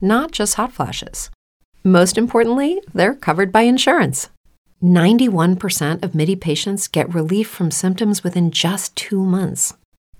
not 0.00 0.32
just 0.32 0.54
hot 0.54 0.72
flashes. 0.72 1.30
Most 1.84 2.18
importantly, 2.18 2.80
they're 2.94 3.14
covered 3.14 3.52
by 3.52 3.62
insurance. 3.62 4.28
91% 4.82 6.02
of 6.02 6.14
MIDI 6.14 6.36
patients 6.36 6.88
get 6.88 7.14
relief 7.14 7.48
from 7.48 7.70
symptoms 7.70 8.24
within 8.24 8.50
just 8.50 8.96
two 8.96 9.24
months. 9.24 9.74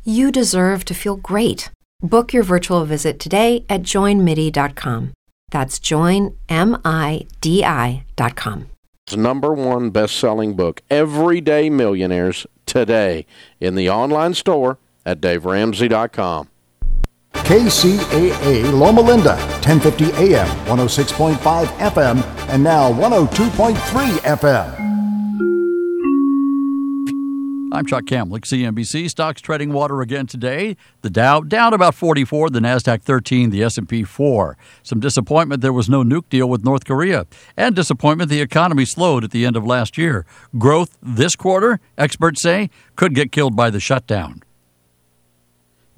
You 0.04 0.30
deserve 0.32 0.84
to 0.86 0.94
feel 0.94 1.16
great. 1.16 1.70
Book 2.02 2.32
your 2.32 2.42
virtual 2.42 2.84
visit 2.84 3.18
today 3.18 3.64
at 3.68 3.82
joinmidi.com. 3.82 5.12
That's 5.50 5.78
joinmidi.com 5.78 7.26
number 9.16 9.52
one 9.52 9.90
best 9.90 10.16
selling 10.16 10.54
book, 10.54 10.82
Everyday 10.90 11.70
Millionaires, 11.70 12.46
today 12.66 13.26
in 13.60 13.74
the 13.74 13.90
online 13.90 14.34
store 14.34 14.78
at 15.04 15.20
daveramsey.com. 15.20 16.48
KCAA 17.50 18.72
Loma 18.72 19.00
Linda, 19.00 19.34
1050 19.64 20.12
AM, 20.34 20.46
106.5 20.66 21.66
FM, 21.66 22.22
and 22.48 22.62
now 22.62 22.92
102.3 22.92 23.74
FM. 24.18 24.76
I'm 27.72 27.86
Chuck 27.86 28.04
Kamlick, 28.04 28.42
CNBC. 28.42 29.08
Stocks 29.08 29.40
treading 29.40 29.72
water 29.72 30.00
again 30.00 30.26
today. 30.26 30.76
The 31.02 31.10
Dow 31.10 31.40
down 31.40 31.72
about 31.72 31.94
44, 31.94 32.50
the 32.50 32.58
Nasdaq 32.58 33.02
13, 33.02 33.50
the 33.50 33.62
S&P 33.62 34.02
4. 34.02 34.56
Some 34.82 34.98
disappointment 34.98 35.62
there 35.62 35.72
was 35.72 35.88
no 35.88 36.02
nuke 36.02 36.28
deal 36.28 36.48
with 36.48 36.64
North 36.64 36.84
Korea, 36.84 37.26
and 37.56 37.76
disappointment 37.76 38.28
the 38.28 38.40
economy 38.40 38.84
slowed 38.84 39.22
at 39.22 39.30
the 39.30 39.46
end 39.46 39.56
of 39.56 39.64
last 39.64 39.96
year. 39.96 40.26
Growth 40.58 40.98
this 41.00 41.36
quarter, 41.36 41.78
experts 41.96 42.42
say, 42.42 42.70
could 42.96 43.14
get 43.14 43.30
killed 43.30 43.54
by 43.54 43.70
the 43.70 43.80
shutdown. 43.80 44.42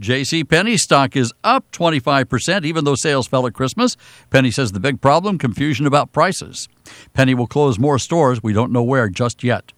J.C. 0.03 0.43
Penney 0.43 0.77
stock 0.77 1.15
is 1.15 1.33
up 1.45 1.71
25%, 1.71 2.65
even 2.65 2.85
though 2.85 2.97
sales 2.97 3.29
fell 3.29 3.47
at 3.47 3.55
Christmas. 3.55 3.97
Penny 4.31 4.51
says 4.51 4.73
the 4.73 4.81
big 4.81 5.01
problem 5.01 5.39
confusion 5.39 5.87
about 5.87 6.11
prices. 6.11 6.69
Penny 7.15 7.35
will 7.35 7.47
close 7.47 7.79
more 7.79 8.01
stores. 8.01 8.43
We 8.43 8.53
don't 8.53 8.73
know 8.73 8.83
where 8.83 9.09
just 9.09 9.45
yet. 9.45 9.73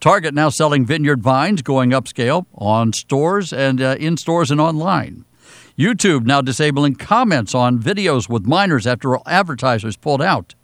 Target 0.00 0.34
now 0.34 0.48
selling 0.48 0.84
vineyard 0.84 1.22
vines, 1.22 1.62
going 1.62 1.90
upscale 1.90 2.46
on 2.56 2.92
stores 2.92 3.52
and 3.52 3.80
uh, 3.80 3.94
in 4.00 4.16
stores 4.16 4.50
and 4.50 4.60
online. 4.60 5.24
YouTube 5.78 6.26
now 6.26 6.40
disabling 6.40 6.96
comments 6.96 7.54
on 7.54 7.78
videos 7.78 8.28
with 8.28 8.46
minors 8.46 8.84
after 8.84 9.16
advertisers 9.26 9.96
pulled 9.96 10.20
out. 10.20 10.56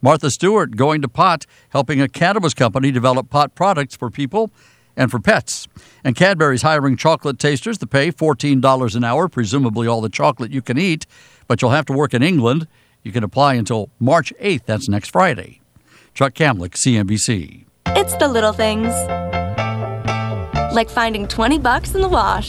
Martha 0.00 0.30
Stewart 0.30 0.76
going 0.76 1.02
to 1.02 1.08
pot, 1.08 1.44
helping 1.70 2.00
a 2.00 2.08
cannabis 2.08 2.54
company 2.54 2.92
develop 2.92 3.30
pot 3.30 3.56
products 3.56 3.96
for 3.96 4.10
people 4.10 4.52
and 4.96 5.10
for 5.10 5.18
pets. 5.18 5.68
And 6.04 6.16
Cadbury's 6.16 6.62
hiring 6.62 6.96
chocolate 6.96 7.38
tasters 7.38 7.78
to 7.78 7.86
pay 7.86 8.10
$14 8.10 8.96
an 8.96 9.04
hour, 9.04 9.28
presumably 9.28 9.86
all 9.86 10.00
the 10.00 10.08
chocolate 10.08 10.50
you 10.50 10.62
can 10.62 10.78
eat, 10.78 11.06
but 11.46 11.60
you'll 11.62 11.70
have 11.70 11.86
to 11.86 11.92
work 11.92 12.14
in 12.14 12.22
England. 12.22 12.66
You 13.02 13.12
can 13.12 13.24
apply 13.24 13.54
until 13.54 13.90
March 13.98 14.32
8th, 14.40 14.64
that's 14.66 14.88
next 14.88 15.10
Friday. 15.10 15.60
Chuck 16.14 16.34
Kamlick, 16.34 16.72
CNBC. 16.72 17.64
It's 17.86 18.14
the 18.16 18.28
little 18.28 18.52
things. 18.52 18.92
Like 20.74 20.90
finding 20.90 21.26
20 21.26 21.58
bucks 21.58 21.94
in 21.94 22.00
the 22.00 22.08
wash. 22.08 22.48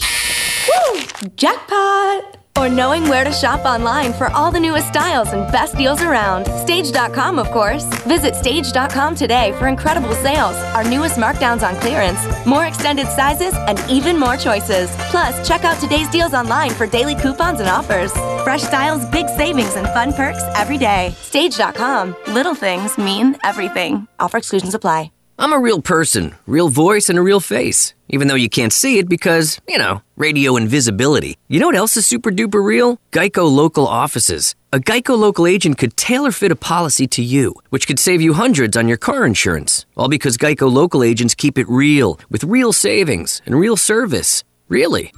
Woo! 0.68 1.00
Jackpot! 1.36 2.41
Or 2.56 2.68
knowing 2.68 3.08
where 3.08 3.24
to 3.24 3.32
shop 3.32 3.64
online 3.64 4.12
for 4.12 4.30
all 4.32 4.50
the 4.50 4.60
newest 4.60 4.88
styles 4.88 5.32
and 5.32 5.50
best 5.50 5.76
deals 5.76 6.02
around. 6.02 6.46
Stage.com, 6.46 7.38
of 7.38 7.50
course. 7.50 7.84
Visit 8.04 8.34
Stage.com 8.36 9.14
today 9.14 9.52
for 9.58 9.68
incredible 9.68 10.14
sales, 10.16 10.54
our 10.74 10.84
newest 10.84 11.16
markdowns 11.16 11.66
on 11.66 11.74
clearance, 11.80 12.20
more 12.46 12.66
extended 12.66 13.06
sizes, 13.08 13.54
and 13.68 13.78
even 13.90 14.18
more 14.18 14.36
choices. 14.36 14.90
Plus, 15.10 15.46
check 15.46 15.64
out 15.64 15.80
today's 15.80 16.08
deals 16.10 16.34
online 16.34 16.70
for 16.70 16.86
daily 16.86 17.14
coupons 17.14 17.60
and 17.60 17.68
offers. 17.68 18.12
Fresh 18.44 18.62
styles, 18.62 19.04
big 19.10 19.28
savings, 19.28 19.74
and 19.76 19.86
fun 19.88 20.12
perks 20.12 20.42
every 20.54 20.78
day. 20.78 21.14
Stage.com. 21.20 22.14
Little 22.28 22.54
things 22.54 22.98
mean 22.98 23.36
everything. 23.44 24.06
Offer 24.20 24.38
exclusions 24.38 24.74
apply. 24.74 25.10
I'm 25.42 25.52
a 25.52 25.58
real 25.58 25.82
person, 25.82 26.36
real 26.46 26.68
voice, 26.68 27.08
and 27.08 27.18
a 27.18 27.22
real 27.22 27.40
face. 27.40 27.94
Even 28.08 28.28
though 28.28 28.36
you 28.36 28.48
can't 28.48 28.72
see 28.72 28.98
it 29.00 29.08
because, 29.08 29.60
you 29.66 29.76
know, 29.76 30.00
radio 30.14 30.56
invisibility. 30.56 31.36
You 31.48 31.58
know 31.58 31.66
what 31.66 31.74
else 31.74 31.96
is 31.96 32.06
super 32.06 32.30
duper 32.30 32.64
real? 32.64 33.00
Geico 33.10 33.50
local 33.50 33.84
offices. 33.84 34.54
A 34.72 34.78
Geico 34.78 35.18
local 35.18 35.48
agent 35.48 35.78
could 35.78 35.96
tailor 35.96 36.30
fit 36.30 36.52
a 36.52 36.54
policy 36.54 37.08
to 37.08 37.22
you, 37.24 37.56
which 37.70 37.88
could 37.88 37.98
save 37.98 38.22
you 38.22 38.34
hundreds 38.34 38.76
on 38.76 38.86
your 38.86 38.96
car 38.96 39.26
insurance. 39.26 39.84
All 39.96 40.06
because 40.06 40.38
Geico 40.38 40.72
local 40.72 41.02
agents 41.02 41.34
keep 41.34 41.58
it 41.58 41.68
real, 41.68 42.20
with 42.30 42.44
real 42.44 42.72
savings 42.72 43.42
and 43.44 43.58
real 43.58 43.76
service. 43.76 44.44
Really. 44.68 45.12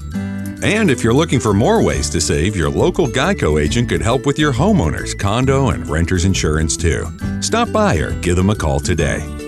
And 0.63 0.91
if 0.91 1.05
you're 1.05 1.13
looking 1.13 1.39
for 1.39 1.53
more 1.53 1.83
ways 1.83 2.09
to 2.09 2.19
save, 2.19 2.57
your 2.57 2.71
local 2.71 3.09
Geico 3.09 3.63
agent 3.63 3.91
could 3.91 4.01
help 4.01 4.25
with 4.25 4.39
your 4.39 4.55
homeowners, 4.55 5.19
condo, 5.19 5.69
and 5.69 5.87
renter's 5.87 6.25
insurance 6.25 6.79
too. 6.79 7.05
Stop 7.43 7.71
by 7.73 7.97
or 7.97 8.19
give 8.23 8.37
them 8.37 8.49
a 8.49 8.57
call 8.57 8.81
today. 8.81 9.44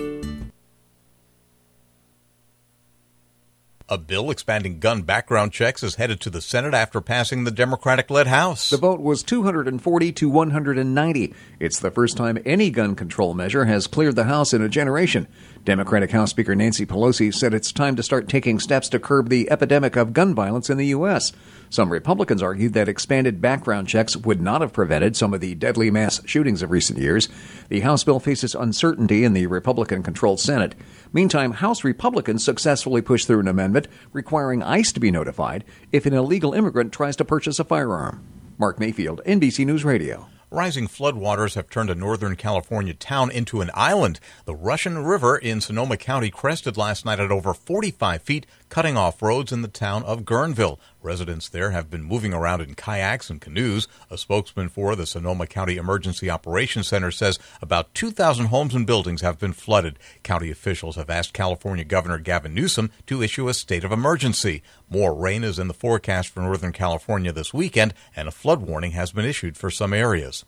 A 3.89 3.97
bill 3.97 4.29
expanding 4.31 4.79
gun 4.79 5.03
background 5.03 5.53
checks 5.53 5.81
is 5.81 5.95
headed 5.95 6.19
to 6.19 6.29
the 6.29 6.41
Senate 6.41 6.73
after 6.73 6.99
passing 6.99 7.45
the 7.45 7.51
Democratic 7.51 8.09
led 8.09 8.27
House. 8.27 8.69
The 8.69 8.75
vote 8.75 8.99
was 8.99 9.23
240 9.23 10.11
to 10.11 10.29
190. 10.29 11.33
It's 11.61 11.79
the 11.79 11.89
first 11.89 12.17
time 12.17 12.37
any 12.45 12.69
gun 12.69 12.95
control 12.95 13.33
measure 13.33 13.63
has 13.63 13.87
cleared 13.87 14.17
the 14.17 14.25
House 14.25 14.53
in 14.53 14.61
a 14.61 14.67
generation. 14.67 15.25
Democratic 15.67 16.11
House 16.11 16.29
Speaker 16.29 16.55
Nancy 16.55 16.85
Pelosi 16.85 17.33
said 17.33 17.53
it's 17.53 17.73
time 17.73 17.97
to 17.97 18.01
start 18.01 18.29
taking 18.29 18.57
steps 18.57 18.87
to 18.87 18.99
curb 18.99 19.27
the 19.27 19.51
epidemic 19.51 19.97
of 19.97 20.13
gun 20.13 20.33
violence 20.33 20.69
in 20.69 20.77
the 20.77 20.85
U.S. 20.85 21.33
Some 21.69 21.91
Republicans 21.91 22.41
argued 22.41 22.71
that 22.71 22.87
expanded 22.87 23.41
background 23.41 23.89
checks 23.89 24.15
would 24.15 24.41
not 24.41 24.61
have 24.61 24.71
prevented 24.71 25.17
some 25.17 25.33
of 25.33 25.41
the 25.41 25.55
deadly 25.55 25.91
mass 25.91 26.21
shootings 26.25 26.61
of 26.61 26.71
recent 26.71 26.99
years. 26.99 27.27
The 27.67 27.81
House 27.81 28.05
bill 28.05 28.21
faces 28.21 28.55
uncertainty 28.55 29.25
in 29.25 29.33
the 29.33 29.47
Republican 29.47 30.03
controlled 30.03 30.39
Senate. 30.39 30.73
Meantime, 31.11 31.51
House 31.51 31.83
Republicans 31.83 32.45
successfully 32.45 33.01
pushed 33.01 33.27
through 33.27 33.41
an 33.41 33.49
amendment 33.49 33.89
requiring 34.13 34.63
ICE 34.63 34.93
to 34.93 35.01
be 35.01 35.11
notified 35.11 35.65
if 35.91 36.05
an 36.05 36.13
illegal 36.13 36.53
immigrant 36.53 36.93
tries 36.93 37.17
to 37.17 37.25
purchase 37.25 37.59
a 37.59 37.65
firearm. 37.65 38.25
Mark 38.57 38.79
Mayfield, 38.79 39.21
NBC 39.25 39.65
News 39.65 39.83
Radio. 39.83 40.29
Rising 40.49 40.87
floodwaters 40.87 41.55
have 41.55 41.69
turned 41.69 41.89
a 41.89 41.95
northern 41.95 42.37
California 42.37 42.93
town 42.93 43.29
into 43.31 43.59
an 43.59 43.69
island. 43.73 44.21
The 44.45 44.55
Russian 44.55 44.99
River 44.99 45.35
in 45.35 45.59
Sonoma 45.59 45.97
County 45.97 46.29
crested 46.29 46.77
last 46.77 47.03
night 47.03 47.19
at 47.19 47.33
over 47.33 47.53
45 47.53 48.21
feet, 48.21 48.45
cutting 48.69 48.97
off 48.97 49.21
roads 49.21 49.51
in 49.51 49.61
the 49.61 49.67
town 49.67 50.03
of 50.03 50.23
Guerneville. 50.23 50.79
Residents 51.01 51.47
there 51.49 51.71
have 51.71 51.89
been 51.89 52.03
moving 52.03 52.33
around 52.33 52.61
in 52.61 52.75
kayaks 52.75 53.29
and 53.29 53.39
canoes. 53.39 53.87
A 54.09 54.17
spokesman 54.17 54.69
for 54.69 54.95
the 54.95 55.05
Sonoma 55.05 55.47
County 55.47 55.77
Emergency 55.77 56.29
Operations 56.29 56.87
Center 56.87 57.11
says 57.11 57.39
about 57.61 57.93
2,000 57.93 58.47
homes 58.47 58.75
and 58.75 58.85
buildings 58.85 59.21
have 59.21 59.39
been 59.39 59.53
flooded. 59.53 59.99
County 60.23 60.51
officials 60.51 60.95
have 60.95 61.09
asked 61.09 61.33
California 61.33 61.85
Governor 61.85 62.17
Gavin 62.17 62.53
Newsom 62.53 62.91
to 63.05 63.21
issue 63.21 63.47
a 63.47 63.53
state 63.53 63.83
of 63.83 63.91
emergency. 63.91 64.63
More 64.89 65.13
rain 65.13 65.43
is 65.43 65.59
in 65.59 65.67
the 65.67 65.73
forecast 65.73 66.29
for 66.29 66.41
Northern 66.41 66.73
California 66.73 67.31
this 67.31 67.53
weekend, 67.53 67.93
and 68.15 68.27
a 68.27 68.31
flood 68.31 68.61
warning 68.61 68.91
has 68.91 69.11
been 69.11 69.25
issued 69.25 69.57
for 69.57 69.69
some 69.69 69.93
areas. 69.93 70.45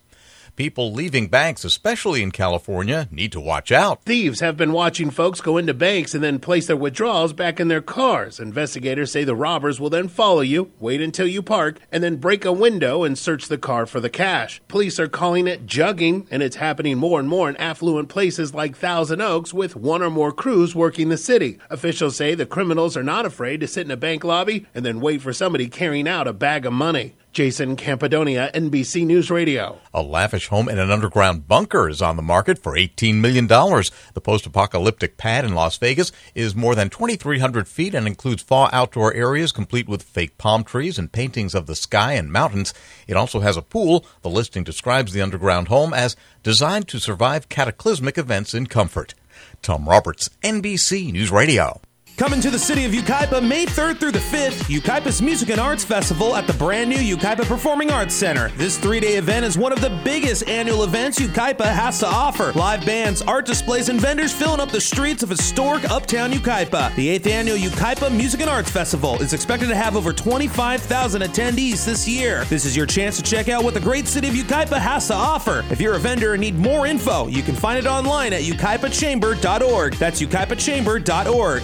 People 0.55 0.91
leaving 0.93 1.27
banks, 1.27 1.63
especially 1.63 2.21
in 2.21 2.31
California, 2.31 3.07
need 3.11 3.31
to 3.31 3.39
watch 3.39 3.71
out. 3.71 4.03
Thieves 4.03 4.39
have 4.39 4.57
been 4.57 4.73
watching 4.73 5.09
folks 5.09 5.41
go 5.41 5.57
into 5.57 5.73
banks 5.73 6.13
and 6.13 6.23
then 6.23 6.39
place 6.39 6.67
their 6.67 6.75
withdrawals 6.75 7.33
back 7.33 7.59
in 7.59 7.67
their 7.67 7.81
cars. 7.81 8.39
Investigators 8.39 9.11
say 9.11 9.23
the 9.23 9.35
robbers 9.35 9.79
will 9.79 9.89
then 9.89 10.07
follow 10.07 10.41
you, 10.41 10.71
wait 10.79 11.01
until 11.01 11.27
you 11.27 11.41
park, 11.41 11.79
and 11.91 12.03
then 12.03 12.17
break 12.17 12.45
a 12.45 12.51
window 12.51 13.03
and 13.03 13.17
search 13.17 13.47
the 13.47 13.57
car 13.57 13.85
for 13.85 13.99
the 13.99 14.09
cash. 14.09 14.61
Police 14.67 14.99
are 14.99 15.07
calling 15.07 15.47
it 15.47 15.65
jugging, 15.65 16.27
and 16.29 16.43
it's 16.43 16.57
happening 16.57 16.97
more 16.97 17.19
and 17.19 17.29
more 17.29 17.49
in 17.49 17.57
affluent 17.57 18.09
places 18.09 18.53
like 18.53 18.75
Thousand 18.75 19.21
Oaks 19.21 19.53
with 19.53 19.75
one 19.75 20.01
or 20.01 20.09
more 20.09 20.31
crews 20.31 20.75
working 20.75 21.09
the 21.09 21.17
city. 21.17 21.59
Officials 21.69 22.15
say 22.15 22.35
the 22.35 22.45
criminals 22.45 22.97
are 22.97 23.03
not 23.03 23.25
afraid 23.25 23.59
to 23.61 23.67
sit 23.67 23.85
in 23.85 23.91
a 23.91 23.97
bank 23.97 24.23
lobby 24.23 24.65
and 24.73 24.85
then 24.85 24.99
wait 24.99 25.21
for 25.21 25.33
somebody 25.33 25.67
carrying 25.67 26.07
out 26.07 26.27
a 26.27 26.33
bag 26.33 26.65
of 26.65 26.73
money. 26.73 27.15
Jason 27.31 27.75
Campadonia, 27.75 28.51
NBC 28.53 29.05
News 29.05 29.29
Radio. 29.29 29.79
A 29.93 30.01
lavish 30.01 30.47
home 30.47 30.67
in 30.67 30.79
an 30.79 30.89
underground 30.89 31.47
bunker 31.47 31.87
is 31.87 32.01
on 32.01 32.15
the 32.15 32.23
market 32.23 32.57
for 32.57 32.73
$18 32.73 33.15
million. 33.15 33.45
The 33.45 34.21
post 34.21 34.47
apocalyptic 34.47 35.15
pad 35.15 35.45
in 35.45 35.53
Las 35.53 35.77
Vegas 35.77 36.11
is 36.33 36.55
more 36.55 36.73
than 36.73 36.89
2,300 36.89 37.67
feet 37.67 37.93
and 37.93 38.07
includes 38.07 38.41
fall 38.41 38.67
outdoor 38.73 39.13
areas 39.13 39.51
complete 39.51 39.87
with 39.87 40.01
fake 40.01 40.37
palm 40.39 40.63
trees 40.63 40.97
and 40.97 41.11
paintings 41.11 41.53
of 41.53 41.67
the 41.67 41.75
sky 41.75 42.13
and 42.13 42.31
mountains. 42.31 42.73
It 43.07 43.15
also 43.15 43.41
has 43.41 43.57
a 43.57 43.61
pool. 43.61 44.05
The 44.23 44.29
listing 44.29 44.63
describes 44.63 45.13
the 45.13 45.21
underground 45.21 45.67
home 45.67 45.93
as 45.93 46.15
designed 46.41 46.87
to 46.87 46.99
survive 46.99 47.47
cataclysmic 47.47 48.17
events 48.17 48.55
in 48.55 48.65
comfort. 48.65 49.13
Tom 49.61 49.87
Roberts, 49.87 50.29
NBC 50.43 51.11
News 51.11 51.31
Radio. 51.31 51.79
Coming 52.19 52.41
to 52.41 52.51
the 52.51 52.59
city 52.59 52.83
of 52.83 52.91
Yucaipa 52.91 53.41
May 53.41 53.65
3rd 53.65 53.97
through 53.97 54.11
the 54.11 54.19
5th, 54.19 54.63
Yucaipa's 54.63 55.21
Music 55.21 55.51
and 55.51 55.61
Arts 55.61 55.85
Festival 55.85 56.35
at 56.35 56.47
the 56.47 56.53
brand 56.53 56.89
new 56.89 56.97
Yucaipa 56.97 57.45
Performing 57.45 57.91
Arts 57.91 58.13
Center. 58.13 58.49
This 58.57 58.77
three 58.77 58.99
day 58.99 59.15
event 59.15 59.45
is 59.45 59.57
one 59.57 59.71
of 59.71 59.79
the 59.79 59.89
biggest 60.03 60.45
annual 60.49 60.83
events 60.83 61.17
Yucaipa 61.17 61.63
has 61.63 61.99
to 61.99 62.07
offer. 62.07 62.51
Live 62.51 62.85
bands, 62.85 63.21
art 63.21 63.45
displays, 63.45 63.87
and 63.87 64.01
vendors 64.01 64.33
filling 64.33 64.59
up 64.59 64.69
the 64.69 64.81
streets 64.81 65.23
of 65.23 65.29
historic 65.29 65.89
uptown 65.89 66.33
Yucaipa. 66.33 66.93
The 66.95 67.17
8th 67.19 67.27
annual 67.27 67.57
Yucaipa 67.57 68.13
Music 68.13 68.41
and 68.41 68.49
Arts 68.49 68.69
Festival 68.69 69.15
is 69.21 69.31
expected 69.31 69.69
to 69.69 69.75
have 69.75 69.95
over 69.95 70.11
25,000 70.11 71.21
attendees 71.21 71.85
this 71.85 72.05
year. 72.05 72.43
This 72.49 72.65
is 72.65 72.75
your 72.75 72.85
chance 72.85 73.15
to 73.15 73.23
check 73.23 73.47
out 73.47 73.63
what 73.63 73.75
the 73.75 73.79
great 73.79 74.09
city 74.09 74.27
of 74.27 74.33
Yucaipa 74.33 74.77
has 74.77 75.07
to 75.07 75.13
offer. 75.13 75.63
If 75.71 75.79
you're 75.79 75.95
a 75.95 75.99
vendor 75.99 76.33
and 76.33 76.41
need 76.41 76.59
more 76.59 76.85
info, 76.85 77.27
you 77.27 77.43
can 77.43 77.55
find 77.55 77.79
it 77.79 77.87
online 77.87 78.33
at 78.33 78.41
yucaipachamber.org. 78.41 79.93
That's 79.93 80.21
yucaipachamber.org. 80.21 81.61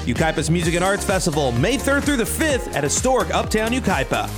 Music 0.50 0.76
and 0.76 0.84
Arts 0.84 1.06
Festival, 1.06 1.52
May 1.54 1.78
3rd 1.78 2.04
through 2.04 2.18
the 2.18 2.24
5th 2.24 2.74
at 2.74 2.84
historic 2.84 3.34
Uptown 3.34 3.72
Yucaipa. 3.72 4.30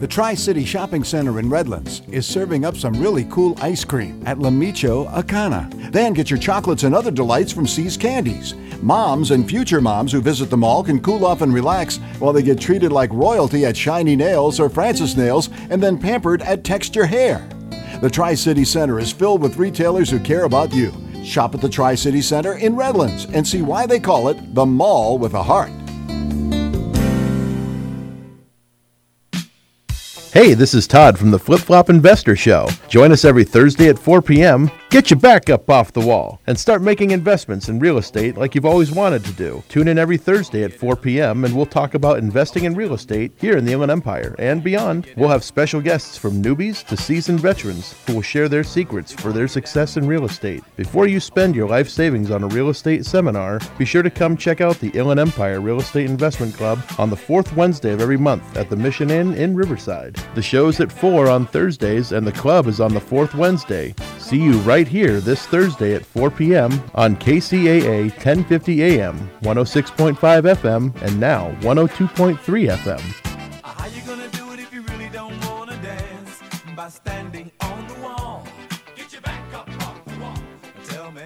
The 0.00 0.06
Tri 0.06 0.34
City 0.34 0.64
Shopping 0.64 1.02
Center 1.02 1.40
in 1.40 1.50
Redlands 1.50 2.02
is 2.08 2.24
serving 2.24 2.64
up 2.64 2.76
some 2.76 2.94
really 2.94 3.24
cool 3.30 3.56
ice 3.60 3.84
cream 3.84 4.22
at 4.26 4.38
La 4.38 4.48
Michoacana. 4.48 5.90
Then 5.90 6.12
get 6.12 6.30
your 6.30 6.38
chocolates 6.38 6.84
and 6.84 6.94
other 6.94 7.10
delights 7.10 7.50
from 7.50 7.66
See's 7.66 7.96
Candies. 7.96 8.54
Moms 8.80 9.32
and 9.32 9.48
future 9.48 9.80
moms 9.80 10.12
who 10.12 10.20
visit 10.20 10.50
the 10.50 10.56
mall 10.56 10.84
can 10.84 11.00
cool 11.00 11.26
off 11.26 11.42
and 11.42 11.52
relax 11.52 11.96
while 12.20 12.32
they 12.32 12.42
get 12.42 12.60
treated 12.60 12.92
like 12.92 13.12
royalty 13.12 13.66
at 13.66 13.76
Shiny 13.76 14.14
Nails 14.14 14.60
or 14.60 14.70
Francis 14.70 15.16
Nails 15.16 15.50
and 15.68 15.82
then 15.82 15.98
pampered 15.98 16.42
at 16.42 16.62
Texture 16.62 17.06
Hair. 17.06 17.48
The 18.00 18.08
Tri 18.08 18.34
City 18.34 18.64
Center 18.64 19.00
is 19.00 19.10
filled 19.10 19.42
with 19.42 19.56
retailers 19.56 20.08
who 20.10 20.20
care 20.20 20.44
about 20.44 20.72
you. 20.72 20.92
Shop 21.28 21.54
at 21.54 21.60
the 21.60 21.68
Tri 21.68 21.94
City 21.94 22.22
Center 22.22 22.54
in 22.54 22.74
Redlands 22.74 23.26
and 23.26 23.46
see 23.46 23.62
why 23.62 23.86
they 23.86 24.00
call 24.00 24.28
it 24.28 24.54
the 24.54 24.66
mall 24.66 25.18
with 25.18 25.34
a 25.34 25.42
heart. 25.42 25.70
Hey, 30.38 30.54
this 30.54 30.72
is 30.72 30.86
Todd 30.86 31.18
from 31.18 31.32
the 31.32 31.38
Flip 31.40 31.58
Flop 31.58 31.90
Investor 31.90 32.36
Show. 32.36 32.68
Join 32.86 33.10
us 33.10 33.24
every 33.24 33.42
Thursday 33.42 33.88
at 33.88 33.98
4 33.98 34.22
p.m. 34.22 34.70
Get 34.88 35.10
your 35.10 35.18
back 35.18 35.50
up 35.50 35.68
off 35.68 35.92
the 35.92 36.00
wall 36.00 36.40
and 36.46 36.58
start 36.58 36.80
making 36.80 37.10
investments 37.10 37.68
in 37.68 37.78
real 37.78 37.98
estate 37.98 38.38
like 38.38 38.54
you've 38.54 38.64
always 38.64 38.90
wanted 38.90 39.22
to 39.24 39.32
do. 39.32 39.62
Tune 39.68 39.88
in 39.88 39.98
every 39.98 40.16
Thursday 40.16 40.62
at 40.62 40.72
4 40.72 40.96
p.m. 40.96 41.44
and 41.44 41.54
we'll 41.54 41.66
talk 41.66 41.92
about 41.94 42.18
investing 42.18 42.64
in 42.64 42.74
real 42.74 42.94
estate 42.94 43.32
here 43.36 43.58
in 43.58 43.66
the 43.66 43.72
Inland 43.72 43.90
Empire 43.90 44.34
and 44.38 44.62
beyond. 44.64 45.12
We'll 45.16 45.28
have 45.28 45.44
special 45.44 45.82
guests 45.82 46.16
from 46.16 46.42
newbies 46.42 46.86
to 46.86 46.96
seasoned 46.96 47.40
veterans 47.40 47.96
who 48.06 48.14
will 48.14 48.22
share 48.22 48.48
their 48.48 48.64
secrets 48.64 49.12
for 49.12 49.32
their 49.32 49.48
success 49.48 49.96
in 49.96 50.06
real 50.06 50.24
estate. 50.24 50.62
Before 50.76 51.06
you 51.08 51.18
spend 51.18 51.54
your 51.54 51.68
life 51.68 51.88
savings 51.88 52.30
on 52.30 52.44
a 52.44 52.48
real 52.48 52.70
estate 52.70 53.04
seminar, 53.04 53.60
be 53.76 53.84
sure 53.84 54.04
to 54.04 54.10
come 54.10 54.36
check 54.36 54.60
out 54.60 54.78
the 54.78 54.90
Inland 54.90 55.20
Empire 55.20 55.60
Real 55.60 55.80
Estate 55.80 56.08
Investment 56.08 56.54
Club 56.54 56.80
on 56.96 57.10
the 57.10 57.16
fourth 57.16 57.54
Wednesday 57.56 57.92
of 57.92 58.00
every 58.00 58.16
month 58.16 58.56
at 58.56 58.70
the 58.70 58.76
Mission 58.76 59.10
Inn 59.10 59.34
in 59.34 59.54
Riverside. 59.54 60.16
The 60.34 60.42
show's 60.42 60.78
at 60.80 60.92
4 60.92 61.28
on 61.28 61.46
Thursdays 61.46 62.12
and 62.12 62.26
the 62.26 62.32
club 62.32 62.66
is 62.66 62.80
on 62.80 62.94
the 62.94 63.00
fourth 63.00 63.34
Wednesday. 63.34 63.94
See 64.18 64.36
you 64.36 64.52
right 64.60 64.86
here 64.86 65.20
this 65.20 65.46
Thursday 65.46 65.94
at 65.94 66.04
4 66.04 66.30
p.m. 66.30 66.70
on 66.94 67.16
KCAA 67.16 68.10
1050 68.10 68.82
AM, 68.82 69.18
106.5 69.42 70.16
FM, 70.16 71.02
and 71.02 71.18
now 71.18 71.50
102.3 71.60 72.36
FM. 72.38 73.00
How 73.64 73.86
you 73.86 74.02
gonna 74.02 74.28
do 74.28 74.52
it 74.52 74.60
if 74.60 74.72
you 74.72 74.82
really 74.82 75.08
don't 75.08 75.34
wanna 75.46 75.76
dance? 75.82 76.42
By 76.76 76.88
standing 76.88 77.50
on 77.60 77.88
the 77.88 77.94
wall. 77.94 78.46
Get 78.94 79.12
your 79.12 79.22
back 79.22 79.42
up 79.54 79.68
off 79.82 80.04
the 80.04 80.20
wall. 80.20 80.38
Tell 80.84 81.10
me. 81.10 81.22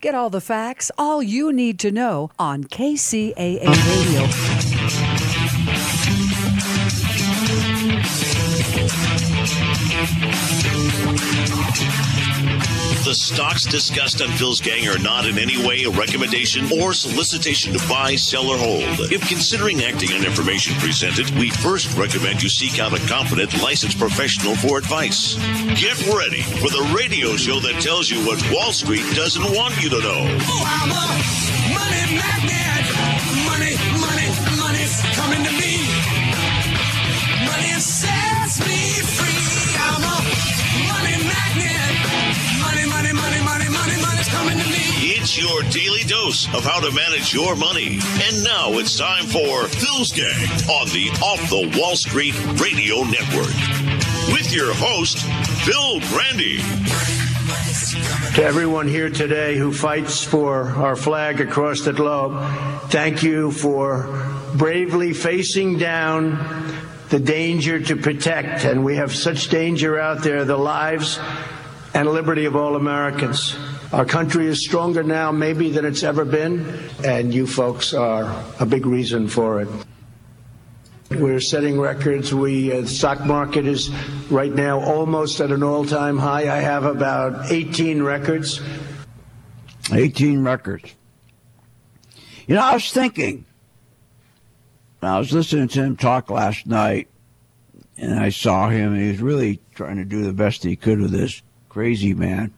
Get 0.00 0.14
all 0.14 0.30
the 0.30 0.42
facts, 0.42 0.90
all 0.98 1.22
you 1.22 1.52
need 1.52 1.78
to 1.80 1.90
know 1.90 2.30
on 2.38 2.64
KCAA 2.64 3.66
Radio. 3.66 4.43
The 13.04 13.14
stocks 13.14 13.66
discussed 13.66 14.22
on 14.22 14.30
Phil's 14.30 14.62
Gang 14.62 14.88
are 14.88 14.98
not 14.98 15.26
in 15.26 15.38
any 15.38 15.58
way 15.58 15.84
a 15.84 15.90
recommendation 15.90 16.64
or 16.72 16.94
solicitation 16.94 17.74
to 17.74 17.88
buy, 17.88 18.16
sell, 18.16 18.48
or 18.48 18.56
hold. 18.56 19.12
If 19.12 19.28
considering 19.28 19.82
acting 19.82 20.10
on 20.14 20.24
information 20.24 20.74
presented, 20.80 21.28
we 21.38 21.50
first 21.50 21.94
recommend 21.98 22.42
you 22.42 22.48
seek 22.48 22.78
out 22.80 22.94
a 22.94 23.06
competent, 23.06 23.60
licensed 23.60 23.98
professional 23.98 24.56
for 24.56 24.78
advice. 24.78 25.36
Get 25.76 26.00
ready 26.16 26.40
for 26.64 26.70
the 26.72 26.92
radio 26.96 27.36
show 27.36 27.60
that 27.60 27.78
tells 27.78 28.08
you 28.08 28.24
what 28.26 28.40
Wall 28.50 28.72
Street 28.72 29.04
doesn't 29.14 29.44
want 29.54 29.76
you 29.82 29.90
to 29.90 30.00
know. 30.00 30.24
Oh, 30.48 30.64
I'm 30.64 30.88
a 30.88 31.04
money 31.76 32.16
magnet. 32.16 32.88
Money, 33.44 33.76
Your 45.36 45.62
daily 45.62 46.04
dose 46.06 46.46
of 46.54 46.62
how 46.64 46.78
to 46.78 46.92
manage 46.92 47.34
your 47.34 47.56
money. 47.56 47.98
And 48.22 48.44
now 48.44 48.78
it's 48.78 48.96
time 48.96 49.24
for 49.26 49.66
Phil's 49.66 50.12
Gang 50.12 50.48
on 50.70 50.86
the 50.90 51.10
Off 51.24 51.50
the 51.50 51.76
Wall 51.76 51.96
Street 51.96 52.34
Radio 52.60 53.02
Network. 53.02 53.52
With 54.32 54.52
your 54.52 54.72
host, 54.74 55.18
Phil 55.64 55.98
Grande. 56.10 56.60
To 58.36 58.44
everyone 58.44 58.86
here 58.86 59.10
today 59.10 59.56
who 59.56 59.72
fights 59.72 60.22
for 60.22 60.68
our 60.68 60.94
flag 60.94 61.40
across 61.40 61.80
the 61.80 61.92
globe, 61.92 62.40
thank 62.90 63.24
you 63.24 63.50
for 63.50 64.38
bravely 64.54 65.12
facing 65.12 65.78
down 65.78 66.38
the 67.08 67.18
danger 67.18 67.80
to 67.80 67.96
protect. 67.96 68.64
And 68.64 68.84
we 68.84 68.96
have 68.96 69.12
such 69.12 69.48
danger 69.48 69.98
out 69.98 70.22
there 70.22 70.44
the 70.44 70.56
lives 70.56 71.18
and 71.92 72.08
liberty 72.08 72.44
of 72.44 72.54
all 72.54 72.76
Americans. 72.76 73.56
Our 73.94 74.04
country 74.04 74.48
is 74.48 74.60
stronger 74.60 75.04
now, 75.04 75.30
maybe, 75.30 75.70
than 75.70 75.84
it's 75.84 76.02
ever 76.02 76.24
been, 76.24 76.66
and 77.04 77.32
you 77.32 77.46
folks 77.46 77.94
are 77.94 78.44
a 78.58 78.66
big 78.66 78.86
reason 78.86 79.28
for 79.28 79.60
it. 79.60 79.68
We're 81.10 81.38
setting 81.38 81.78
records. 81.78 82.34
We 82.34 82.72
uh, 82.72 82.80
the 82.80 82.88
stock 82.88 83.24
market 83.24 83.68
is 83.68 83.90
right 84.30 84.52
now 84.52 84.80
almost 84.80 85.38
at 85.40 85.52
an 85.52 85.62
all-time 85.62 86.18
high. 86.18 86.52
I 86.52 86.60
have 86.60 86.82
about 86.82 87.52
18 87.52 88.02
records. 88.02 88.60
18 89.92 90.42
records. 90.42 90.92
You 92.48 92.56
know, 92.56 92.62
I 92.62 92.74
was 92.74 92.90
thinking, 92.90 93.44
I 95.02 95.20
was 95.20 95.32
listening 95.32 95.68
to 95.68 95.84
him 95.84 95.96
talk 95.96 96.30
last 96.30 96.66
night, 96.66 97.06
and 97.96 98.18
I 98.18 98.30
saw 98.30 98.70
him, 98.70 98.92
and 98.92 99.02
he 99.02 99.10
was 99.12 99.22
really 99.22 99.60
trying 99.76 99.98
to 99.98 100.04
do 100.04 100.24
the 100.24 100.32
best 100.32 100.64
he 100.64 100.74
could 100.74 101.00
with 101.00 101.12
this 101.12 101.42
crazy 101.68 102.12
man. 102.12 102.52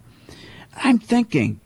I'm 0.76 0.98
thinking, 0.98 1.60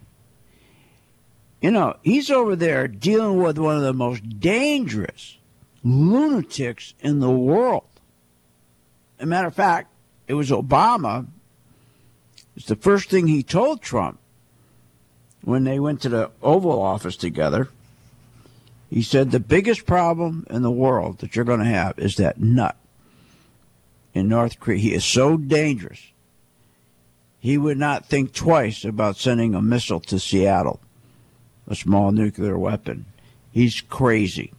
you 1.60 1.70
know, 1.70 1.96
he's 2.02 2.30
over 2.30 2.56
there 2.56 2.88
dealing 2.88 3.42
with 3.42 3.58
one 3.58 3.76
of 3.76 3.82
the 3.82 3.92
most 3.92 4.40
dangerous 4.40 5.36
lunatics 5.84 6.94
in 7.00 7.20
the 7.20 7.30
world. 7.30 7.84
As 9.18 9.24
a 9.24 9.26
matter 9.26 9.48
of 9.48 9.54
fact, 9.54 9.90
it 10.28 10.34
was 10.34 10.50
Obama. 10.50 11.26
It's 12.56 12.66
the 12.66 12.76
first 12.76 13.10
thing 13.10 13.26
he 13.26 13.42
told 13.42 13.82
Trump 13.82 14.18
when 15.42 15.64
they 15.64 15.80
went 15.80 16.00
to 16.02 16.08
the 16.08 16.30
Oval 16.42 16.80
Office 16.80 17.16
together. 17.16 17.68
He 18.88 19.02
said 19.02 19.30
the 19.30 19.40
biggest 19.40 19.86
problem 19.86 20.46
in 20.50 20.62
the 20.62 20.70
world 20.70 21.18
that 21.18 21.36
you're 21.36 21.44
going 21.44 21.60
to 21.60 21.64
have 21.64 21.98
is 21.98 22.16
that 22.16 22.40
nut. 22.40 22.76
in 24.12 24.28
North 24.28 24.58
Korea. 24.58 24.78
He 24.78 24.94
is 24.94 25.04
so 25.04 25.36
dangerous. 25.36 26.00
He 27.40 27.56
would 27.56 27.78
not 27.78 28.06
think 28.06 28.34
twice 28.34 28.84
about 28.84 29.16
sending 29.16 29.54
a 29.54 29.62
missile 29.62 30.00
to 30.00 30.20
Seattle, 30.20 30.78
a 31.66 31.74
small 31.74 32.12
nuclear 32.12 32.58
weapon. 32.58 33.06
He's 33.50 33.80
crazy. 33.80 34.52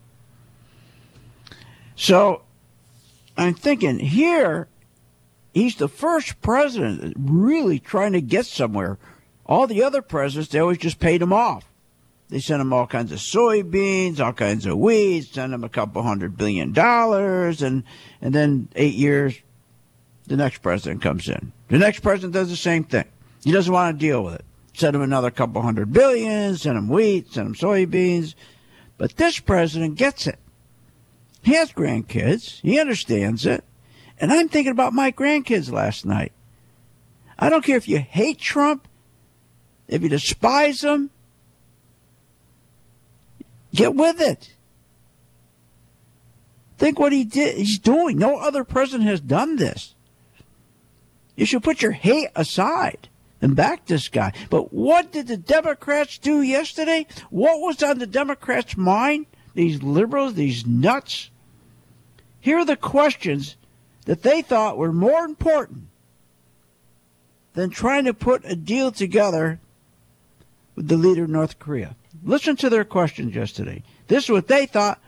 So 1.95 2.41
I'm 3.37 3.53
thinking 3.53 3.99
here, 3.99 4.67
he's 5.53 5.75
the 5.75 5.87
first 5.87 6.41
president 6.41 7.13
really 7.17 7.77
trying 7.77 8.13
to 8.13 8.21
get 8.21 8.47
somewhere. 8.47 8.97
All 9.45 9.67
the 9.67 9.83
other 9.83 10.01
presidents, 10.01 10.51
they 10.51 10.59
always 10.59 10.79
just 10.79 10.99
paid 10.99 11.21
him 11.21 11.31
off. 11.31 11.65
They 12.29 12.39
sent 12.39 12.61
him 12.61 12.71
all 12.71 12.87
kinds 12.87 13.11
of 13.11 13.19
soybeans, 13.19 14.19
all 14.19 14.31
kinds 14.33 14.65
of 14.65 14.77
weeds, 14.77 15.29
sent 15.29 15.53
him 15.53 15.63
a 15.65 15.69
couple 15.69 16.01
hundred 16.01 16.37
billion 16.37 16.71
dollars, 16.71 17.61
and 17.61 17.83
and 18.21 18.33
then 18.33 18.69
eight 18.75 18.93
years, 18.93 19.35
the 20.27 20.37
next 20.37 20.59
president 20.59 21.01
comes 21.01 21.27
in. 21.27 21.51
The 21.71 21.79
next 21.79 22.01
president 22.01 22.33
does 22.33 22.49
the 22.49 22.57
same 22.57 22.83
thing. 22.83 23.05
He 23.45 23.53
doesn't 23.53 23.71
want 23.71 23.97
to 23.97 24.05
deal 24.05 24.25
with 24.25 24.35
it. 24.35 24.45
Send 24.73 24.93
him 24.93 25.03
another 25.03 25.31
couple 25.31 25.61
hundred 25.61 25.93
billion, 25.93 26.57
send 26.57 26.77
him 26.77 26.89
wheat, 26.89 27.31
send 27.31 27.47
him 27.47 27.55
soybeans. 27.55 28.35
But 28.97 29.15
this 29.15 29.39
president 29.39 29.95
gets 29.95 30.27
it. 30.27 30.37
He 31.41 31.53
has 31.53 31.71
grandkids. 31.71 32.59
He 32.59 32.77
understands 32.77 33.45
it. 33.45 33.63
And 34.19 34.33
I'm 34.33 34.49
thinking 34.49 34.73
about 34.73 34.91
my 34.91 35.13
grandkids 35.13 35.71
last 35.71 36.05
night. 36.05 36.33
I 37.39 37.49
don't 37.49 37.63
care 37.63 37.77
if 37.77 37.87
you 37.87 37.99
hate 37.99 38.37
Trump, 38.37 38.85
if 39.87 40.01
you 40.01 40.09
despise 40.09 40.83
him, 40.83 41.09
get 43.73 43.95
with 43.95 44.19
it. 44.19 44.55
Think 46.77 46.99
what 46.99 47.13
he 47.13 47.23
did. 47.23 47.55
He's 47.55 47.79
doing. 47.79 48.17
No 48.17 48.39
other 48.39 48.65
president 48.65 49.07
has 49.07 49.21
done 49.21 49.55
this. 49.55 49.95
You 51.35 51.45
should 51.45 51.63
put 51.63 51.81
your 51.81 51.91
hate 51.91 52.29
aside 52.35 53.09
and 53.41 53.55
back 53.55 53.85
this 53.85 54.09
guy. 54.09 54.33
But 54.49 54.73
what 54.73 55.11
did 55.11 55.27
the 55.27 55.37
Democrats 55.37 56.17
do 56.17 56.41
yesterday? 56.41 57.07
What 57.29 57.59
was 57.59 57.81
on 57.81 57.99
the 57.99 58.07
Democrats' 58.07 58.77
mind? 58.77 59.25
These 59.53 59.83
liberals, 59.83 60.35
these 60.35 60.65
nuts. 60.65 61.29
Here 62.39 62.59
are 62.59 62.65
the 62.65 62.77
questions 62.77 63.55
that 64.05 64.23
they 64.23 64.41
thought 64.41 64.77
were 64.77 64.93
more 64.93 65.25
important 65.25 65.87
than 67.53 67.69
trying 67.69 68.05
to 68.05 68.13
put 68.13 68.45
a 68.45 68.55
deal 68.55 68.91
together 68.91 69.59
with 70.75 70.87
the 70.87 70.97
leader 70.97 71.25
of 71.25 71.29
North 71.29 71.59
Korea. 71.59 71.95
Listen 72.23 72.55
to 72.57 72.69
their 72.69 72.85
questions 72.85 73.35
yesterday. 73.35 73.83
This 74.07 74.25
is 74.25 74.29
what 74.29 74.47
they 74.47 74.65
thought 74.65 75.01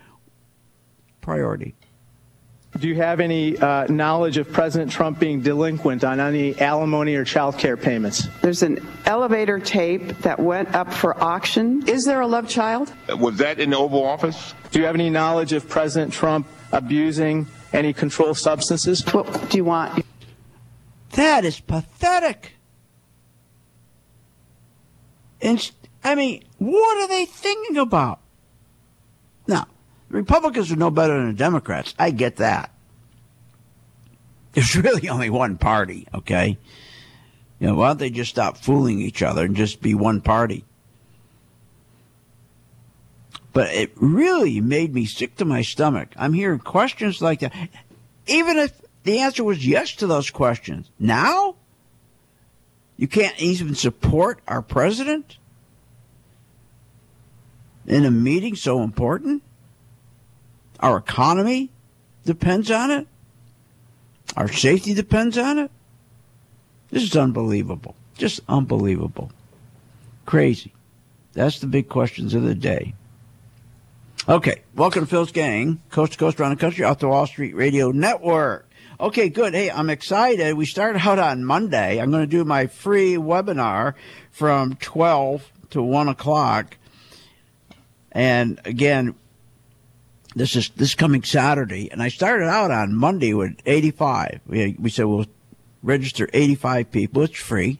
priority. 1.21 1.73
Do 2.79 2.87
you 2.87 2.95
have 2.95 3.19
any 3.19 3.57
uh, 3.57 3.85
knowledge 3.87 4.37
of 4.37 4.51
President 4.51 4.91
Trump 4.91 5.19
being 5.19 5.41
delinquent 5.41 6.03
on 6.03 6.19
any 6.19 6.59
alimony 6.59 7.15
or 7.15 7.23
child 7.23 7.57
care 7.57 7.77
payments? 7.77 8.27
There's 8.41 8.63
an 8.63 8.85
elevator 9.05 9.59
tape 9.59 10.07
that 10.19 10.39
went 10.39 10.73
up 10.73 10.91
for 10.91 11.21
auction. 11.23 11.87
Is 11.87 12.03
there 12.03 12.21
a 12.21 12.27
love 12.27 12.49
child? 12.49 12.91
Was 13.09 13.37
that 13.37 13.59
in 13.59 13.69
the 13.69 13.77
Oval 13.77 14.03
Office? 14.03 14.55
Do 14.71 14.79
you 14.79 14.85
have 14.85 14.95
any 14.95 15.11
knowledge 15.11 15.53
of 15.53 15.69
President 15.69 16.11
Trump 16.11 16.47
abusing 16.71 17.45
any 17.73 17.93
controlled 17.93 18.39
substances? 18.39 19.05
What 19.13 19.51
do 19.51 19.57
you 19.57 19.65
want? 19.65 20.03
That 21.11 21.45
is 21.45 21.59
pathetic. 21.59 22.53
And 25.43 25.71
I 26.03 26.15
mean, 26.15 26.43
what 26.57 26.97
are 27.03 27.07
they 27.07 27.25
thinking 27.25 27.77
about? 27.77 28.22
Republicans 30.13 30.71
are 30.71 30.75
no 30.75 30.91
better 30.91 31.17
than 31.17 31.27
the 31.27 31.33
Democrats. 31.33 31.95
I 31.97 32.11
get 32.11 32.35
that. 32.35 32.71
There's 34.53 34.75
really 34.77 35.09
only 35.09 35.31
one 35.31 35.57
party, 35.57 36.07
okay? 36.13 36.57
You 37.59 37.67
know, 37.67 37.75
why 37.75 37.87
don't 37.87 37.97
they 37.97 38.11
just 38.11 38.29
stop 38.29 38.57
fooling 38.57 39.01
each 39.01 39.23
other 39.23 39.43
and 39.43 39.55
just 39.55 39.81
be 39.81 39.95
one 39.95 40.21
party? 40.21 40.65
But 43.53 43.73
it 43.73 43.91
really 43.95 44.61
made 44.61 44.93
me 44.93 45.05
sick 45.05 45.35
to 45.37 45.45
my 45.45 45.63
stomach. 45.63 46.09
I'm 46.15 46.33
hearing 46.33 46.59
questions 46.59 47.21
like 47.21 47.39
that. 47.39 47.53
Even 48.27 48.57
if 48.57 48.71
the 49.03 49.19
answer 49.19 49.43
was 49.43 49.65
yes 49.65 49.95
to 49.95 50.07
those 50.07 50.29
questions. 50.29 50.91
Now? 50.99 51.55
You 52.97 53.07
can't 53.07 53.39
even 53.41 53.73
support 53.73 54.41
our 54.47 54.61
president 54.61 55.37
in 57.87 58.05
a 58.05 58.11
meeting 58.11 58.55
so 58.55 58.83
important? 58.83 59.41
Our 60.83 60.97
economy 60.97 61.71
depends 62.25 62.69
on 62.69 62.91
it. 62.91 63.07
Our 64.35 64.51
safety 64.51 64.93
depends 64.93 65.37
on 65.37 65.57
it. 65.57 65.71
This 66.89 67.03
is 67.03 67.15
unbelievable. 67.15 67.95
Just 68.17 68.41
unbelievable. 68.49 69.31
Crazy. 70.25 70.73
That's 71.31 71.59
the 71.59 71.67
big 71.67 71.87
questions 71.87 72.33
of 72.33 72.43
the 72.43 72.53
day. 72.53 72.95
Okay, 74.27 74.61
welcome 74.75 75.05
to 75.05 75.09
Phil's 75.09 75.31
Gang, 75.31 75.81
coast 75.89 76.13
to 76.13 76.17
coast 76.17 76.37
around 76.41 76.51
the 76.51 76.57
country, 76.57 76.83
off 76.83 76.99
the 76.99 77.07
Wall 77.07 77.27
Street 77.27 77.55
Radio 77.55 77.91
Network. 77.91 78.69
Okay, 78.99 79.29
good. 79.29 79.53
Hey, 79.53 79.71
I'm 79.71 79.89
excited. 79.89 80.53
We 80.55 80.65
start 80.65 80.97
out 81.05 81.17
on 81.17 81.45
Monday. 81.45 81.99
I'm 81.99 82.11
going 82.11 82.23
to 82.23 82.27
do 82.27 82.43
my 82.43 82.67
free 82.67 83.13
webinar 83.13 83.93
from 84.31 84.75
12 84.75 85.49
to 85.69 85.81
1 85.81 86.09
o'clock. 86.09 86.75
And 88.11 88.59
again, 88.65 89.15
this 90.35 90.55
is 90.55 90.69
this 90.75 90.95
coming 90.95 91.23
Saturday, 91.23 91.91
and 91.91 92.01
I 92.01 92.09
started 92.09 92.47
out 92.47 92.71
on 92.71 92.95
Monday 92.95 93.33
with 93.33 93.57
85. 93.65 94.41
We, 94.47 94.75
we 94.79 94.89
said 94.89 95.05
we'll 95.05 95.25
register 95.81 96.29
85 96.33 96.91
people. 96.91 97.23
It's 97.23 97.39
free, 97.39 97.79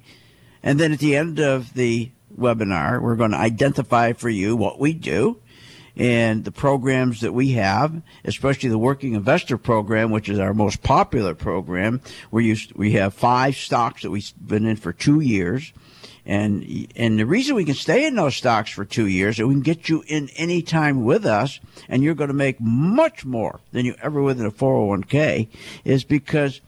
and 0.62 0.80
then 0.80 0.92
at 0.92 1.00
the 1.00 1.16
end 1.16 1.40
of 1.40 1.74
the 1.74 2.12
webinar, 2.38 3.02
we're 3.02 3.16
going 3.16 3.32
to 3.32 3.38
identify 3.38 4.14
for 4.14 4.30
you 4.30 4.56
what 4.56 4.80
we 4.80 4.94
do 4.94 5.40
and 5.96 6.44
the 6.44 6.52
programs 6.52 7.22
that 7.22 7.34
we 7.34 7.52
have, 7.52 8.02
especially 8.26 8.70
the 8.70 8.78
Working 8.78 9.14
Investor 9.14 9.58
Program, 9.58 10.10
which 10.10 10.28
is 10.28 10.40
our 10.40 10.54
most 10.54 10.82
popular 10.82 11.36
program. 11.36 12.02
We 12.32 12.58
we 12.76 12.94
have 12.94 13.14
five 13.14 13.56
stocks 13.56 14.02
that 14.02 14.12
we've 14.12 14.32
been 14.42 14.66
in 14.66 14.76
for 14.76 14.92
two 14.92 15.20
years. 15.20 15.72
And 16.26 16.88
and 16.96 17.20
the 17.20 17.26
reason 17.26 17.56
we 17.56 17.66
can 17.66 17.76
stay 17.76 18.06
in 18.06 18.16
those 18.16 18.36
stocks 18.36 18.72
for 18.72 18.86
two 18.86 19.08
years 19.08 19.40
is 19.40 19.46
we 19.46 19.56
can 19.56 19.62
get 19.62 19.90
you 19.90 20.04
in 20.08 20.30
any 20.38 20.62
time 20.62 21.04
with 21.04 21.26
us, 21.26 21.60
and 21.90 22.02
you're 22.02 22.16
going 22.16 22.30
to 22.30 22.34
make 22.34 22.62
much 22.62 23.26
more 23.26 23.60
than 23.74 23.86
you 23.86 23.96
ever 24.02 24.22
would 24.22 24.40
in 24.40 24.46
a 24.46 24.52
401k, 24.52 25.50
is 25.84 26.06
because 26.06 26.62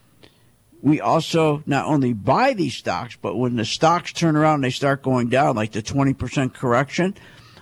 we 0.82 1.00
also 1.00 1.62
not 1.64 1.86
only 1.86 2.12
buy 2.12 2.52
these 2.52 2.76
stocks, 2.76 3.16
but 3.20 3.36
when 3.36 3.56
the 3.56 3.64
stocks 3.64 4.12
turn 4.12 4.36
around 4.36 4.56
and 4.56 4.64
they 4.64 4.70
start 4.70 5.02
going 5.02 5.28
down, 5.28 5.56
like 5.56 5.72
the 5.72 5.82
20% 5.82 6.52
correction, 6.52 7.14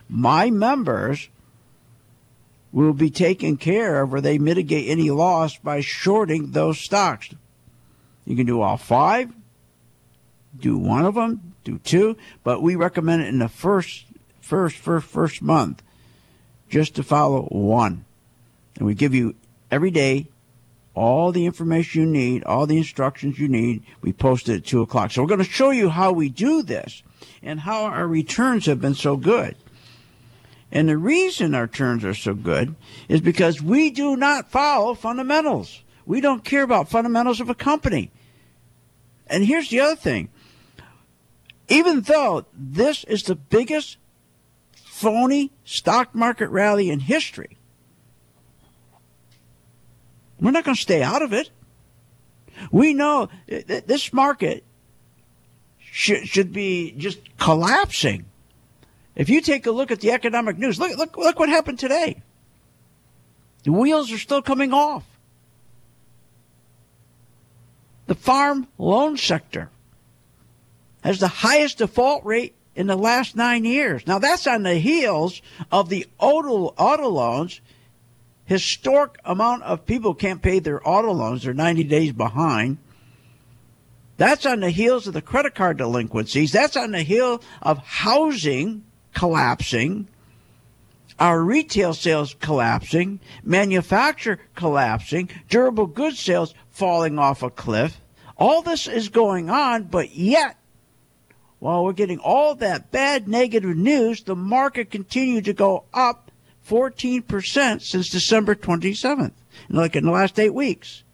my 0.09 0.51
members 0.51 1.29
will 2.73 2.93
be 2.93 3.09
taken 3.09 3.57
care 3.57 4.03
of 4.03 4.13
or 4.13 4.21
they 4.21 4.37
mitigate 4.37 4.89
any 4.89 5.11
loss 5.11 5.57
by 5.57 5.81
shorting 5.81 6.51
those 6.51 6.79
stocks. 6.79 7.31
You 8.27 8.35
can 8.35 8.47
do 8.47 8.61
all 8.61 8.77
five, 8.77 9.33
do 10.59 10.77
one 10.77 11.05
of 11.05 11.15
them, 11.15 11.54
do 11.65 11.79
two, 11.79 12.17
but 12.43 12.63
we 12.63 12.77
recommend 12.77 13.23
it 13.23 13.29
in 13.29 13.39
the 13.39 13.49
first, 13.49 14.05
first, 14.41 14.77
first, 14.77 15.07
first 15.07 15.43
month 15.43 15.83
just 16.69 16.95
to 16.97 17.03
follow 17.03 17.43
one. 17.45 18.05
And 18.77 18.87
we 18.87 18.95
give 18.95 19.15
you 19.15 19.35
every 19.71 19.91
day 19.91 20.29
all 20.95 21.33
the 21.33 21.47
information 21.47 22.03
you 22.03 22.07
need, 22.07 22.45
all 22.45 22.67
the 22.67 22.77
instructions 22.77 23.39
you 23.39 23.49
need. 23.49 23.83
We 24.01 24.13
post 24.13 24.49
it 24.49 24.57
at 24.59 24.65
two 24.65 24.83
o'clock. 24.83 25.11
So 25.11 25.23
we're 25.23 25.29
going 25.29 25.39
to 25.39 25.45
show 25.45 25.71
you 25.71 25.89
how 25.89 26.13
we 26.13 26.29
do 26.29 26.63
this 26.63 27.03
and 27.43 27.61
how 27.61 27.85
our 27.85 28.07
returns 28.07 28.67
have 28.67 28.81
been 28.81 28.95
so 28.95 29.17
good. 29.17 29.57
And 30.71 30.89
the 30.89 30.99
reason 30.99 31.55
our 31.55 31.63
returns 31.63 32.05
are 32.05 32.15
so 32.15 32.35
good 32.35 32.75
is 33.09 33.21
because 33.21 33.63
we 33.63 33.91
do 33.91 34.17
not 34.17 34.51
follow 34.51 34.95
fundamentals. 34.95 35.83
We 36.07 36.21
don't 36.21 36.45
care 36.45 36.63
about 36.63 36.89
fundamentals 36.89 37.41
of 37.41 37.49
a 37.49 37.55
company. 37.55 38.11
And 39.27 39.45
here's 39.45 39.71
the 39.71 39.81
other 39.81 39.97
thing. 39.97 40.29
Even 41.69 42.03
though 42.03 42.45
this 42.53 43.05
is 43.05 43.23
the 43.23 43.35
biggest 43.35 43.97
phony 44.75 45.51
stock 45.65 46.15
market 46.15 46.49
rally 46.49 46.91
in 46.91 47.01
history, 47.01 47.59
we're 50.41 50.51
not 50.51 50.65
going 50.65 50.75
to 50.75 50.81
stay 50.81 51.03
out 51.03 51.23
of 51.23 51.33
it. 51.33 51.51
We 52.71 52.95
know 52.95 53.29
that 53.49 53.87
this 53.87 54.13
market 54.13 54.65
should, 55.79 56.27
should 56.29 56.53
be 56.53 56.93
just 56.93 57.19
collapsing. 57.39 58.27
If 59.17 59.29
you 59.29 59.41
take 59.41 59.67
a 59.67 59.71
look 59.71 59.91
at 59.91 60.01
the 60.01 60.11
economic 60.11 60.59
news, 60.59 60.79
look, 60.79 60.97
look, 60.97 61.17
look 61.17 61.39
what 61.39 61.49
happened 61.49 61.79
today. 61.79 62.23
The 63.63 63.73
wheels 63.73 64.13
are 64.13 64.19
still 64.19 64.43
coming 64.43 64.75
off. 64.75 65.05
The 68.07 68.15
farm 68.15 68.69
loan 68.77 69.17
sector 69.17 69.71
has 71.05 71.21
the 71.21 71.29
highest 71.29 71.79
default 71.79 72.25
rate 72.25 72.57
in 72.75 72.89
the 72.89 72.97
last 72.97 73.37
nine 73.37 73.65
years. 73.65 74.05
Now 74.07 74.19
that's 74.19 74.49
on 74.49 74.65
the 74.65 74.75
heels 74.75 75.41
of 75.71 75.89
the 75.89 76.07
auto, 76.19 76.75
auto 76.77 77.09
loans 77.09 77.61
historic 78.47 79.19
amount 79.25 79.63
of 79.63 79.87
people 79.87 80.15
can't 80.15 80.43
pay 80.43 80.59
their 80.59 80.87
auto 80.87 81.13
loans. 81.13 81.45
They're 81.45 81.55
90 81.55 81.85
days 81.85 82.13
behind. 82.13 82.79
That's 84.17 84.47
on 84.47 84.61
the 84.61 84.71
heels 84.71 85.07
of 85.07 85.15
the 85.15 85.23
credit 85.23 85.55
card 85.55 85.79
delinquencies. 85.79 86.53
That's 86.53 86.77
on 86.77 86.93
the 86.93 87.03
heel 87.03 87.43
of 87.63 87.79
housing 87.79 88.85
collapsing, 89.13 90.09
our 91.19 91.41
retail 91.41 91.95
sales 91.95 92.35
collapsing, 92.41 93.21
manufacture 93.43 94.41
collapsing, 94.55 95.31
durable 95.49 95.87
goods 95.87 96.19
sales 96.19 96.55
falling 96.71 97.19
off 97.19 97.43
a 97.43 97.51
cliff. 97.51 98.01
All 98.37 98.63
this 98.63 98.89
is 98.89 99.09
going 99.09 99.49
on, 99.49 99.85
but 99.85 100.15
yet, 100.15 100.57
while 101.65 101.83
we're 101.83 101.95
getting 101.95 102.19
all 102.19 102.55
that 102.55 102.91
bad 102.91 103.27
negative 103.27 103.75
news, 103.75 104.23
the 104.25 104.37
market 104.37 104.91
continued 104.91 105.47
to 105.47 105.55
go 105.55 105.85
up 105.95 106.31
14% 106.69 107.81
since 107.81 108.11
December 108.11 108.55
27th, 108.55 109.33
like 109.71 109.97
in 109.97 110.05
the 110.05 110.11
last 110.11 110.39
eight 110.39 110.53
weeks. 110.53 111.05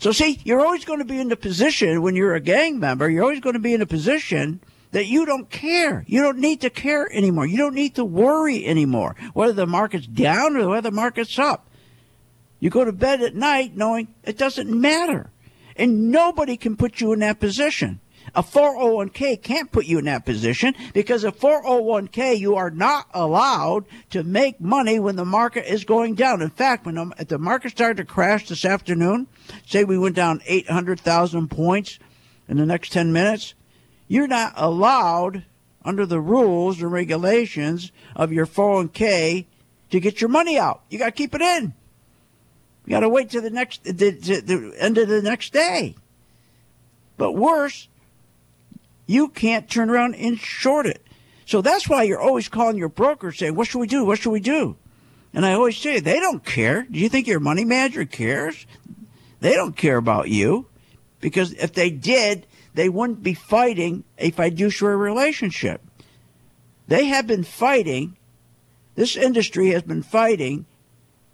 So, 0.00 0.10
see, 0.10 0.40
you're 0.42 0.66
always 0.66 0.84
going 0.84 0.98
to 0.98 1.04
be 1.04 1.20
in 1.20 1.28
the 1.28 1.36
position 1.36 2.02
when 2.02 2.16
you're 2.16 2.34
a 2.34 2.40
gang 2.40 2.80
member, 2.80 3.08
you're 3.08 3.22
always 3.22 3.38
going 3.38 3.52
to 3.52 3.60
be 3.60 3.74
in 3.74 3.80
a 3.80 3.86
position 3.86 4.60
that 4.90 5.06
you 5.06 5.24
don't 5.24 5.48
care. 5.48 6.04
You 6.08 6.22
don't 6.22 6.38
need 6.38 6.60
to 6.62 6.70
care 6.70 7.08
anymore. 7.12 7.46
You 7.46 7.58
don't 7.58 7.76
need 7.76 7.94
to 7.94 8.04
worry 8.04 8.66
anymore 8.66 9.14
whether 9.34 9.52
the 9.52 9.68
market's 9.68 10.08
down 10.08 10.56
or 10.56 10.68
whether 10.68 10.90
the 10.90 10.96
market's 10.96 11.38
up. 11.38 11.70
You 12.58 12.70
go 12.70 12.84
to 12.84 12.90
bed 12.90 13.22
at 13.22 13.36
night 13.36 13.76
knowing 13.76 14.08
it 14.24 14.36
doesn't 14.36 14.68
matter. 14.68 15.30
And 15.76 16.10
nobody 16.10 16.56
can 16.56 16.76
put 16.76 17.00
you 17.00 17.12
in 17.12 17.20
that 17.20 17.38
position. 17.38 18.00
A 18.34 18.42
401k 18.42 19.42
can't 19.42 19.72
put 19.72 19.86
you 19.86 19.98
in 19.98 20.04
that 20.04 20.24
position 20.24 20.74
because 20.92 21.24
a 21.24 21.32
401k 21.32 22.38
you 22.38 22.56
are 22.56 22.70
not 22.70 23.06
allowed 23.12 23.84
to 24.10 24.22
make 24.22 24.60
money 24.60 24.98
when 24.98 25.16
the 25.16 25.24
market 25.24 25.70
is 25.70 25.84
going 25.84 26.14
down. 26.14 26.42
In 26.42 26.50
fact, 26.50 26.86
when 26.86 26.94
the, 26.94 27.12
if 27.18 27.28
the 27.28 27.38
market 27.38 27.70
started 27.72 27.96
to 27.96 28.04
crash 28.04 28.48
this 28.48 28.64
afternoon, 28.64 29.26
say 29.66 29.84
we 29.84 29.98
went 29.98 30.16
down 30.16 30.42
800,000 30.46 31.48
points 31.50 31.98
in 32.48 32.56
the 32.56 32.66
next 32.66 32.92
10 32.92 33.12
minutes, 33.12 33.54
you're 34.08 34.26
not 34.26 34.52
allowed 34.56 35.44
under 35.84 36.04
the 36.04 36.20
rules 36.20 36.80
and 36.82 36.92
regulations 36.92 37.90
of 38.14 38.32
your 38.32 38.46
401k 38.46 39.46
to 39.90 40.00
get 40.00 40.20
your 40.20 40.30
money 40.30 40.58
out. 40.58 40.82
You 40.90 40.98
got 40.98 41.06
to 41.06 41.12
keep 41.12 41.34
it 41.34 41.40
in. 41.40 41.74
You 42.86 42.90
got 42.90 43.00
to 43.00 43.08
wait 43.08 43.30
to 43.30 43.40
the 43.40 43.50
next 43.50 43.84
the, 43.84 43.92
the, 43.92 44.40
the 44.40 44.74
end 44.78 44.98
of 44.98 45.08
the 45.08 45.22
next 45.22 45.52
day. 45.52 45.94
But 47.16 47.32
worse, 47.32 47.88
you 49.10 49.28
can't 49.28 49.68
turn 49.68 49.90
around 49.90 50.14
and 50.14 50.38
short 50.38 50.86
it. 50.86 51.04
So 51.44 51.60
that's 51.62 51.88
why 51.88 52.04
you're 52.04 52.20
always 52.20 52.48
calling 52.48 52.76
your 52.76 52.88
broker 52.88 53.32
saying, 53.32 53.56
"What 53.56 53.66
should 53.66 53.80
we 53.80 53.88
do? 53.88 54.04
What 54.04 54.20
should 54.20 54.30
we 54.30 54.40
do?" 54.40 54.76
And 55.32 55.46
I 55.46 55.52
always 55.52 55.76
say, 55.76 56.00
they 56.00 56.18
don't 56.18 56.44
care. 56.44 56.86
Do 56.90 56.98
you 56.98 57.08
think 57.08 57.26
your 57.26 57.40
money 57.40 57.64
manager 57.64 58.04
cares? 58.04 58.66
They 59.40 59.54
don't 59.54 59.76
care 59.76 59.96
about 59.96 60.28
you 60.28 60.66
because 61.20 61.52
if 61.54 61.72
they 61.72 61.90
did, 61.90 62.46
they 62.74 62.88
wouldn't 62.88 63.22
be 63.22 63.34
fighting 63.34 64.04
a 64.18 64.30
fiduciary 64.30 64.96
relationship. 64.96 65.82
They 66.88 67.06
have 67.06 67.26
been 67.26 67.44
fighting, 67.44 68.16
this 68.96 69.16
industry 69.16 69.70
has 69.70 69.82
been 69.82 70.02
fighting 70.02 70.66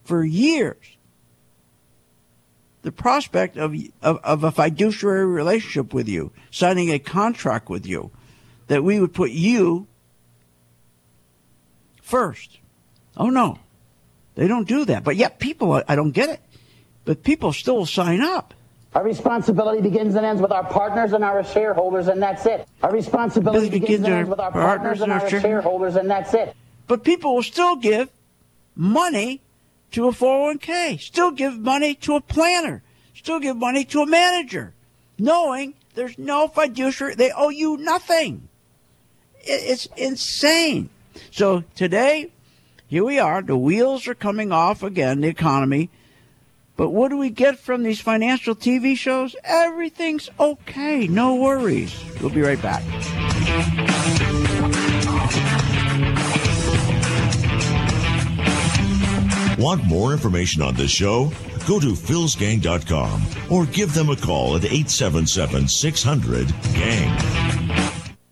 for 0.04 0.24
years 0.24 0.95
the 2.86 2.92
prospect 2.92 3.56
of, 3.56 3.74
of, 4.00 4.20
of 4.22 4.44
a 4.44 4.52
fiduciary 4.52 5.26
relationship 5.26 5.92
with 5.92 6.08
you, 6.08 6.30
signing 6.52 6.92
a 6.92 7.00
contract 7.00 7.68
with 7.68 7.84
you, 7.84 8.12
that 8.68 8.84
we 8.84 9.00
would 9.00 9.12
put 9.12 9.32
you 9.32 9.88
first. 12.00 12.60
Oh 13.16 13.28
no, 13.28 13.58
they 14.36 14.46
don't 14.46 14.68
do 14.68 14.84
that. 14.84 15.02
But 15.02 15.16
yet 15.16 15.40
people, 15.40 15.82
I 15.88 15.96
don't 15.96 16.12
get 16.12 16.28
it, 16.28 16.40
but 17.04 17.24
people 17.24 17.52
still 17.52 17.86
sign 17.86 18.20
up. 18.20 18.54
Our 18.94 19.02
responsibility 19.02 19.82
begins 19.82 20.14
and 20.14 20.24
ends 20.24 20.40
with 20.40 20.52
our 20.52 20.62
partners 20.62 21.12
and 21.12 21.24
our 21.24 21.42
shareholders, 21.42 22.06
and 22.06 22.22
that's 22.22 22.46
it. 22.46 22.68
Our 22.84 22.92
responsibility 22.92 23.68
Begins 23.68 23.84
begins 23.84 24.04
and 24.04 24.14
ends 24.14 24.30
with 24.30 24.38
our 24.38 24.46
our 24.46 24.52
partners 24.52 25.00
and 25.00 25.10
our 25.10 25.28
share- 25.28 25.40
shareholders, 25.40 25.96
and 25.96 26.08
that's 26.08 26.34
it. 26.34 26.54
But 26.86 27.02
people 27.02 27.34
will 27.34 27.42
still 27.42 27.74
give 27.74 28.10
money 28.76 29.40
to 29.92 30.08
a 30.08 30.12
401k, 30.12 31.00
still 31.00 31.30
give 31.30 31.58
money 31.58 31.94
to 31.94 32.16
a 32.16 32.20
planner, 32.20 32.82
still 33.14 33.40
give 33.40 33.56
money 33.56 33.84
to 33.86 34.00
a 34.00 34.06
manager, 34.06 34.74
knowing 35.18 35.74
there's 35.94 36.18
no 36.18 36.48
fiduciary, 36.48 37.14
they 37.14 37.32
owe 37.32 37.48
you 37.48 37.76
nothing. 37.78 38.48
It's 39.40 39.86
insane. 39.96 40.90
So 41.30 41.64
today, 41.74 42.30
here 42.88 43.04
we 43.04 43.18
are, 43.18 43.42
the 43.42 43.56
wheels 43.56 44.06
are 44.06 44.14
coming 44.14 44.52
off 44.52 44.82
again, 44.82 45.20
the 45.20 45.28
economy. 45.28 45.90
But 46.76 46.90
what 46.90 47.08
do 47.08 47.16
we 47.16 47.30
get 47.30 47.58
from 47.58 47.82
these 47.82 48.00
financial 48.00 48.54
TV 48.54 48.96
shows? 48.96 49.34
Everything's 49.44 50.28
okay, 50.38 51.08
no 51.08 51.36
worries. 51.36 51.98
We'll 52.20 52.30
be 52.30 52.42
right 52.42 52.60
back. 52.60 52.82
Want 59.58 59.84
more 59.84 60.12
information 60.12 60.60
on 60.60 60.74
this 60.74 60.90
show? 60.90 61.32
Go 61.66 61.80
to 61.80 61.92
philsgang.com 61.94 63.22
or 63.50 63.64
give 63.66 63.94
them 63.94 64.10
a 64.10 64.16
call 64.16 64.56
at 64.56 64.64
877 64.64 65.68
600 65.68 66.48
GANG. 66.74 67.18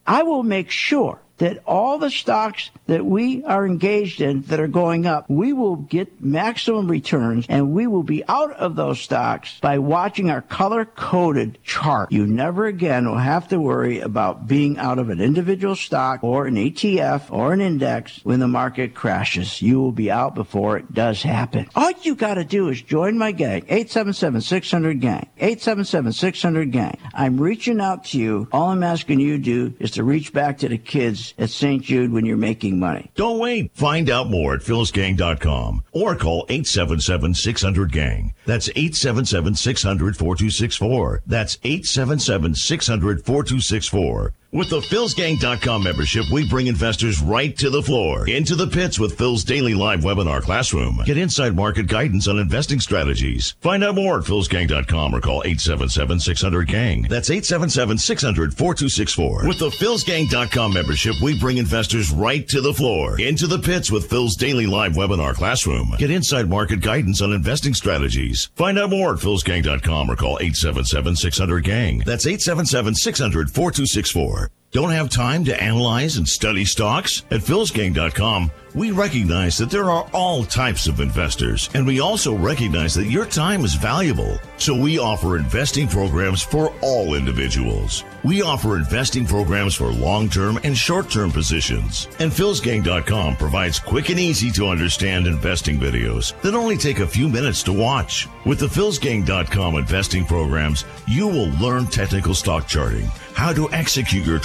I 0.06 0.22
will 0.22 0.42
make 0.42 0.70
sure 0.70 1.23
that 1.38 1.62
all 1.66 1.98
the 1.98 2.10
stocks 2.10 2.70
that 2.86 3.04
we 3.04 3.42
are 3.44 3.66
engaged 3.66 4.20
in 4.20 4.42
that 4.42 4.60
are 4.60 4.68
going 4.68 5.06
up, 5.06 5.28
we 5.28 5.52
will 5.52 5.76
get 5.76 6.22
maximum 6.22 6.90
returns 6.90 7.46
and 7.48 7.72
we 7.72 7.86
will 7.86 8.02
be 8.02 8.22
out 8.28 8.52
of 8.52 8.76
those 8.76 9.00
stocks 9.00 9.58
by 9.60 9.78
watching 9.78 10.30
our 10.30 10.42
color 10.42 10.84
coded 10.84 11.58
chart. 11.64 12.12
You 12.12 12.26
never 12.26 12.66
again 12.66 13.08
will 13.08 13.18
have 13.18 13.48
to 13.48 13.58
worry 13.58 14.00
about 14.00 14.46
being 14.46 14.78
out 14.78 14.98
of 14.98 15.10
an 15.10 15.20
individual 15.20 15.74
stock 15.74 16.22
or 16.22 16.46
an 16.46 16.54
ETF 16.54 17.30
or 17.30 17.52
an 17.52 17.60
index 17.60 18.20
when 18.22 18.40
the 18.40 18.48
market 18.48 18.94
crashes. 18.94 19.60
You 19.60 19.80
will 19.80 19.92
be 19.92 20.10
out 20.10 20.34
before 20.34 20.76
it 20.76 20.92
does 20.94 21.22
happen. 21.22 21.68
All 21.74 21.90
you 22.02 22.14
got 22.14 22.34
to 22.34 22.44
do 22.44 22.68
is 22.68 22.80
join 22.82 23.18
my 23.18 23.32
gang, 23.32 23.62
877-600-GANG, 23.62 25.28
877-600-GANG. 25.40 26.98
I'm 27.14 27.40
reaching 27.40 27.80
out 27.80 28.04
to 28.06 28.18
you. 28.18 28.48
All 28.52 28.68
I'm 28.68 28.82
asking 28.82 29.20
you 29.20 29.38
to 29.38 29.42
do 29.42 29.74
is 29.80 29.92
to 29.92 30.04
reach 30.04 30.32
back 30.32 30.58
to 30.58 30.68
the 30.68 30.78
kids 30.78 31.23
at 31.38 31.48
St. 31.50 31.82
Jude 31.82 32.12
when 32.12 32.26
you're 32.26 32.36
making 32.36 32.78
money. 32.78 33.10
Don't 33.14 33.38
wait. 33.38 33.70
Find 33.74 34.10
out 34.10 34.28
more 34.28 34.52
at 34.54 34.60
philsgang.com 34.60 35.82
or 35.92 36.14
call 36.16 36.46
877-600-GANG. 36.48 38.34
That's 38.44 38.68
877-600-4264. 38.68 41.20
That's 41.26 41.56
877-600-4264. 41.56 44.32
With 44.54 44.70
the 44.70 44.78
philsgang.com 44.78 45.82
membership, 45.82 46.26
we 46.30 46.48
bring 46.48 46.68
investors 46.68 47.20
right 47.20 47.58
to 47.58 47.70
the 47.70 47.82
floor, 47.82 48.28
into 48.28 48.54
the 48.54 48.68
pits 48.68 49.00
with 49.00 49.18
Phil's 49.18 49.42
daily 49.42 49.74
live 49.74 50.02
webinar 50.02 50.40
classroom. 50.42 51.00
Get 51.04 51.18
inside 51.18 51.56
market 51.56 51.88
guidance 51.88 52.28
on 52.28 52.38
investing 52.38 52.78
strategies. 52.78 53.56
Find 53.60 53.82
out 53.82 53.96
more 53.96 54.18
at 54.18 54.24
philsgang.com 54.24 55.12
or 55.12 55.20
call 55.20 55.42
877-600-GANG. 55.42 57.08
That's 57.08 57.30
877-600-4264. 57.30 59.48
With 59.48 59.58
the 59.58 59.70
philsgang.com 59.70 60.72
membership, 60.72 61.16
we 61.20 61.36
bring 61.36 61.58
investors 61.58 62.12
right 62.12 62.46
to 62.46 62.60
the 62.60 62.72
floor, 62.72 63.20
into 63.20 63.48
the 63.48 63.58
pits 63.58 63.90
with 63.90 64.08
Phil's 64.08 64.36
daily 64.36 64.66
live 64.66 64.92
webinar 64.92 65.34
classroom. 65.34 65.94
Get 65.98 66.12
inside 66.12 66.48
market 66.48 66.80
guidance 66.80 67.20
on 67.22 67.32
investing 67.32 67.74
strategies. 67.74 68.50
Find 68.54 68.78
out 68.78 68.90
more 68.90 69.14
at 69.14 69.18
philsgang.com 69.18 70.08
or 70.08 70.14
call 70.14 70.38
877-600-GANG. 70.38 72.04
That's 72.06 72.26
877-600-4264 72.26 74.43
more 74.44 74.63
don't 74.74 74.90
have 74.90 75.08
time 75.08 75.44
to 75.44 75.62
analyze 75.62 76.16
and 76.16 76.28
study 76.28 76.64
stocks? 76.64 77.22
At 77.30 77.42
philsgang.com, 77.42 78.50
we 78.74 78.90
recognize 78.90 79.56
that 79.58 79.70
there 79.70 79.88
are 79.88 80.10
all 80.12 80.42
types 80.42 80.88
of 80.88 80.98
investors, 80.98 81.70
and 81.74 81.86
we 81.86 82.00
also 82.00 82.36
recognize 82.36 82.92
that 82.94 83.06
your 83.06 83.24
time 83.24 83.64
is 83.64 83.76
valuable. 83.76 84.36
So 84.56 84.74
we 84.76 84.98
offer 84.98 85.36
investing 85.36 85.86
programs 85.86 86.42
for 86.42 86.74
all 86.82 87.14
individuals. 87.14 88.02
We 88.24 88.42
offer 88.42 88.76
investing 88.76 89.26
programs 89.26 89.76
for 89.76 89.92
long-term 89.92 90.58
and 90.64 90.76
short-term 90.76 91.30
positions. 91.30 92.08
And 92.18 92.32
philsgang.com 92.32 93.36
provides 93.36 93.78
quick 93.78 94.08
and 94.08 94.18
easy 94.18 94.50
to 94.52 94.66
understand 94.66 95.28
investing 95.28 95.78
videos 95.78 96.34
that 96.42 96.54
only 96.54 96.76
take 96.76 96.98
a 96.98 97.06
few 97.06 97.28
minutes 97.28 97.62
to 97.64 97.72
watch. 97.72 98.26
With 98.44 98.58
the 98.58 98.66
philsgang.com 98.66 99.76
investing 99.76 100.26
programs, 100.26 100.84
you 101.06 101.28
will 101.28 101.50
learn 101.60 101.86
technical 101.86 102.34
stock 102.34 102.66
charting, 102.66 103.06
how 103.34 103.52
to 103.52 103.70
execute 103.72 104.26
your 104.26 104.40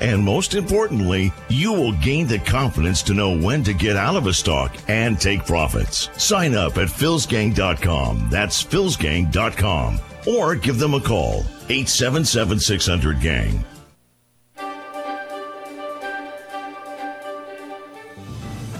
and 0.00 0.24
most 0.24 0.54
importantly, 0.54 1.32
you 1.48 1.72
will 1.72 1.92
gain 1.92 2.26
the 2.26 2.38
confidence 2.38 3.02
to 3.02 3.14
know 3.14 3.36
when 3.36 3.62
to 3.64 3.72
get 3.72 3.96
out 3.96 4.16
of 4.16 4.26
a 4.26 4.32
stock 4.32 4.76
and 4.88 5.20
take 5.20 5.46
profits. 5.46 6.08
Sign 6.22 6.54
up 6.54 6.78
at 6.78 6.88
philsgang.com. 6.88 8.28
That's 8.30 8.62
philsgang.com. 8.62 10.00
Or 10.26 10.54
give 10.54 10.78
them 10.78 10.94
a 10.94 11.00
call, 11.00 11.40
877 11.68 12.58
600 12.60 13.20
GANG. 13.20 13.64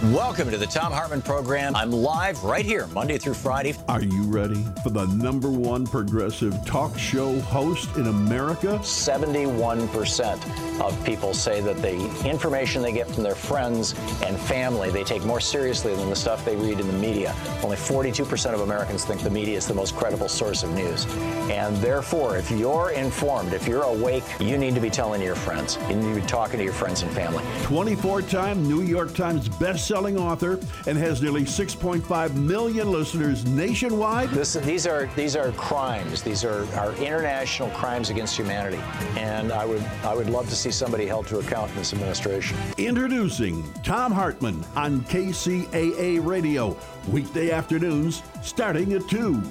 Welcome 0.07 0.51
to 0.51 0.59
the 0.59 0.67
Thom 0.67 0.91
Hartmann 0.91 1.23
program. 1.23 1.77
I'm 1.77 1.93
live 1.93 2.43
right 2.43 2.65
here, 2.65 2.88
Monday 2.88 3.19
through 3.19 3.35
Friday. 3.35 3.77
Are 3.87 4.03
you 4.03 4.25
ready 4.25 4.65
for 4.83 4.91
the 4.91 5.07
number 5.07 5.49
one 5.49 5.87
progressive 5.87 6.53
talk 6.67 6.99
show 6.99 7.38
host 7.43 7.97
in 7.97 8.09
America? 8.09 8.81
71% 8.83 10.81
of 10.81 11.05
people 11.05 11.33
say 11.33 11.61
that 11.61 11.77
the 11.77 12.29
information 12.29 12.83
they 12.83 12.91
get 12.91 13.07
from 13.07 13.23
their 13.23 13.37
friends 13.37 13.95
and 14.25 14.37
family 14.37 14.91
they 14.91 15.05
take 15.05 15.25
more 15.25 15.38
seriously 15.38 15.95
than 15.95 16.11
the 16.11 16.17
stuff 16.17 16.45
they 16.45 16.57
read 16.57 16.81
in 16.81 16.88
the 16.88 16.93
media. 16.95 17.33
Only 17.62 17.77
42% 17.77 18.55
of 18.55 18.62
Americans 18.62 19.05
think 19.05 19.23
the 19.23 19.31
media 19.31 19.57
is 19.57 19.69
the 19.69 19.75
most 19.75 19.95
credible 19.95 20.29
source 20.29 20.65
of 20.65 20.75
news. 20.75 21.07
And 21.49 21.77
therefore, 21.77 22.37
if 22.37 22.51
you're 22.51 22.91
informed, 22.91 23.53
if 23.53 23.69
you're 23.69 23.85
awake, 23.85 24.25
you 24.41 24.59
need 24.59 24.75
to 24.75 24.81
be 24.81 24.91
telling 24.91 25.23
your 25.23 25.37
friends. 25.37 25.79
You 25.88 25.95
need 25.95 26.12
to 26.17 26.21
be 26.23 26.27
talking 26.27 26.59
to 26.59 26.65
your 26.65 26.73
friends 26.73 27.03
and 27.03 27.12
family. 27.12 27.45
24 27.62 28.23
time 28.23 28.67
New 28.67 28.83
York 28.83 29.15
Times 29.15 29.49
best-selling 29.92 30.18
author 30.18 30.59
and 30.87 30.96
has 30.96 31.20
nearly 31.20 31.42
6.5 31.42 32.35
million 32.35 32.90
listeners 32.90 33.44
nationwide. 33.44 34.31
This, 34.31 34.55
these 34.55 34.87
are 34.87 35.07
these 35.14 35.37
are 35.37 35.52
crimes. 35.52 36.22
These 36.22 36.44
are, 36.44 36.64
are 36.76 36.94
international 36.94 37.68
crimes 37.70 38.09
against 38.09 38.35
humanity, 38.35 38.81
and 39.18 39.52
I 39.52 39.66
would 39.66 39.83
I 40.02 40.14
would 40.14 40.31
love 40.31 40.48
to 40.48 40.57
see 40.57 40.70
somebody 40.70 41.05
held 41.07 41.26
to 41.26 41.40
account 41.40 41.70
in 41.72 41.76
this 41.76 41.92
administration. 41.92 42.57
Introducing 42.78 43.62
Thom 43.85 44.12
Hartmann 44.12 44.64
on 44.76 45.02
KCAA 45.02 46.24
Radio, 46.24 46.74
weekday 47.11 47.50
afternoons 47.50 48.22
starting 48.42 48.94
at 48.94 49.07
2. 49.09 49.42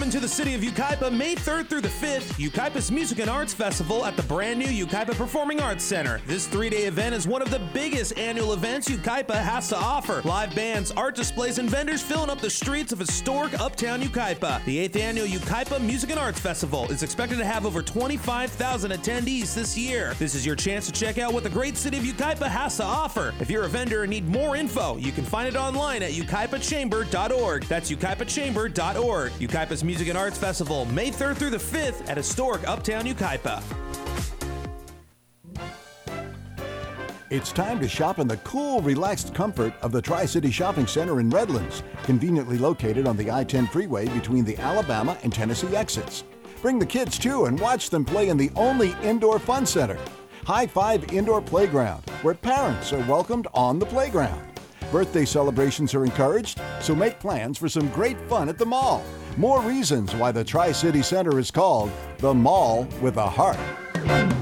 Coming 0.00 0.12
to 0.12 0.20
the 0.20 0.28
city 0.28 0.54
of 0.54 0.62
Yucaipa 0.62 1.14
May 1.14 1.34
3rd 1.34 1.68
through 1.68 1.82
the 1.82 1.88
5th, 1.88 2.32
Yucaipa's 2.38 2.90
Music 2.90 3.18
and 3.18 3.28
Arts 3.28 3.52
Festival 3.52 4.06
at 4.06 4.16
the 4.16 4.22
brand 4.22 4.58
new 4.58 4.64
Yucaipa 4.64 5.14
Performing 5.14 5.60
Arts 5.60 5.84
Center. 5.84 6.22
This 6.26 6.46
three 6.46 6.70
day 6.70 6.84
event 6.84 7.14
is 7.14 7.28
one 7.28 7.42
of 7.42 7.50
the 7.50 7.58
biggest 7.74 8.16
annual 8.16 8.54
events 8.54 8.88
Yucaipa 8.88 9.34
has 9.34 9.68
to 9.68 9.76
offer. 9.76 10.22
Live 10.24 10.54
bands, 10.54 10.90
art 10.92 11.16
displays, 11.16 11.58
and 11.58 11.68
vendors 11.68 12.00
filling 12.00 12.30
up 12.30 12.40
the 12.40 12.48
streets 12.48 12.92
of 12.92 12.98
historic 12.98 13.60
uptown 13.60 14.00
Yucaipa. 14.00 14.64
The 14.64 14.88
8th 14.88 14.96
annual 14.96 15.26
Yucaipa 15.26 15.82
Music 15.82 16.08
and 16.08 16.18
Arts 16.18 16.40
Festival 16.40 16.90
is 16.90 17.02
expected 17.02 17.36
to 17.36 17.44
have 17.44 17.66
over 17.66 17.82
25,000 17.82 18.92
attendees 18.92 19.54
this 19.54 19.76
year. 19.76 20.14
This 20.18 20.34
is 20.34 20.46
your 20.46 20.56
chance 20.56 20.86
to 20.86 20.92
check 20.92 21.18
out 21.18 21.34
what 21.34 21.42
the 21.42 21.50
great 21.50 21.76
city 21.76 21.98
of 21.98 22.04
Yucaipa 22.04 22.48
has 22.48 22.78
to 22.78 22.84
offer. 22.84 23.34
If 23.38 23.50
you're 23.50 23.64
a 23.64 23.68
vendor 23.68 24.04
and 24.04 24.10
need 24.10 24.26
more 24.26 24.56
info, 24.56 24.96
you 24.96 25.12
can 25.12 25.24
find 25.24 25.46
it 25.46 25.56
online 25.56 26.02
at 26.02 26.12
yucaipachamber.org. 26.12 27.64
That's 27.64 27.90
yucaipachamber.org. 27.90 29.32
Yucaipa's 29.32 29.84
Music 29.90 30.06
and 30.06 30.16
Arts 30.16 30.38
Festival, 30.38 30.84
May 30.84 31.10
3rd 31.10 31.36
through 31.36 31.50
the 31.50 31.56
5th 31.56 32.08
at 32.08 32.16
historic 32.16 32.62
Uptown 32.68 33.06
Yucaipa. 33.06 33.60
It's 37.28 37.50
time 37.50 37.80
to 37.80 37.88
shop 37.88 38.20
in 38.20 38.28
the 38.28 38.36
cool, 38.36 38.80
relaxed 38.82 39.34
comfort 39.34 39.74
of 39.82 39.90
the 39.90 40.00
Tri 40.00 40.26
City 40.26 40.52
Shopping 40.52 40.86
Center 40.86 41.18
in 41.18 41.28
Redlands, 41.28 41.82
conveniently 42.04 42.56
located 42.56 43.08
on 43.08 43.16
the 43.16 43.32
I 43.32 43.42
10 43.42 43.66
freeway 43.66 44.06
between 44.10 44.44
the 44.44 44.56
Alabama 44.58 45.18
and 45.24 45.32
Tennessee 45.32 45.74
exits. 45.74 46.22
Bring 46.62 46.78
the 46.78 46.86
kids 46.86 47.18
too 47.18 47.46
and 47.46 47.58
watch 47.58 47.90
them 47.90 48.04
play 48.04 48.28
in 48.28 48.36
the 48.36 48.52
only 48.54 48.94
indoor 49.02 49.40
fun 49.40 49.66
center, 49.66 49.98
High 50.44 50.68
Five 50.68 51.12
Indoor 51.12 51.42
Playground, 51.42 52.08
where 52.22 52.34
parents 52.34 52.92
are 52.92 53.04
welcomed 53.08 53.48
on 53.54 53.80
the 53.80 53.86
playground. 53.86 54.40
Birthday 54.92 55.24
celebrations 55.24 55.96
are 55.96 56.04
encouraged, 56.04 56.60
so 56.80 56.94
make 56.94 57.18
plans 57.18 57.58
for 57.58 57.68
some 57.68 57.88
great 57.88 58.20
fun 58.28 58.48
at 58.48 58.56
the 58.56 58.64
mall. 58.64 59.04
More 59.36 59.62
reasons 59.62 60.14
why 60.14 60.32
the 60.32 60.44
Tri 60.44 60.72
City 60.72 61.02
Center 61.02 61.38
is 61.38 61.50
called 61.50 61.90
the 62.18 62.34
Mall 62.34 62.86
with 63.00 63.16
a 63.16 63.26
Heart. 63.26 64.39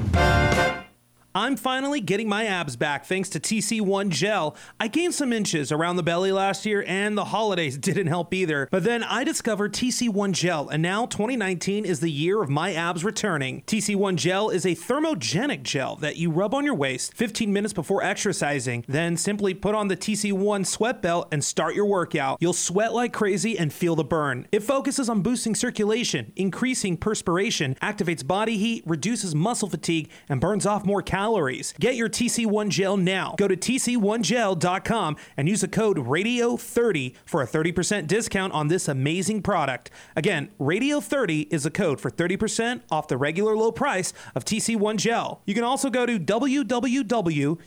I'm 1.35 1.57
finally 1.57 2.01
getting 2.01 2.27
my 2.27 2.47
abs 2.47 2.77
back 2.77 3.05
thanks 3.05 3.29
to 3.31 3.39
TC1 3.39 4.09
Gel. 4.09 4.57
I 4.81 4.89
gained 4.89 5.15
some 5.15 5.31
inches 5.31 5.71
around 5.71 5.97
the 5.97 6.03
belly 6.03 6.33
last 6.33 6.65
year, 6.65 6.83
and 6.87 7.19
the 7.19 7.27
holidays 7.27 7.77
didn't 7.89 8.07
help 8.07 8.33
either. 8.33 8.67
But 8.71 8.85
then 8.85 9.05
I 9.05 9.25
discovered 9.25 9.75
TC1 9.75 10.33
Gel, 10.33 10.71
and 10.71 10.83
now 10.83 11.05
2019 11.05 11.85
is 11.85 12.01
the 12.01 12.11
year 12.11 12.43
of 12.43 12.49
my 12.49 12.73
abs 12.73 13.05
returning. 13.05 13.63
TC1 13.67 14.17
Gel 14.17 14.49
is 14.49 14.65
a 14.65 14.75
thermogenic 14.75 15.65
gel 15.65 15.97
that 15.97 16.17
you 16.17 16.31
rub 16.31 16.55
on 16.55 16.65
your 16.65 16.75
waist 16.75 17.13
15 17.13 17.53
minutes 17.53 17.75
before 17.75 18.03
exercising. 18.03 18.85
Then 18.89 19.19
simply 19.19 19.53
put 19.53 19.75
on 19.75 19.89
the 19.89 19.97
TC1 19.99 20.67
sweat 20.67 21.03
belt 21.03 21.29
and 21.31 21.45
start 21.45 21.75
your 21.75 21.87
workout. 21.87 22.39
You'll 22.41 22.55
sweat 22.55 22.95
like 22.95 23.13
crazy 23.13 23.59
and 23.59 23.71
feel 23.71 23.97
the 23.97 24.03
burn. 24.03 24.49
It 24.51 24.63
focuses 24.63 25.11
on 25.11 25.21
boosting 25.21 25.55
circulation, 25.55 26.33
increasing 26.37 26.97
perspiration, 26.97 27.77
activates 27.83 28.27
body 28.27 28.57
heat, 28.57 28.83
reduces 28.87 29.35
muscle 29.35 29.69
fatigue, 29.69 30.09
and 30.31 30.41
burns 30.41 30.65
off 30.65 30.87
more 30.87 31.03
calories. 31.03 31.18
Get 31.79 31.97
your 31.97 32.09
TC1 32.09 32.69
gel 32.69 32.97
now. 32.97 33.35
Go 33.37 33.49
to 33.49 33.57
tc1gel.com 33.57 35.17
and 35.37 35.49
use 35.49 35.61
the 35.61 35.69
code 35.69 35.99
RADIO30 35.99 37.15
for 37.25 37.43
a 37.43 37.47
30% 37.47 38.07
discount 38.07 38.53
on 38.53 38.69
this 38.69 38.89
amazing 38.89 39.43
product. 39.43 39.91
Again, 40.17 40.51
RADIO30 40.61 41.53
is 41.53 41.67
a 41.67 41.71
code 41.71 42.01
for 42.01 42.11
30% 42.11 42.83
off 42.91 43.09
the 43.09 43.17
regular 43.17 43.57
low 43.57 43.73
price 43.73 44.13
of 44.35 44.45
TC1 44.45 44.97
gel. 44.97 45.43
You 45.47 45.55
can 45.55 45.65
also 45.65 45.91
go 45.91 46.07
to 46.07 46.19
www.tc 46.19 47.59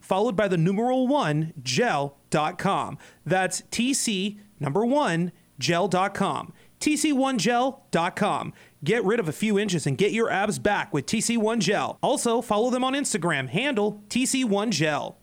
followed 0.00 0.36
by 0.36 0.48
the 0.48 0.56
numeral 0.56 1.06
1 1.06 1.52
gel.com. 1.62 2.98
That's 3.24 3.62
TC 3.62 4.38
number 4.60 4.84
1 4.84 5.32
gel.com. 5.58 6.52
TC1gel.com. 6.82 8.52
Get 8.84 9.04
rid 9.04 9.20
of 9.20 9.28
a 9.28 9.32
few 9.32 9.58
inches 9.58 9.86
and 9.86 9.96
get 9.96 10.12
your 10.12 10.28
abs 10.28 10.58
back 10.58 10.92
with 10.92 11.06
TC1 11.06 11.60
Gel. 11.60 11.98
Also, 12.02 12.42
follow 12.42 12.68
them 12.70 12.82
on 12.84 12.94
Instagram, 12.94 13.48
handle 13.48 14.02
TC1 14.08 14.70
Gel. 14.70 15.16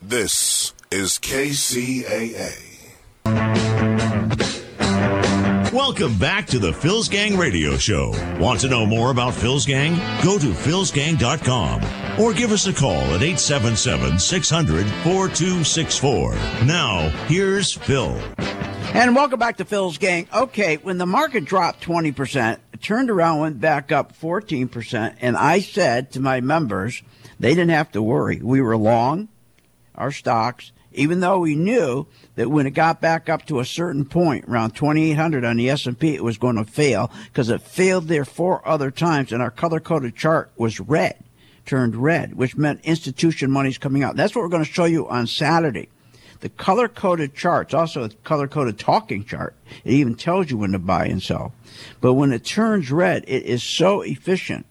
This 0.00 0.74
is 0.90 1.18
KCAA. 1.18 2.68
Welcome 5.78 6.18
back 6.18 6.44
to 6.48 6.58
the 6.58 6.72
Phil's 6.72 7.08
Gang 7.08 7.36
Radio 7.38 7.76
Show. 7.76 8.08
Want 8.40 8.58
to 8.62 8.68
know 8.68 8.84
more 8.84 9.12
about 9.12 9.32
Phil's 9.32 9.64
Gang? 9.64 9.94
Go 10.24 10.36
to 10.36 10.46
philsgang.com 10.48 12.20
or 12.20 12.34
give 12.34 12.50
us 12.50 12.66
a 12.66 12.72
call 12.72 12.96
at 13.14 13.22
877 13.22 14.18
600 14.18 14.86
4264. 15.04 16.34
Now, 16.66 17.10
here's 17.28 17.72
Phil. 17.72 18.20
And 18.92 19.14
welcome 19.14 19.38
back 19.38 19.58
to 19.58 19.64
Phil's 19.64 19.98
Gang. 19.98 20.26
Okay, 20.34 20.78
when 20.78 20.98
the 20.98 21.06
market 21.06 21.44
dropped 21.44 21.80
20%, 21.84 22.58
it 22.72 22.82
turned 22.82 23.08
around, 23.08 23.38
went 23.38 23.60
back 23.60 23.92
up 23.92 24.18
14%, 24.18 25.14
and 25.20 25.36
I 25.36 25.60
said 25.60 26.10
to 26.10 26.20
my 26.20 26.40
members, 26.40 27.04
they 27.38 27.50
didn't 27.50 27.70
have 27.70 27.92
to 27.92 28.02
worry. 28.02 28.40
We 28.42 28.60
were 28.60 28.76
long 28.76 29.28
our 29.94 30.10
stocks, 30.10 30.72
even 30.90 31.20
though 31.20 31.38
we 31.38 31.54
knew 31.54 32.08
that 32.38 32.52
when 32.52 32.68
it 32.68 32.70
got 32.70 33.00
back 33.00 33.28
up 33.28 33.44
to 33.44 33.58
a 33.58 33.64
certain 33.64 34.04
point, 34.04 34.44
around 34.44 34.70
2800 34.70 35.44
on 35.44 35.56
the 35.56 35.68
S&P, 35.70 36.14
it 36.14 36.22
was 36.22 36.38
going 36.38 36.54
to 36.54 36.62
fail 36.62 37.10
because 37.24 37.50
it 37.50 37.60
failed 37.60 38.06
there 38.06 38.24
four 38.24 38.66
other 38.66 38.92
times, 38.92 39.32
and 39.32 39.42
our 39.42 39.50
color-coded 39.50 40.14
chart 40.14 40.48
was 40.56 40.78
red, 40.78 41.16
turned 41.66 41.96
red, 41.96 42.36
which 42.36 42.56
meant 42.56 42.78
institution 42.84 43.50
money's 43.50 43.76
coming 43.76 44.04
out. 44.04 44.14
That's 44.14 44.36
what 44.36 44.42
we're 44.42 44.50
going 44.50 44.64
to 44.64 44.70
show 44.70 44.84
you 44.84 45.08
on 45.08 45.26
Saturday. 45.26 45.88
The 46.38 46.48
color 46.48 46.86
coded 46.86 47.34
charts, 47.34 47.74
also 47.74 48.04
a 48.04 48.10
color 48.22 48.46
coded 48.46 48.78
talking 48.78 49.24
chart, 49.24 49.56
it 49.84 49.94
even 49.94 50.14
tells 50.14 50.48
you 50.48 50.58
when 50.58 50.70
to 50.70 50.78
buy 50.78 51.06
and 51.06 51.20
sell. 51.20 51.52
But 52.00 52.14
when 52.14 52.32
it 52.32 52.44
turns 52.44 52.92
red, 52.92 53.24
it 53.26 53.46
is 53.46 53.64
so 53.64 54.02
efficient. 54.02 54.64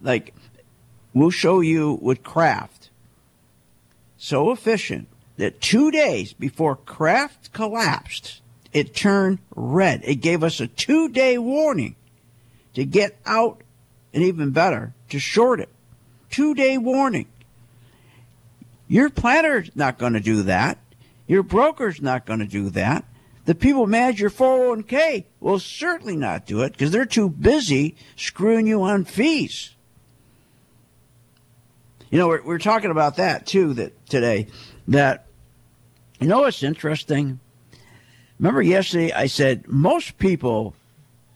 Like, 0.00 0.32
we'll 1.12 1.30
show 1.30 1.58
you 1.58 1.98
with 2.00 2.22
Kraft. 2.22 2.90
So 4.16 4.52
efficient 4.52 5.08
that 5.36 5.60
two 5.60 5.90
days 5.90 6.32
before 6.32 6.76
Kraft 6.76 7.52
collapsed, 7.52 8.40
it 8.72 8.94
turned 8.94 9.38
red. 9.54 10.02
It 10.04 10.16
gave 10.16 10.42
us 10.42 10.60
a 10.60 10.66
two 10.66 11.08
day 11.08 11.38
warning 11.38 11.96
to 12.74 12.84
get 12.84 13.18
out, 13.24 13.62
and 14.12 14.22
even 14.22 14.50
better, 14.50 14.94
to 15.10 15.18
short 15.18 15.60
it. 15.60 15.70
Two 16.30 16.54
day 16.54 16.78
warning. 16.78 17.26
Your 18.88 19.10
planner's 19.10 19.70
not 19.74 19.98
going 19.98 20.12
to 20.12 20.20
do 20.20 20.42
that. 20.42 20.78
Your 21.26 21.42
broker's 21.42 22.00
not 22.00 22.24
going 22.24 22.38
to 22.38 22.46
do 22.46 22.70
that. 22.70 23.04
The 23.46 23.54
people 23.54 23.86
manage 23.86 24.20
your 24.20 24.30
401k 24.30 25.24
will 25.40 25.58
certainly 25.58 26.16
not 26.16 26.46
do 26.46 26.62
it 26.62 26.72
because 26.72 26.90
they're 26.90 27.06
too 27.06 27.28
busy 27.28 27.96
screwing 28.16 28.66
you 28.66 28.82
on 28.82 29.04
fees. 29.04 29.70
You 32.10 32.18
know, 32.18 32.28
we're, 32.28 32.42
we're 32.42 32.58
talking 32.58 32.90
about 32.90 33.16
that 33.16 33.46
too 33.46 33.74
that 33.74 34.06
today. 34.06 34.48
That 34.88 35.25
you 36.20 36.26
know 36.26 36.40
what's 36.40 36.62
interesting? 36.62 37.40
Remember 38.38 38.62
yesterday 38.62 39.12
I 39.12 39.26
said 39.26 39.68
most 39.68 40.18
people 40.18 40.74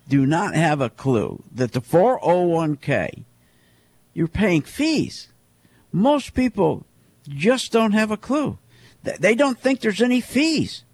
do 0.08 0.26
not 0.26 0.54
have 0.54 0.80
a 0.80 0.90
clue 0.90 1.42
that 1.52 1.72
the 1.72 1.80
401k 1.80 3.24
you're 4.12 4.28
paying 4.28 4.62
fees. 4.62 5.28
Most 5.92 6.34
people 6.34 6.84
just 7.28 7.72
don't 7.72 7.92
have 7.92 8.10
a 8.10 8.16
clue. 8.16 8.58
They 9.02 9.34
don't 9.34 9.58
think 9.58 9.80
there's 9.80 10.02
any 10.02 10.20
fees. 10.20 10.84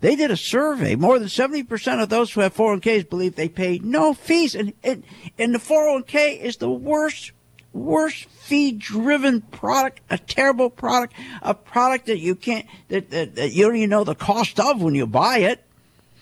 They 0.00 0.14
did 0.14 0.30
a 0.30 0.36
survey. 0.36 0.94
More 0.94 1.18
than 1.18 1.28
70% 1.28 2.02
of 2.02 2.08
those 2.08 2.32
who 2.32 2.42
have 2.42 2.54
401ks 2.54 3.08
believe 3.08 3.34
they 3.34 3.48
pay 3.48 3.78
no 3.78 4.14
fees. 4.14 4.54
And, 4.54 4.74
and, 4.84 5.02
and 5.38 5.54
the 5.54 5.58
401k 5.58 6.38
is 6.38 6.58
the 6.58 6.70
worst 6.70 7.32
worst 7.76 8.24
fee-driven 8.24 9.42
product, 9.42 10.00
a 10.10 10.18
terrible 10.18 10.70
product, 10.70 11.14
a 11.42 11.54
product 11.54 12.06
that 12.06 12.18
you 12.18 12.34
can't, 12.34 12.66
that, 12.88 13.10
that, 13.10 13.34
that 13.36 13.52
you 13.52 13.66
don't 13.66 13.76
even 13.76 13.90
know 13.90 14.04
the 14.04 14.14
cost 14.14 14.58
of 14.58 14.82
when 14.82 14.94
you 14.94 15.06
buy 15.06 15.38
it. 15.38 15.62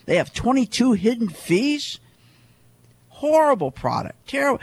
They 0.06 0.16
have 0.16 0.34
22 0.34 0.92
hidden 0.92 1.28
fees. 1.28 2.00
Horrible 3.08 3.70
product, 3.70 4.26
terrible. 4.28 4.60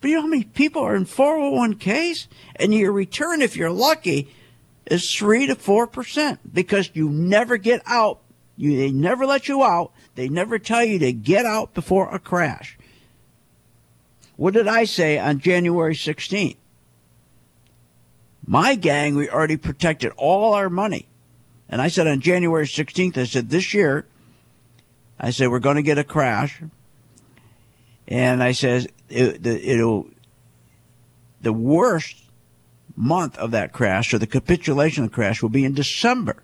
But 0.00 0.10
you 0.10 0.16
know 0.16 0.22
how 0.22 0.28
many 0.28 0.44
people 0.44 0.82
are 0.82 0.94
in 0.94 1.06
401ks? 1.06 2.26
And 2.56 2.74
your 2.74 2.92
return, 2.92 3.40
if 3.40 3.56
you're 3.56 3.70
lucky, 3.70 4.28
is 4.86 5.10
3 5.14 5.46
to 5.46 5.56
4% 5.56 6.38
because 6.52 6.90
you 6.92 7.08
never 7.08 7.56
get 7.56 7.82
out. 7.86 8.20
You, 8.56 8.76
they 8.76 8.92
never 8.92 9.26
let 9.26 9.48
you 9.48 9.64
out. 9.64 9.92
They 10.14 10.28
never 10.28 10.58
tell 10.58 10.84
you 10.84 10.98
to 11.00 11.12
get 11.12 11.46
out 11.46 11.74
before 11.74 12.14
a 12.14 12.18
crash. 12.18 12.78
What 14.36 14.54
did 14.54 14.68
I 14.68 14.84
say 14.84 15.18
on 15.18 15.38
January 15.38 15.94
16th? 15.94 16.56
My 18.46 18.74
gang, 18.74 19.14
we 19.14 19.30
already 19.30 19.56
protected 19.56 20.12
all 20.16 20.54
our 20.54 20.68
money. 20.68 21.08
And 21.68 21.80
I 21.80 21.88
said 21.88 22.06
on 22.06 22.20
January 22.20 22.66
16th, 22.66 23.16
I 23.16 23.24
said, 23.24 23.48
this 23.48 23.72
year, 23.72 24.06
I 25.18 25.30
said, 25.30 25.48
we're 25.48 25.60
going 25.60 25.76
to 25.76 25.82
get 25.82 25.98
a 25.98 26.04
crash. 26.04 26.62
And 28.06 28.42
I 28.42 28.52
said, 28.52 28.88
it, 29.08 29.46
it'll, 29.46 30.08
the 31.40 31.52
worst 31.52 32.16
month 32.96 33.38
of 33.38 33.52
that 33.52 33.72
crash 33.72 34.12
or 34.12 34.18
the 34.18 34.26
capitulation 34.26 35.04
of 35.04 35.10
the 35.10 35.14
crash 35.14 35.40
will 35.40 35.48
be 35.48 35.64
in 35.64 35.74
December. 35.74 36.42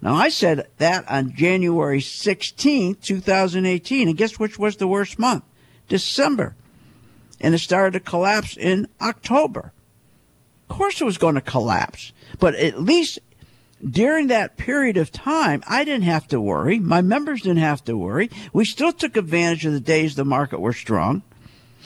Now, 0.00 0.14
I 0.14 0.28
said 0.28 0.68
that 0.78 1.08
on 1.10 1.34
January 1.34 2.00
16th, 2.00 3.00
2018. 3.02 4.08
And 4.08 4.16
guess 4.16 4.38
which 4.38 4.58
was 4.58 4.76
the 4.76 4.86
worst 4.86 5.18
month? 5.18 5.42
December. 5.88 6.54
And 7.40 7.54
it 7.54 7.58
started 7.58 7.92
to 7.92 8.00
collapse 8.00 8.56
in 8.56 8.88
October. 9.00 9.72
Of 10.68 10.76
course, 10.76 11.00
it 11.00 11.04
was 11.04 11.18
going 11.18 11.36
to 11.36 11.40
collapse. 11.40 12.12
But 12.38 12.54
at 12.56 12.80
least 12.80 13.18
during 13.88 14.26
that 14.26 14.56
period 14.56 14.96
of 14.96 15.12
time, 15.12 15.62
I 15.68 15.84
didn't 15.84 16.02
have 16.02 16.26
to 16.28 16.40
worry. 16.40 16.78
My 16.78 17.00
members 17.00 17.42
didn't 17.42 17.58
have 17.58 17.84
to 17.84 17.96
worry. 17.96 18.30
We 18.52 18.64
still 18.64 18.92
took 18.92 19.16
advantage 19.16 19.64
of 19.64 19.72
the 19.72 19.80
days 19.80 20.14
the 20.14 20.24
market 20.24 20.60
were 20.60 20.72
strong. 20.72 21.22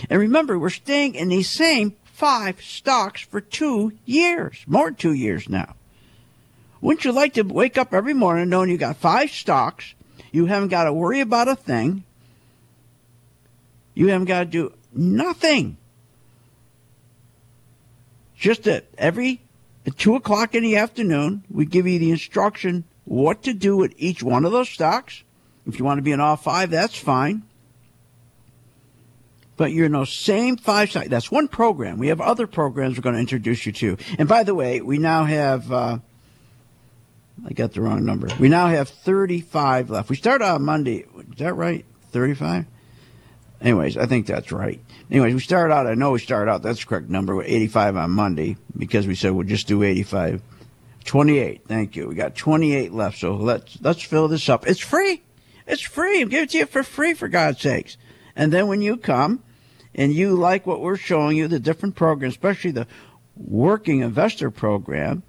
And 0.08 0.18
remember, 0.18 0.58
we're 0.58 0.70
staying 0.70 1.14
in 1.14 1.28
these 1.28 1.50
same 1.50 1.96
five 2.04 2.62
stocks 2.62 3.20
for 3.20 3.40
two 3.40 3.92
years, 4.04 4.64
more 4.66 4.86
than 4.86 4.94
two 4.94 5.12
years 5.12 5.48
now. 5.48 5.74
Wouldn't 6.80 7.04
you 7.04 7.12
like 7.12 7.34
to 7.34 7.42
wake 7.42 7.78
up 7.78 7.94
every 7.94 8.14
morning 8.14 8.48
knowing 8.48 8.70
you 8.70 8.78
got 8.78 8.96
five 8.96 9.30
stocks? 9.30 9.94
You 10.32 10.46
haven't 10.46 10.70
got 10.70 10.84
to 10.84 10.92
worry 10.92 11.20
about 11.20 11.48
a 11.48 11.54
thing. 11.54 12.04
You 13.94 14.08
haven't 14.08 14.26
got 14.26 14.40
to 14.40 14.44
do 14.46 14.72
nothing. 14.94 15.76
Just 18.37 18.64
that 18.64 18.87
every 18.98 19.42
at 19.87 19.96
two 19.96 20.14
o'clock 20.14 20.55
in 20.55 20.62
the 20.62 20.76
afternoon, 20.76 21.44
we 21.50 21.64
give 21.64 21.87
you 21.87 21.98
the 21.98 22.11
instruction 22.11 22.85
what 23.05 23.42
to 23.44 23.52
do 23.52 23.76
with 23.76 23.94
each 23.96 24.22
one 24.22 24.44
of 24.44 24.52
those 24.52 24.68
stocks. 24.68 25.22
If 25.66 25.78
you 25.78 25.85
want 25.85 25.98
to 25.98 26.02
be 26.02 26.12
in 26.12 26.20
all 26.20 26.37
five, 26.37 26.70
that's 26.70 26.96
fine. 26.96 27.42
But 29.57 29.72
you're 29.72 29.87
in 29.87 29.92
those 29.92 30.12
same 30.12 30.57
five 30.57 30.90
stocks. 30.90 31.09
That's 31.09 31.31
one 31.31 31.46
program. 31.46 31.98
We 31.98 32.09
have 32.09 32.20
other 32.20 32.46
programs 32.46 32.96
we're 32.96 33.02
going 33.02 33.14
to 33.14 33.20
introduce 33.20 33.66
you 33.66 33.72
to. 33.72 33.96
And 34.18 34.28
by 34.28 34.42
the 34.42 34.55
way, 34.55 34.81
we 34.81 34.98
now 34.98 35.24
have. 35.24 35.70
Uh, 35.70 35.98
I 37.46 37.52
got 37.52 37.72
the 37.72 37.81
wrong 37.81 38.05
number. 38.05 38.28
We 38.38 38.48
now 38.48 38.68
have 38.68 38.88
35 38.88 39.90
left. 39.90 40.11
We 40.11 40.16
start 40.16 40.42
on 40.42 40.64
Monday. 40.64 41.07
Is 41.33 41.38
that 41.38 41.55
right? 41.55 41.85
35? 42.11 42.66
Anyways, 43.62 43.96
I 43.96 44.07
think 44.07 44.27
that's 44.27 44.51
right. 44.51 44.81
Anyways, 45.11 45.35
we 45.35 45.40
started 45.40 45.72
out, 45.72 45.87
I 45.87 45.94
know 45.94 46.11
we 46.11 46.18
started 46.18 46.51
out, 46.51 46.62
that's 46.62 46.81
the 46.81 46.87
correct 46.87 47.09
number, 47.09 47.37
with 47.37 47.46
85 47.46 47.96
on 47.96 48.11
Monday 48.11 48.57
because 48.77 49.07
we 49.07 49.14
said 49.14 49.33
we'll 49.33 49.46
just 49.46 49.68
do 49.68 49.85
85. 49.85 50.42
28, 51.05 51.62
thank 51.66 51.96
you. 51.96 52.09
We 52.09 52.14
got 52.14 52.35
28 52.35 52.92
left, 52.92 53.18
so 53.18 53.35
let's 53.35 53.79
let's 53.81 54.03
fill 54.03 54.29
this 54.29 54.48
up. 54.48 54.66
It's 54.66 54.81
free. 54.81 55.22
It's 55.66 55.83
free. 55.83 56.22
I'm 56.22 56.29
giving 56.29 56.44
it 56.44 56.51
to 56.51 56.59
you 56.59 56.66
for 56.66 56.83
free, 56.83 57.14
for 57.14 57.29
God's 57.29 57.61
sakes. 57.61 57.96
And 58.35 58.53
then 58.53 58.66
when 58.66 58.83
you 58.83 58.96
come 58.96 59.42
and 59.94 60.12
you 60.12 60.35
like 60.35 60.66
what 60.66 60.81
we're 60.81 60.96
showing 60.96 61.37
you, 61.37 61.48
the 61.48 61.61
different 61.61 61.94
programs, 61.94 62.35
especially 62.35 62.72
the 62.72 62.87
working 63.37 64.01
investor 64.01 64.51
program, 64.51 65.22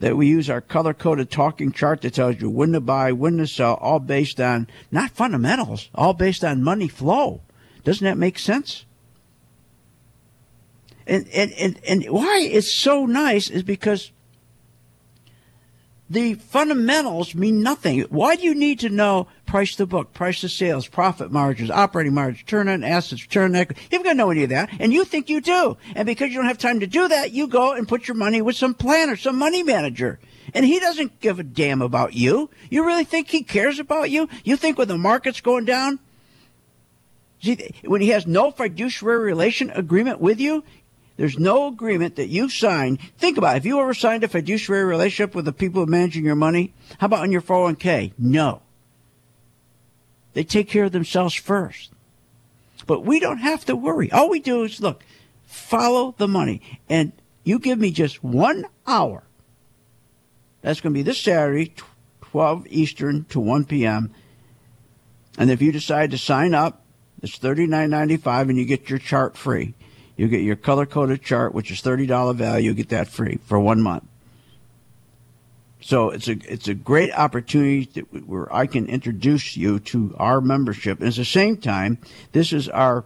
that 0.00 0.16
we 0.16 0.26
use 0.26 0.50
our 0.50 0.60
color 0.60 0.92
coded 0.92 1.30
talking 1.30 1.72
chart 1.72 2.02
that 2.02 2.14
tells 2.14 2.40
you 2.40 2.50
when 2.50 2.72
to 2.72 2.80
buy, 2.80 3.12
when 3.12 3.38
to 3.38 3.46
sell, 3.46 3.74
all 3.74 4.00
based 4.00 4.40
on 4.40 4.66
not 4.90 5.10
fundamentals, 5.10 5.88
all 5.94 6.12
based 6.12 6.44
on 6.44 6.62
money 6.62 6.88
flow. 6.88 7.42
Doesn't 7.84 8.04
that 8.04 8.18
make 8.18 8.38
sense? 8.38 8.84
And, 11.06 11.28
and, 11.28 11.52
and, 11.52 11.80
and 11.86 12.04
why 12.06 12.40
it's 12.40 12.72
so 12.72 13.06
nice 13.06 13.50
is 13.50 13.62
because 13.62 14.10
the 16.10 16.34
fundamentals 16.34 17.34
mean 17.34 17.62
nothing. 17.62 18.02
Why 18.02 18.36
do 18.36 18.42
you 18.42 18.54
need 18.54 18.80
to 18.80 18.90
know 18.90 19.26
price 19.46 19.74
to 19.76 19.86
book, 19.86 20.12
price 20.12 20.40
to 20.42 20.48
sales, 20.48 20.86
profit 20.86 21.32
margins, 21.32 21.70
operating 21.70 22.12
margins, 22.12 22.42
return 22.42 22.68
on 22.68 22.84
assets, 22.84 23.22
return 23.22 23.52
on 23.52 23.56
equity? 23.56 23.80
You 23.82 23.98
haven't 23.98 24.04
got 24.04 24.12
to 24.12 24.18
know 24.18 24.30
any 24.30 24.42
of 24.42 24.50
that, 24.50 24.70
and 24.78 24.92
you 24.92 25.04
think 25.04 25.30
you 25.30 25.40
do. 25.40 25.78
And 25.94 26.04
because 26.04 26.30
you 26.30 26.36
don't 26.36 26.46
have 26.46 26.58
time 26.58 26.80
to 26.80 26.86
do 26.86 27.08
that, 27.08 27.32
you 27.32 27.46
go 27.46 27.72
and 27.72 27.88
put 27.88 28.06
your 28.06 28.16
money 28.16 28.42
with 28.42 28.56
some 28.56 28.74
planner, 28.74 29.16
some 29.16 29.38
money 29.38 29.62
manager. 29.62 30.18
And 30.52 30.66
he 30.66 30.78
doesn't 30.78 31.20
give 31.20 31.38
a 31.38 31.42
damn 31.42 31.80
about 31.80 32.12
you. 32.12 32.50
You 32.68 32.84
really 32.84 33.04
think 33.04 33.28
he 33.28 33.42
cares 33.42 33.78
about 33.78 34.10
you? 34.10 34.28
You 34.44 34.56
think 34.56 34.76
when 34.76 34.88
the 34.88 34.98
market's 34.98 35.40
going 35.40 35.64
down, 35.64 35.98
see, 37.42 37.74
when 37.84 38.02
he 38.02 38.10
has 38.10 38.26
no 38.26 38.50
fiduciary 38.50 39.24
relation 39.24 39.70
agreement 39.70 40.20
with 40.20 40.38
you, 40.38 40.64
there's 41.16 41.38
no 41.38 41.68
agreement 41.68 42.16
that 42.16 42.28
you 42.28 42.48
sign. 42.48 42.96
Think 43.18 43.38
about 43.38 43.52
it. 43.52 43.54
Have 43.54 43.66
you 43.66 43.80
ever 43.80 43.94
signed 43.94 44.24
a 44.24 44.28
fiduciary 44.28 44.84
relationship 44.84 45.34
with 45.34 45.44
the 45.44 45.52
people 45.52 45.86
managing 45.86 46.24
your 46.24 46.34
money? 46.34 46.74
How 46.98 47.06
about 47.06 47.20
on 47.20 47.32
your 47.32 47.42
401k? 47.42 48.12
No. 48.18 48.62
They 50.32 50.42
take 50.42 50.68
care 50.68 50.84
of 50.84 50.92
themselves 50.92 51.34
first. 51.34 51.92
But 52.86 53.04
we 53.04 53.20
don't 53.20 53.38
have 53.38 53.64
to 53.66 53.76
worry. 53.76 54.10
All 54.10 54.28
we 54.28 54.40
do 54.40 54.64
is 54.64 54.80
look, 54.80 55.04
follow 55.46 56.14
the 56.18 56.28
money. 56.28 56.60
And 56.88 57.12
you 57.44 57.60
give 57.60 57.78
me 57.78 57.92
just 57.92 58.24
one 58.24 58.66
hour. 58.86 59.22
That's 60.62 60.80
going 60.80 60.92
to 60.92 60.98
be 60.98 61.02
this 61.02 61.20
Saturday, 61.20 61.74
12 62.22 62.66
Eastern 62.68 63.24
to 63.26 63.38
1 63.38 63.66
p.m. 63.66 64.12
And 65.38 65.50
if 65.50 65.62
you 65.62 65.70
decide 65.70 66.10
to 66.10 66.18
sign 66.18 66.54
up, 66.54 66.82
it's 67.22 67.38
$39.95 67.38 68.48
and 68.48 68.58
you 68.58 68.64
get 68.64 68.90
your 68.90 68.98
chart 68.98 69.36
free. 69.36 69.74
You 70.16 70.28
get 70.28 70.42
your 70.42 70.56
color 70.56 70.86
coded 70.86 71.22
chart, 71.22 71.54
which 71.54 71.70
is 71.70 71.82
$30 71.82 72.34
value. 72.36 72.70
You 72.70 72.74
get 72.74 72.90
that 72.90 73.08
free 73.08 73.38
for 73.44 73.58
one 73.58 73.80
month. 73.80 74.04
So 75.80 76.10
it's 76.10 76.28
a 76.28 76.38
it's 76.50 76.66
a 76.66 76.74
great 76.74 77.12
opportunity 77.12 77.84
to, 77.86 78.00
where 78.24 78.50
I 78.50 78.66
can 78.66 78.86
introduce 78.86 79.54
you 79.54 79.80
to 79.80 80.14
our 80.18 80.40
membership. 80.40 81.00
And 81.00 81.08
at 81.08 81.14
the 81.14 81.26
same 81.26 81.58
time, 81.58 81.98
this 82.32 82.54
is 82.54 82.70
our 82.70 83.04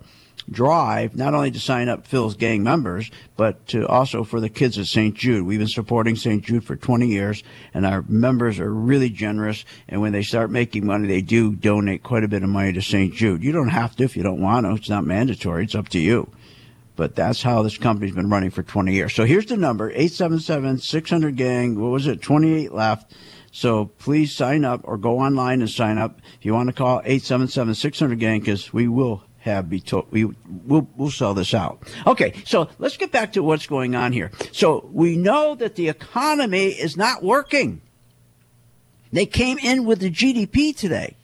drive 0.51 1.17
not 1.17 1.35
only 1.35 1.51
to 1.51 1.59
sign 1.59 1.89
up 1.89 2.07
Phil's 2.07 2.37
gang 2.37 2.63
members, 2.63 3.11
but 3.37 3.67
to 3.69 3.87
also 3.89 4.23
for 4.23 4.41
the 4.41 4.49
kids 4.49 4.79
at 4.79 4.87
St. 4.87 5.15
Jude. 5.15 5.45
We've 5.45 5.59
been 5.59 5.67
supporting 5.67 6.15
St. 6.15 6.43
Jude 6.45 6.65
for 6.65 6.77
20 6.77 7.09
years, 7.09 7.43
and 7.75 7.85
our 7.85 8.05
members 8.09 8.61
are 8.61 8.73
really 8.73 9.11
generous. 9.11 9.65
And 9.89 10.01
when 10.01 10.13
they 10.13 10.23
start 10.23 10.51
making 10.51 10.87
money, 10.87 11.09
they 11.09 11.21
do 11.21 11.55
donate 11.55 12.05
quite 12.05 12.23
a 12.23 12.29
bit 12.29 12.45
of 12.45 12.49
money 12.49 12.73
to 12.73 12.81
St. 12.81 13.13
Jude. 13.13 13.43
You 13.43 13.51
don't 13.53 13.71
have 13.71 13.97
to 13.97 14.05
if 14.05 14.17
you 14.17 14.23
don't 14.23 14.41
want 14.41 14.67
to. 14.67 14.75
It's 14.75 14.89
not 14.89 15.05
mandatory. 15.05 15.65
It's 15.65 15.75
up 15.75 15.89
to 15.91 15.99
you. 15.99 16.31
But 16.99 17.15
that's 17.15 17.41
how 17.41 17.63
this 17.63 17.79
company's 17.79 18.17
been 18.17 18.29
running 18.29 18.51
for 18.51 18.65
20 18.65 18.93
years. 18.93 19.15
So 19.15 19.25
here's 19.25 19.47
the 19.47 19.57
number 19.57 19.89
877 19.91 20.79
600 20.79 21.37
Gang. 21.37 21.81
What 21.81 21.93
was 21.93 22.09
it? 22.09 22.21
28 22.21 22.73
left. 22.73 23.15
So 23.53 23.87
please 23.87 24.35
sign 24.35 24.65
up 24.65 24.81
or 24.83 24.99
go 24.99 25.21
online 25.21 25.61
and 25.61 25.71
sign 25.71 25.97
up. 25.97 26.21
If 26.41 26.45
you 26.45 26.55
want 26.55 26.71
to 26.71 26.73
call 26.73 27.01
877 27.05 27.77
600 27.77 28.19
Gang, 28.19 28.41
because 28.41 28.73
we 28.73 28.89
will 28.89 29.23
have 29.39 29.71
be 29.71 29.79
told 29.79 30.11
we 30.11 30.25
we'll, 30.67 30.89
we'll 30.97 31.13
sell 31.13 31.35
this 31.35 31.55
out. 31.55 31.81
Okay, 32.05 32.43
so 32.45 32.69
let's 32.81 32.97
get 32.97 33.13
back 33.13 33.35
to 33.35 33.45
what's 33.45 33.69
going 33.69 33.95
on 33.95 34.11
here. 34.11 34.33
So 34.51 34.91
we 34.93 35.17
know 35.17 35.55
that 35.55 35.77
the 35.77 35.89
economy 35.89 36.67
is 36.67 36.97
not 36.97 37.23
working. 37.23 37.81
They 39.13 39.25
came 39.25 39.59
in 39.59 39.85
with 39.85 40.01
the 40.01 40.11
GDP 40.11 40.77
today. 40.77 41.17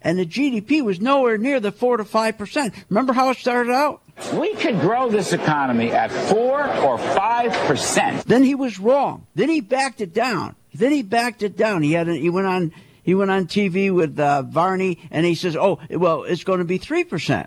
And 0.00 0.18
the 0.18 0.24
GDP 0.24 0.82
was 0.82 0.98
nowhere 0.98 1.36
near 1.36 1.60
the 1.60 1.72
4 1.72 1.98
to 1.98 2.04
5%. 2.04 2.84
Remember 2.88 3.12
how 3.12 3.28
it 3.30 3.36
started 3.36 3.72
out? 3.72 4.00
We 4.32 4.54
could 4.54 4.80
grow 4.80 5.10
this 5.10 5.32
economy 5.32 5.90
at 5.92 6.10
4 6.10 6.76
or 6.78 6.98
5%. 6.98 8.24
Then 8.24 8.42
he 8.42 8.54
was 8.54 8.78
wrong. 8.78 9.26
Then 9.34 9.48
he 9.48 9.60
backed 9.60 10.00
it 10.00 10.14
down. 10.14 10.56
Then 10.74 10.92
he 10.92 11.02
backed 11.02 11.42
it 11.42 11.56
down. 11.56 11.82
He 11.82 11.92
had 11.92 12.08
a, 12.08 12.14
he 12.14 12.30
went 12.30 12.46
on 12.46 12.72
he 13.02 13.14
went 13.14 13.30
on 13.30 13.46
TV 13.46 13.94
with 13.94 14.18
uh, 14.18 14.42
Varney 14.42 14.98
and 15.12 15.24
he 15.24 15.36
says, 15.36 15.54
"Oh, 15.54 15.78
well, 15.90 16.24
it's 16.24 16.42
going 16.42 16.58
to 16.58 16.64
be 16.64 16.78
3%." 16.78 17.46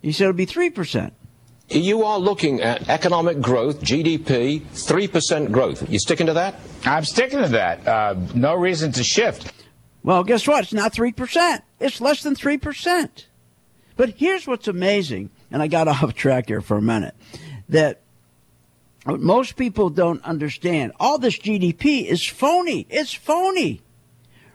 He 0.00 0.10
said 0.10 0.24
it'll 0.24 0.32
be 0.32 0.46
3%. 0.46 1.12
You 1.70 2.04
are 2.04 2.18
looking 2.18 2.60
at 2.60 2.88
economic 2.88 3.40
growth, 3.40 3.80
GDP, 3.80 4.60
3% 4.60 5.50
growth. 5.50 5.88
You 5.90 5.98
sticking 5.98 6.26
to 6.26 6.34
that? 6.34 6.56
I'm 6.84 7.04
sticking 7.04 7.40
to 7.40 7.48
that. 7.48 7.86
Uh, 7.86 8.14
no 8.34 8.54
reason 8.54 8.92
to 8.92 9.04
shift. 9.04 9.52
Well, 10.02 10.24
guess 10.24 10.46
what? 10.46 10.64
It's 10.64 10.72
not 10.74 10.92
3%. 10.92 11.62
It's 11.80 12.00
less 12.00 12.22
than 12.22 12.34
3%. 12.34 13.24
But 13.96 14.10
here's 14.10 14.46
what's 14.46 14.68
amazing. 14.68 15.30
And 15.54 15.62
I 15.62 15.68
got 15.68 15.88
off 16.02 16.14
track 16.14 16.48
here 16.48 16.60
for 16.60 16.76
a 16.76 16.82
minute, 16.82 17.14
that 17.70 18.00
what 19.04 19.20
most 19.20 19.56
people 19.56 19.88
don't 19.88 20.22
understand 20.24 20.92
all 20.98 21.16
this 21.16 21.38
GDP 21.38 22.04
is 22.04 22.26
phony. 22.26 22.86
It's 22.90 23.14
phony. 23.14 23.80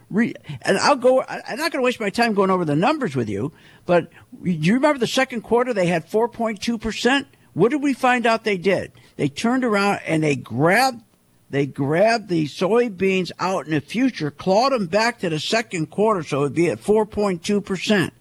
Re- 0.10 0.34
and 0.64 0.78
I'll 0.78 0.96
go, 0.96 1.24
I'm 1.24 1.58
not 1.58 1.72
going 1.72 1.82
to 1.82 1.86
waste 1.86 2.00
my 2.00 2.10
time 2.10 2.34
going 2.34 2.50
over 2.50 2.66
the 2.66 2.76
numbers 2.76 3.16
with 3.16 3.30
you, 3.30 3.54
but 3.86 4.12
do 4.44 4.52
you 4.52 4.74
remember 4.74 5.00
the 5.00 5.08
second 5.08 5.42
quarter 5.42 5.74
they 5.74 5.86
had 5.86 6.10
4.2%? 6.10 7.26
What 7.54 7.70
did 7.70 7.82
we 7.82 7.94
find 7.94 8.26
out 8.26 8.44
they 8.44 8.58
did? 8.58 8.92
They 9.16 9.30
turned 9.30 9.64
around 9.64 10.02
and 10.06 10.24
they 10.24 10.36
grabbed 10.36 11.04
they 11.52 11.66
grabbed 11.66 12.30
the 12.30 12.46
soybeans 12.46 13.32
out 13.40 13.66
in 13.66 13.72
the 13.72 13.82
future, 13.82 14.30
clawed 14.30 14.72
them 14.72 14.86
back 14.86 15.20
to 15.20 15.30
the 15.30 15.40
second 15.40 15.88
quarter, 15.88 16.22
so 16.22 16.42
it'd 16.42 16.54
be 16.54 16.70
at 16.70 16.80
4.2%. 16.80 18.12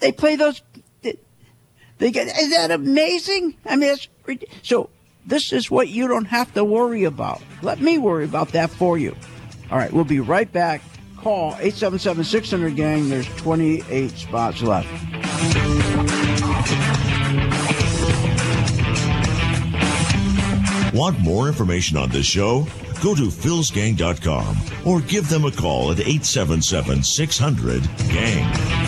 They 0.00 0.12
play 0.12 0.36
those. 0.36 0.62
They, 1.98 2.10
get. 2.10 2.28
Is 2.28 2.50
that 2.50 2.70
amazing? 2.70 3.54
I 3.66 3.76
mean, 3.76 3.96
rid- 4.26 4.46
so. 4.62 4.90
This 5.26 5.52
is 5.52 5.70
what 5.70 5.88
you 5.88 6.08
don't 6.08 6.24
have 6.24 6.54
to 6.54 6.64
worry 6.64 7.04
about. 7.04 7.42
Let 7.60 7.82
me 7.82 7.98
worry 7.98 8.24
about 8.24 8.52
that 8.52 8.70
for 8.70 8.96
you. 8.96 9.14
All 9.70 9.76
right, 9.76 9.92
we'll 9.92 10.04
be 10.04 10.20
right 10.20 10.50
back. 10.50 10.80
Call 11.18 11.48
877 11.60 12.24
600 12.24 12.76
gang. 12.76 13.10
There's 13.10 13.28
28 13.36 14.10
spots 14.12 14.62
left. 14.62 14.88
Want 20.94 21.20
more 21.20 21.48
information 21.48 21.98
on 21.98 22.08
this 22.08 22.24
show? 22.24 22.66
Go 23.02 23.14
to 23.14 23.28
philsgang.com 23.28 24.56
or 24.86 25.00
give 25.02 25.28
them 25.28 25.44
a 25.44 25.52
call 25.52 25.92
at 25.92 26.00
877 26.00 27.02
600 27.02 27.82
GANG. 28.08 28.87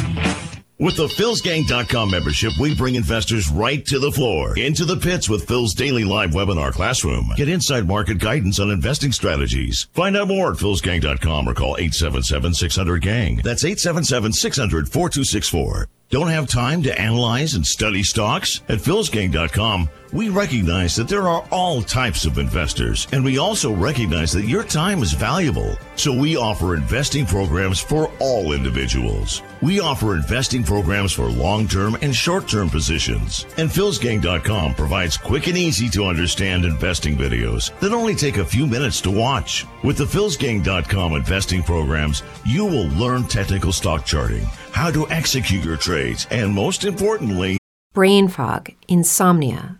With 0.81 0.97
the 0.97 1.09
philsgang.com 1.09 2.11
membership, 2.11 2.55
we 2.59 2.75
bring 2.75 2.95
investors 2.95 3.51
right 3.51 3.85
to 3.85 3.99
the 3.99 4.11
floor, 4.11 4.59
into 4.59 4.87
the 4.87 4.97
pits 4.97 5.29
with 5.29 5.47
Phil's 5.47 5.75
daily 5.75 6.05
live 6.05 6.31
webinar 6.31 6.73
classroom. 6.73 7.31
Get 7.37 7.51
inside 7.51 7.87
market 7.87 8.19
guidance 8.19 8.59
on 8.59 8.71
investing 8.71 9.13
strategies. 9.13 9.89
Find 9.93 10.17
out 10.17 10.29
more 10.29 10.53
at 10.53 10.57
philsgang.com 10.57 11.47
or 11.47 11.53
call 11.53 11.77
877 11.77 12.55
600 12.55 13.03
GANG. 13.03 13.37
That's 13.45 13.63
877 13.63 14.33
600 14.33 14.89
4264. 14.89 15.87
Don't 16.09 16.29
have 16.29 16.49
time 16.49 16.83
to 16.85 16.99
analyze 16.99 17.53
and 17.53 17.67
study 17.67 18.03
stocks? 18.03 18.63
At 18.71 18.79
philsgang.com, 18.79 19.91
we 20.13 20.29
recognize 20.29 20.95
that 20.97 21.09
there 21.09 21.29
are 21.29 21.47
all 21.51 21.83
types 21.83 22.25
of 22.25 22.39
investors, 22.39 23.07
and 23.13 23.25
we 23.25 23.39
also 23.39 23.73
recognize 23.73 24.33
that 24.33 24.45
your 24.45 24.63
time 24.63 25.03
is 25.03 25.13
valuable. 25.13 25.77
So 25.97 26.13
we 26.13 26.37
offer 26.37 26.75
investing 26.75 27.27
programs 27.27 27.81
for 27.81 28.11
all 28.21 28.53
individuals. 28.53 29.43
We 29.63 29.81
offer 29.81 30.15
investing 30.15 30.63
programs 30.63 31.13
for 31.13 31.27
long-term 31.27 31.99
and 32.03 32.15
short-term 32.15 32.71
positions. 32.71 33.47
And 33.57 33.69
philsgang.com 33.69 34.75
provides 34.75 35.17
quick 35.17 35.49
and 35.49 35.59
easy 35.59 35.89
to 35.91 36.05
understand 36.05 36.65
investing 36.65 37.17
videos 37.17 37.79
that 37.81 37.93
only 37.93 38.15
take 38.15 38.39
a 38.39 38.45
few 38.45 38.67
minutes 38.67 39.01
to 39.03 39.11
watch. 39.11 39.67
With 39.83 39.97
the 39.97 40.05
philsgang.com 40.05 41.15
investing 41.15 41.63
programs, 41.63 42.23
you 42.45 42.65
will 42.65 42.89
learn 42.91 43.25
technical 43.25 43.73
stock 43.73 44.05
charting, 44.05 44.45
how 44.73 44.91
to 44.91 45.09
execute 45.11 45.65
your 45.65 45.77
trades, 45.77 46.27
and 46.31 46.53
most 46.53 46.85
importantly, 46.85 47.59
brain 47.93 48.29
fog, 48.29 48.71
insomnia, 48.87 49.80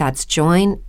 That's 0.00 0.24
joinmidi.com. 0.24 0.82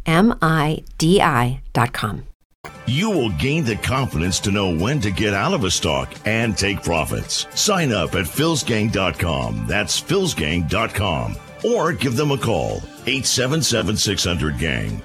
You 2.85 3.09
will 3.09 3.29
gain 3.31 3.65
the 3.65 3.75
confidence 3.75 4.39
to 4.39 4.51
know 4.51 4.73
when 4.73 5.01
to 5.01 5.11
get 5.11 5.33
out 5.33 5.53
of 5.53 5.65
a 5.65 5.71
stock 5.71 6.13
and 6.25 6.57
take 6.57 6.81
profits. 6.81 7.45
Sign 7.53 7.91
up 7.91 8.15
at 8.15 8.23
philsgang.com. 8.23 9.67
That's 9.67 9.99
philsgang.com. 9.99 11.35
Or 11.65 11.91
give 11.91 12.15
them 12.15 12.31
a 12.31 12.37
call 12.37 12.77
877 13.05 13.97
600 13.97 14.57
Gang. 14.57 15.03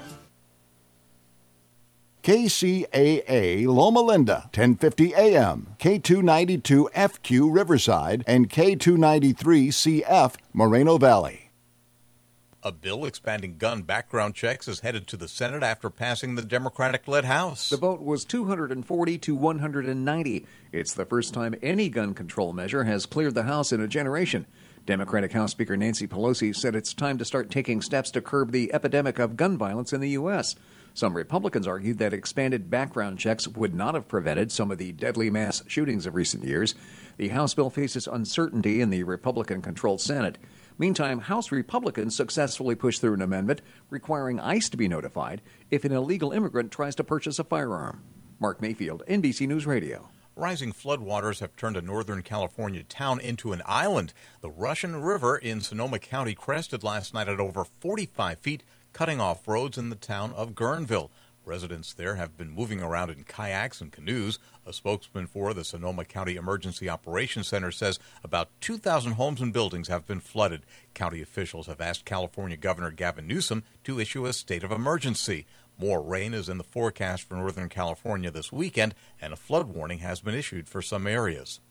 KCAA 2.23 3.67
Loma 3.67 3.99
Linda, 4.01 4.49
1050 4.53 5.15
AM, 5.15 5.75
K292 5.79 6.91
FQ 6.93 7.53
Riverside, 7.53 8.23
and 8.25 8.49
K293CF 8.49 10.35
Moreno 10.53 10.97
Valley. 10.97 11.46
A 12.67 12.71
bill 12.73 13.05
expanding 13.05 13.55
gun 13.57 13.83
background 13.83 14.35
checks 14.35 14.67
is 14.67 14.81
headed 14.81 15.07
to 15.07 15.15
the 15.15 15.29
Senate 15.29 15.63
after 15.63 15.89
passing 15.89 16.35
the 16.35 16.41
Democratic 16.41 17.07
led 17.07 17.23
House. 17.23 17.69
The 17.69 17.77
vote 17.77 18.01
was 18.01 18.25
240 18.25 19.17
to 19.19 19.35
190. 19.35 20.45
It's 20.73 20.93
the 20.93 21.05
first 21.05 21.33
time 21.33 21.55
any 21.63 21.87
gun 21.87 22.13
control 22.13 22.51
measure 22.51 22.83
has 22.83 23.05
cleared 23.05 23.35
the 23.35 23.43
House 23.43 23.71
in 23.71 23.79
a 23.79 23.87
generation. 23.87 24.47
Democratic 24.85 25.31
House 25.31 25.51
Speaker 25.51 25.77
Nancy 25.77 26.07
Pelosi 26.07 26.53
said 26.53 26.75
it's 26.75 26.93
time 26.93 27.17
to 27.19 27.23
start 27.23 27.49
taking 27.49 27.81
steps 27.81 28.11
to 28.11 28.21
curb 28.21 28.51
the 28.51 28.73
epidemic 28.73 29.17
of 29.17 29.37
gun 29.37 29.57
violence 29.57 29.93
in 29.93 30.01
the 30.01 30.09
U.S. 30.09 30.57
Some 30.93 31.15
Republicans 31.15 31.67
argued 31.67 31.99
that 31.99 32.11
expanded 32.11 32.69
background 32.69 33.17
checks 33.17 33.47
would 33.47 33.73
not 33.73 33.93
have 33.93 34.09
prevented 34.09 34.51
some 34.51 34.71
of 34.71 34.77
the 34.77 34.91
deadly 34.91 35.29
mass 35.29 35.63
shootings 35.67 36.05
of 36.05 36.15
recent 36.15 36.43
years. 36.43 36.75
The 37.15 37.29
House 37.29 37.53
bill 37.53 37.69
faces 37.69 38.07
uncertainty 38.07 38.81
in 38.81 38.89
the 38.89 39.03
Republican 39.03 39.61
controlled 39.61 40.01
Senate. 40.01 40.37
Meantime, 40.79 41.19
House 41.21 41.51
Republicans 41.51 42.15
successfully 42.15 42.75
pushed 42.75 43.01
through 43.01 43.15
an 43.15 43.21
amendment 43.23 43.61
requiring 43.89 44.39
ICE 44.39 44.69
to 44.69 44.77
be 44.77 44.87
notified 44.87 45.41
if 45.71 45.83
an 45.83 45.91
illegal 45.91 46.31
immigrant 46.31 46.71
tries 46.71 46.93
to 46.95 47.03
purchase 47.03 47.39
a 47.39 47.43
firearm. 47.43 48.03
Mark 48.39 48.61
Mayfield, 48.61 49.01
NBC 49.07 49.47
News 49.47 49.65
Radio. 49.65 50.09
Rising 50.35 50.71
floodwaters 50.71 51.39
have 51.39 51.55
turned 51.55 51.77
a 51.77 51.81
northern 51.81 52.21
California 52.21 52.83
town 52.83 53.19
into 53.19 53.53
an 53.53 53.63
island. 53.65 54.13
The 54.41 54.51
Russian 54.51 55.01
River 55.01 55.35
in 55.35 55.61
Sonoma 55.61 55.97
County 55.97 56.35
crested 56.35 56.83
last 56.83 57.11
night 57.11 57.27
at 57.27 57.39
over 57.39 57.65
45 57.65 58.37
feet, 58.37 58.61
cutting 58.93 59.19
off 59.19 59.47
roads 59.47 59.79
in 59.79 59.89
the 59.89 59.95
town 59.95 60.31
of 60.33 60.53
Guerneville. 60.53 61.09
Residents 61.47 61.93
there 61.93 62.15
have 62.15 62.35
been 62.35 62.51
moving 62.51 62.81
around 62.81 63.09
in 63.09 63.23
kayaks 63.23 63.79
and 63.79 63.89
canoes. 63.89 64.37
A 64.65 64.73
spokesman 64.73 65.27
for 65.27 65.53
the 65.53 65.63
Sonoma 65.63 66.03
County 66.03 66.35
Emergency 66.35 66.89
Operations 66.89 67.47
Center 67.47 67.71
says 67.71 67.99
about 68.21 68.49
2,000 68.59 69.13
homes 69.13 69.39
and 69.39 69.53
buildings 69.53 69.87
have 69.87 70.05
been 70.05 70.19
flooded. 70.19 70.63
County 70.93 71.21
officials 71.21 71.67
have 71.67 71.79
asked 71.79 72.03
California 72.03 72.57
Governor 72.57 72.91
Gavin 72.91 73.27
Newsom 73.27 73.63
to 73.85 73.97
issue 73.97 74.25
a 74.25 74.33
state 74.33 74.63
of 74.65 74.73
emergency. 74.73 75.45
More 75.79 76.01
rain 76.01 76.33
is 76.33 76.49
in 76.49 76.57
the 76.57 76.65
forecast 76.65 77.23
for 77.23 77.35
Northern 77.35 77.69
California 77.69 78.29
this 78.29 78.51
weekend, 78.51 78.93
and 79.21 79.31
a 79.31 79.37
flood 79.37 79.67
warning 79.67 79.99
has 79.99 80.19
been 80.19 80.35
issued 80.35 80.67
for 80.67 80.81
some 80.81 81.07
areas. 81.07 81.61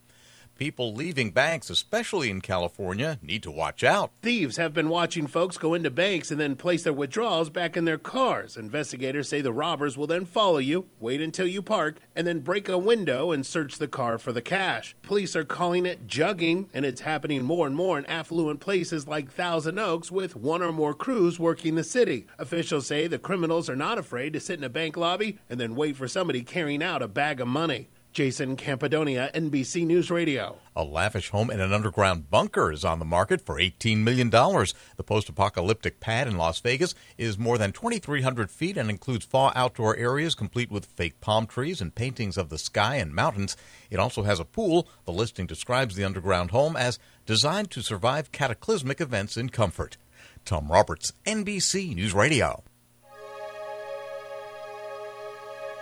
People 0.58 0.94
leaving 0.94 1.32
banks, 1.32 1.68
especially 1.68 2.30
in 2.30 2.40
California, 2.40 3.18
need 3.20 3.42
to 3.42 3.50
watch 3.50 3.84
out. 3.84 4.10
Thieves 4.22 4.56
have 4.56 4.72
been 4.72 4.88
watching 4.88 5.26
folks 5.26 5.58
go 5.58 5.74
into 5.74 5.90
banks 5.90 6.30
and 6.30 6.40
then 6.40 6.56
place 6.56 6.82
their 6.82 6.94
withdrawals 6.94 7.50
back 7.50 7.76
in 7.76 7.84
their 7.84 7.98
cars. 7.98 8.56
Investigators 8.56 9.28
say 9.28 9.42
the 9.42 9.52
robbers 9.52 9.98
will 9.98 10.06
then 10.06 10.24
follow 10.24 10.56
you, 10.56 10.86
wait 10.98 11.20
until 11.20 11.46
you 11.46 11.60
park, 11.60 11.98
and 12.14 12.26
then 12.26 12.40
break 12.40 12.70
a 12.70 12.78
window 12.78 13.32
and 13.32 13.44
search 13.44 13.76
the 13.76 13.86
car 13.86 14.16
for 14.16 14.32
the 14.32 14.40
cash. 14.40 14.96
Police 15.02 15.36
are 15.36 15.44
calling 15.44 15.84
it 15.84 16.06
jugging, 16.06 16.68
and 16.72 16.86
it's 16.86 17.02
happening 17.02 17.44
more 17.44 17.66
and 17.66 17.76
more 17.76 17.98
in 17.98 18.06
affluent 18.06 18.60
places 18.60 19.06
like 19.06 19.30
Thousand 19.30 19.78
Oaks 19.78 20.10
with 20.10 20.36
one 20.36 20.62
or 20.62 20.72
more 20.72 20.94
crews 20.94 21.38
working 21.38 21.74
the 21.74 21.84
city. 21.84 22.26
Officials 22.38 22.86
say 22.86 23.06
the 23.06 23.18
criminals 23.18 23.68
are 23.68 23.76
not 23.76 23.98
afraid 23.98 24.32
to 24.32 24.40
sit 24.40 24.58
in 24.58 24.64
a 24.64 24.70
bank 24.70 24.96
lobby 24.96 25.38
and 25.50 25.60
then 25.60 25.76
wait 25.76 25.96
for 25.96 26.08
somebody 26.08 26.42
carrying 26.42 26.82
out 26.82 27.02
a 27.02 27.08
bag 27.08 27.42
of 27.42 27.48
money. 27.48 27.90
Jason 28.16 28.56
Campadonia, 28.56 29.30
NBC 29.34 29.84
News 29.84 30.10
Radio. 30.10 30.56
A 30.74 30.82
lavish 30.82 31.28
home 31.28 31.50
in 31.50 31.60
an 31.60 31.74
underground 31.74 32.30
bunker 32.30 32.72
is 32.72 32.82
on 32.82 32.98
the 32.98 33.04
market 33.04 33.42
for 33.42 33.56
$18 33.56 33.98
million. 33.98 34.30
The 34.30 35.04
post 35.04 35.28
apocalyptic 35.28 36.00
pad 36.00 36.26
in 36.26 36.38
Las 36.38 36.58
Vegas 36.60 36.94
is 37.18 37.36
more 37.36 37.58
than 37.58 37.72
2,300 37.72 38.50
feet 38.50 38.78
and 38.78 38.88
includes 38.88 39.26
fall 39.26 39.52
outdoor 39.54 39.98
areas 39.98 40.34
complete 40.34 40.70
with 40.70 40.86
fake 40.86 41.20
palm 41.20 41.46
trees 41.46 41.82
and 41.82 41.94
paintings 41.94 42.38
of 42.38 42.48
the 42.48 42.56
sky 42.56 42.94
and 42.96 43.14
mountains. 43.14 43.54
It 43.90 43.98
also 43.98 44.22
has 44.22 44.40
a 44.40 44.46
pool. 44.46 44.88
The 45.04 45.12
listing 45.12 45.46
describes 45.46 45.94
the 45.94 46.04
underground 46.04 46.52
home 46.52 46.74
as 46.74 46.98
designed 47.26 47.70
to 47.72 47.82
survive 47.82 48.32
cataclysmic 48.32 48.98
events 48.98 49.36
in 49.36 49.50
comfort. 49.50 49.98
Tom 50.46 50.72
Roberts, 50.72 51.12
NBC 51.26 51.94
News 51.94 52.14
Radio. 52.14 52.64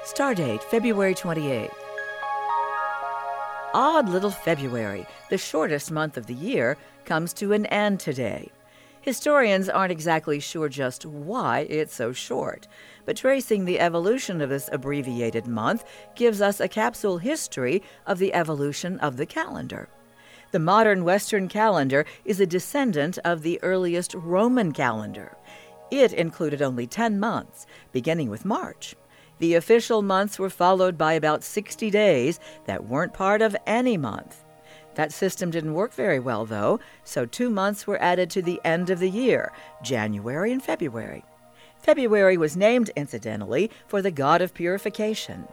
Stardate, 0.02 0.64
February 0.64 1.14
28th. 1.14 1.83
Odd 3.74 4.08
little 4.08 4.30
February, 4.30 5.04
the 5.30 5.36
shortest 5.36 5.90
month 5.90 6.16
of 6.16 6.26
the 6.26 6.34
year, 6.34 6.76
comes 7.04 7.32
to 7.32 7.52
an 7.52 7.66
end 7.66 7.98
today. 7.98 8.48
Historians 9.00 9.68
aren't 9.68 9.90
exactly 9.90 10.38
sure 10.38 10.68
just 10.68 11.04
why 11.04 11.66
it's 11.68 11.92
so 11.92 12.12
short, 12.12 12.68
but 13.04 13.16
tracing 13.16 13.64
the 13.64 13.80
evolution 13.80 14.40
of 14.40 14.48
this 14.48 14.70
abbreviated 14.70 15.48
month 15.48 15.84
gives 16.14 16.40
us 16.40 16.60
a 16.60 16.68
capsule 16.68 17.18
history 17.18 17.82
of 18.06 18.20
the 18.20 18.32
evolution 18.32 18.96
of 19.00 19.16
the 19.16 19.26
calendar. 19.26 19.88
The 20.52 20.60
modern 20.60 21.02
Western 21.02 21.48
calendar 21.48 22.06
is 22.24 22.38
a 22.38 22.46
descendant 22.46 23.18
of 23.24 23.42
the 23.42 23.60
earliest 23.64 24.14
Roman 24.14 24.70
calendar. 24.70 25.36
It 25.90 26.12
included 26.12 26.62
only 26.62 26.86
10 26.86 27.18
months, 27.18 27.66
beginning 27.90 28.30
with 28.30 28.44
March. 28.44 28.94
The 29.38 29.54
official 29.54 30.02
months 30.02 30.38
were 30.38 30.50
followed 30.50 30.96
by 30.96 31.14
about 31.14 31.42
60 31.42 31.90
days 31.90 32.38
that 32.66 32.84
weren't 32.84 33.12
part 33.12 33.42
of 33.42 33.56
any 33.66 33.96
month. 33.96 34.44
That 34.94 35.12
system 35.12 35.50
didn't 35.50 35.74
work 35.74 35.92
very 35.92 36.20
well, 36.20 36.44
though, 36.44 36.78
so 37.02 37.26
two 37.26 37.50
months 37.50 37.86
were 37.86 38.00
added 38.00 38.30
to 38.30 38.42
the 38.42 38.60
end 38.64 38.90
of 38.90 39.00
the 39.00 39.10
year 39.10 39.52
January 39.82 40.52
and 40.52 40.62
February. 40.62 41.24
February 41.78 42.36
was 42.36 42.56
named, 42.56 42.90
incidentally, 42.96 43.70
for 43.86 44.00
the 44.00 44.10
god 44.10 44.40
of 44.40 44.54
purification. 44.54 45.46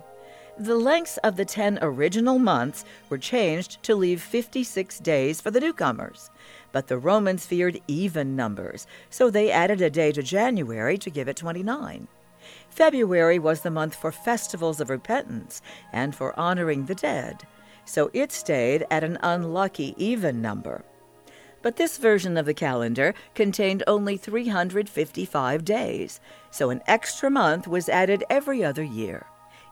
The 0.60 0.76
lengths 0.76 1.18
of 1.18 1.38
the 1.38 1.46
10 1.46 1.80
original 1.82 2.38
months 2.38 2.86
were 3.10 3.18
changed 3.18 3.82
to 3.84 3.96
leave 3.96 4.22
56 4.22 5.00
days 5.00 5.42
for 5.42 5.50
the 5.50 5.60
newcomers. 5.60 6.30
But 6.72 6.88
the 6.88 7.00
Romans 7.00 7.46
feared 7.46 7.82
even 7.88 8.36
numbers, 8.36 8.86
so 9.10 9.30
they 9.30 9.50
added 9.50 9.82
a 9.82 9.90
day 9.90 10.12
to 10.12 10.22
January 10.22 10.98
to 11.00 11.10
give 11.10 11.28
it 11.28 11.38
29. 11.38 12.08
February 12.72 13.38
was 13.38 13.62
the 13.62 13.70
month 13.70 13.94
for 13.94 14.14
festivals 14.14 14.80
of 14.80 14.90
repentance 14.90 15.62
and 15.92 16.16
for 16.16 16.38
honoring 16.40 16.86
the 16.86 16.96
dead, 16.96 17.44
so 17.84 18.10
it 18.14 18.32
stayed 18.32 18.86
at 18.90 19.04
an 19.04 19.18
unlucky 19.22 19.94
even 19.98 20.42
number. 20.42 20.84
But 21.62 21.76
this 21.76 21.98
version 21.98 22.38
of 22.38 22.46
the 22.46 22.54
calendar 22.54 23.14
contained 23.36 23.84
only 23.86 24.16
355 24.16 25.66
days, 25.66 26.22
so 26.50 26.70
an 26.70 26.82
extra 26.88 27.30
month 27.30 27.68
was 27.68 27.90
added 27.90 28.24
every 28.30 28.64
other 28.64 28.84
year. 28.84 29.28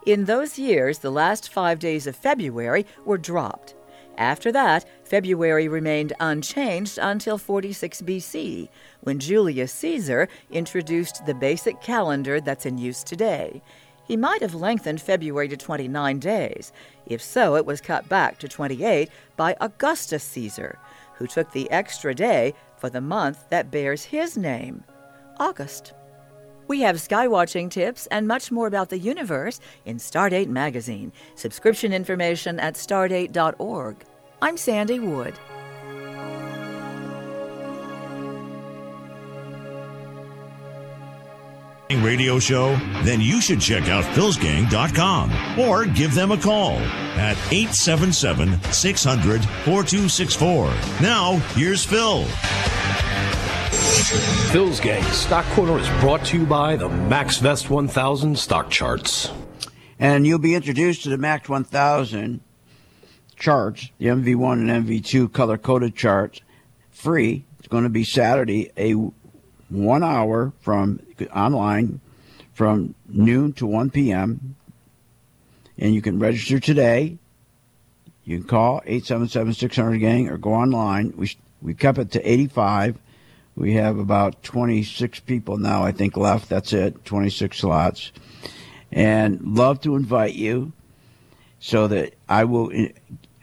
In 0.06 0.26
those 0.26 0.60
years, 0.60 1.00
the 1.00 1.10
last 1.10 1.52
five 1.52 1.80
days 1.80 2.06
of 2.06 2.16
February 2.16 2.86
were 3.06 3.18
dropped. 3.18 3.76
After 4.20 4.52
that, 4.52 4.86
February 5.06 5.70
remained 5.70 6.12
unchanged 6.20 7.00
until 7.02 7.38
46 7.38 8.02
BC, 8.02 8.68
when 9.00 9.18
Julius 9.18 9.72
Caesar 9.72 10.28
introduced 10.52 11.26
the 11.26 11.34
basic 11.34 11.82
calendar 11.82 12.42
that's 12.42 12.66
in 12.66 12.78
use 12.78 13.02
today. 13.02 13.62
He 14.04 14.18
might 14.18 14.42
have 14.42 14.54
lengthened 14.54 15.00
February 15.00 15.48
to 15.48 15.56
29 15.56 16.20
days. 16.20 16.74
If 17.06 17.22
so, 17.22 17.56
it 17.56 17.66
was 17.66 17.80
cut 17.80 18.10
back 18.10 18.40
to 18.40 18.50
28 18.50 19.10
by 19.38 19.56
Augustus 19.62 20.26
Caesar, 20.26 20.78
who 21.14 21.26
took 21.26 21.52
the 21.54 21.72
extra 21.72 22.14
day 22.14 22.54
for 22.76 22.90
the 22.90 23.00
month 23.00 23.50
that 23.50 23.72
bears 23.72 24.04
his 24.04 24.36
name, 24.36 24.84
August. 25.40 25.94
We 26.68 26.82
have 26.82 26.98
skywatching 26.98 27.72
tips 27.72 28.06
and 28.08 28.28
much 28.28 28.52
more 28.52 28.68
about 28.68 28.90
the 28.90 29.00
universe 29.00 29.60
in 29.86 29.98
Stardate 29.98 30.50
magazine. 30.50 31.14
Subscription 31.36 31.94
information 31.94 32.60
at 32.60 32.76
stardate.org. 32.76 34.06
I'm 34.42 34.58
Sandy 34.58 35.00
Wood. 35.00 35.38
radio 42.10 42.40
show? 42.40 42.76
Then 43.04 43.22
you 43.22 43.40
should 43.42 43.62
check 43.62 43.88
out 43.88 44.04
philsgang.com 44.16 45.60
or 45.60 45.86
give 45.86 46.14
them 46.14 46.32
a 46.32 46.38
call 46.38 46.78
at 47.18 47.38
877 47.52 48.62
600 48.72 49.44
4264. 49.44 50.66
Now, 51.02 51.38
here's 51.56 51.86
Phil. 51.86 52.26
Phil's 54.52 54.80
Gang 54.80 55.04
Stock 55.12 55.46
Corner 55.54 55.78
is 55.78 55.88
brought 56.02 56.26
to 56.26 56.40
you 56.40 56.46
by 56.46 56.76
the 56.76 56.90
MaxVest 56.90 57.70
1000 57.70 58.38
stock 58.38 58.70
charts. 58.70 59.32
And 60.00 60.26
you'll 60.26 60.40
be 60.40 60.56
introduced 60.56 61.04
to 61.04 61.10
the 61.10 61.18
Max 61.18 61.48
1000 61.50 62.42
charts, 63.40 63.90
the 63.98 64.08
MV1 64.08 64.70
and 64.70 64.88
MV2 64.88 65.34
color 65.34 65.58
coded 65.58 65.96
charts, 65.96 66.42
free. 66.92 67.46
It's 67.58 67.68
going 67.68 67.84
to 67.84 67.90
be 67.90 68.04
Saturday, 68.04 68.72
a 68.78 68.94
one 69.70 70.04
hour 70.04 70.54
from 70.60 71.00
online 71.34 72.02
from 72.54 72.94
noon 73.08 73.54
to 73.54 73.66
1 73.66 73.90
p.m. 73.90 74.56
And 75.78 75.96
you 75.96 76.02
can 76.02 76.20
register 76.20 76.60
today. 76.60 77.18
You 78.26 78.40
can 78.40 78.48
call 78.48 78.82
877 78.86 79.54
600 79.54 79.98
gang 79.98 80.28
or 80.28 80.38
go 80.38 80.54
online. 80.54 81.14
We, 81.16 81.32
we 81.62 81.74
kept 81.74 81.98
it 81.98 82.12
to 82.12 82.30
85. 82.30 83.00
We 83.56 83.74
have 83.74 83.98
about 83.98 84.44
26 84.44 85.22
people 85.22 85.58
now, 85.58 85.84
I 85.84 85.92
think, 85.92 86.18
left. 86.18 86.50
That's 86.50 86.74
it, 86.74 87.06
26 87.06 87.58
slots. 87.58 88.12
And 88.92 89.56
love 89.56 89.82
to 89.82 89.96
invite 89.96 90.36
you 90.36 90.74
so 91.60 91.88
that 91.88 92.14
I 92.28 92.46
will 92.46 92.72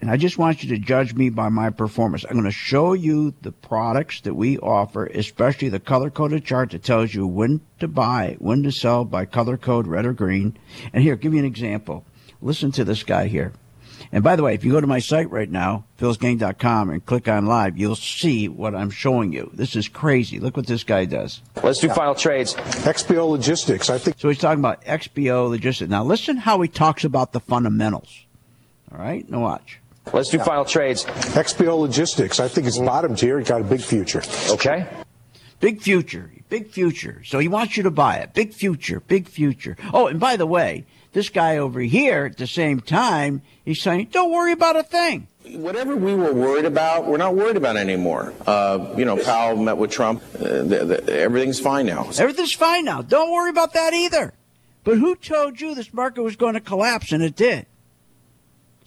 and 0.01 0.11
I 0.11 0.17
just 0.17 0.37
want 0.37 0.63
you 0.63 0.69
to 0.71 0.79
judge 0.79 1.15
me 1.15 1.31
by 1.31 1.49
my 1.49 1.71
performance. 1.71 2.25
I'm 2.25 2.33
going 2.33 2.45
to 2.45 2.51
show 2.51 2.93
you 2.93 3.35
the 3.43 3.53
products 3.53 4.21
that 4.23 4.35
we 4.35 4.59
offer, 4.59 5.07
especially 5.07 5.69
the 5.69 5.81
color 5.81 6.11
coded 6.11 6.45
chart 6.45 6.71
that 6.71 6.83
tells 6.83 7.15
you 7.15 7.27
when 7.27 7.63
to 7.81 7.89
buy, 7.89 8.37
when 8.39 8.63
to 8.65 8.73
sell 8.73 9.05
by 9.05 9.25
color 9.25 9.57
code, 9.57 9.87
red 9.87 10.05
or 10.05 10.13
green. 10.13 10.59
And 10.93 11.03
here, 11.03 11.17
give 11.17 11.33
you 11.33 11.39
an 11.39 11.47
example. 11.47 12.05
Listen 12.43 12.73
to 12.73 12.85
this 12.85 13.03
guy 13.03 13.29
here. 13.29 13.53
And 14.13 14.23
by 14.23 14.37
the 14.37 14.43
way, 14.43 14.55
if 14.55 14.65
you 14.65 14.73
go 14.73 14.81
to 14.81 14.87
my 14.87 14.99
site 14.99 15.31
right 15.31 15.51
now, 15.51 15.87
philsgang.com, 15.99 16.91
and 16.91 17.05
click 17.05 17.27
on 17.27 17.47
live, 17.47 17.77
you'll 17.77 17.97
see 17.97 18.49
what 18.49 18.75
I'm 18.75 18.91
showing 18.91 19.33
you. 19.33 19.51
This 19.55 19.75
is 19.75 19.89
crazy. 19.89 20.39
Look 20.39 20.57
what 20.57 20.67
this 20.67 20.85
guy 20.85 21.07
does. 21.07 21.43
Let's 21.63 21.81
do 21.81 21.89
final 21.89 22.15
trades. 22.15 22.55
XPO 22.55 23.29
Logistics. 23.31 23.91
I 23.91 23.99
think 23.99 24.19
so. 24.19 24.29
He's 24.29 24.39
talking 24.39 24.61
about 24.61 24.85
XPO 24.85 25.49
Logistics. 25.49 25.91
Now 25.91 26.05
listen 26.05 26.37
how 26.37 26.61
he 26.61 26.69
talks 26.69 27.05
about 27.05 27.33
the 27.33 27.41
fundamentals. 27.41 28.27
All 28.93 28.99
right, 28.99 29.29
now 29.29 29.41
watch. 29.41 29.81
Let's 30.13 30.31
do 30.31 30.39
final 30.39 30.65
trades. 30.65 31.05
XPO 31.05 31.79
Logistics. 31.79 32.41
I 32.41 32.49
think 32.49 32.67
it's 32.67 32.79
bottomed 32.79 33.21
here. 33.21 33.39
It's 33.39 33.49
got 33.49 33.61
a 33.61 33.65
big 33.65 33.81
future. 33.81 34.23
Okay. 34.51 34.87
Big 35.61 35.81
future. 35.81 36.31
Big 36.49 36.71
future. 36.71 37.23
So 37.25 37.39
he 37.39 37.49
wants 37.49 37.77
you 37.77 37.83
to 37.83 37.91
buy 37.91 38.17
it. 38.19 38.33
Big 38.33 38.55
future. 38.55 39.01
Big 39.01 39.27
future. 39.27 39.77
Oh, 39.93 40.07
and 40.07 40.21
by 40.21 40.37
the 40.37 40.47
way, 40.47 40.87
this 41.13 41.29
guy 41.29 41.59
over 41.59 41.81
here 41.81 42.27
at 42.27 42.37
the 42.37 42.47
same 42.47 42.81
time, 42.81 43.43
he's 43.65 43.81
saying, 43.81 44.09
don't 44.13 44.31
worry 44.31 44.53
about 44.53 44.77
a 44.77 44.83
thing. 44.83 45.27
Whatever 45.45 45.97
we 45.97 46.15
were 46.15 46.33
worried 46.33 46.67
about, 46.67 47.07
we're 47.07 47.17
not 47.17 47.35
worried 47.35 47.57
about 47.57 47.77
anymore. 47.77 48.33
Uh, 48.47 48.95
you 48.97 49.05
know, 49.05 49.17
Powell 49.17 49.57
met 49.57 49.77
with 49.77 49.91
Trump. 49.91 50.23
Uh, 50.35 50.63
the, 50.63 50.85
the, 51.05 51.19
everything's 51.19 51.59
fine 51.59 51.87
now. 51.87 52.09
Everything's 52.19 52.53
fine 52.53 52.85
now. 52.85 53.03
Don't 53.03 53.33
worry 53.33 53.51
about 53.51 53.73
that 53.73 53.93
either. 53.93 54.35
But 54.85 54.99
who 54.99 55.17
told 55.17 55.61
you 55.61 55.75
this 55.75 55.93
market 55.93 56.23
was 56.23 56.37
going 56.37 56.55
to 56.55 56.61
collapse? 56.61 57.11
And 57.11 57.23
it 57.23 57.35
did. 57.35 57.67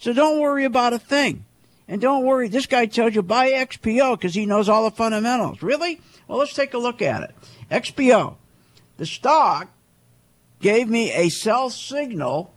So 0.00 0.14
don't 0.14 0.40
worry 0.40 0.64
about 0.64 0.94
a 0.94 0.98
thing. 0.98 1.44
And 1.86 2.00
don't 2.00 2.24
worry, 2.24 2.48
this 2.48 2.66
guy 2.66 2.86
tells 2.86 3.14
you 3.14 3.22
buy 3.22 3.50
XPO 3.50 4.16
because 4.16 4.34
he 4.34 4.46
knows 4.46 4.68
all 4.68 4.84
the 4.84 4.90
fundamentals. 4.90 5.62
Really? 5.62 6.00
Well, 6.26 6.38
let's 6.38 6.54
take 6.54 6.72
a 6.72 6.78
look 6.78 7.02
at 7.02 7.22
it. 7.22 7.34
XPO, 7.70 8.36
the 8.96 9.06
stock 9.06 9.68
gave 10.60 10.88
me 10.88 11.12
a 11.12 11.28
sell 11.28 11.68
signal, 11.68 12.54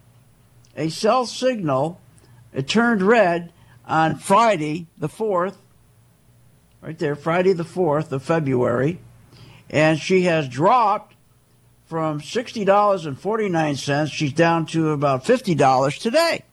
a 0.78 0.90
sell 0.90 1.26
signal. 1.26 2.00
It 2.54 2.68
turned 2.68 3.02
red 3.02 3.52
on 3.86 4.20
Friday 4.20 4.88
the 4.98 5.10
4th, 5.10 5.56
right 6.82 6.98
there, 6.98 7.16
Friday 7.16 7.54
the 7.54 7.64
4th 7.64 8.12
of 8.12 8.24
February. 8.24 9.00
And 9.70 10.00
she 10.00 10.22
has 10.24 10.48
dropped 10.48 11.16
from 11.86 12.22
$60.49. 12.22 14.12
She's 14.12 14.34
down 14.34 14.66
to 14.68 14.92
about 14.92 15.26
$50 15.26 16.00
today. 16.00 16.44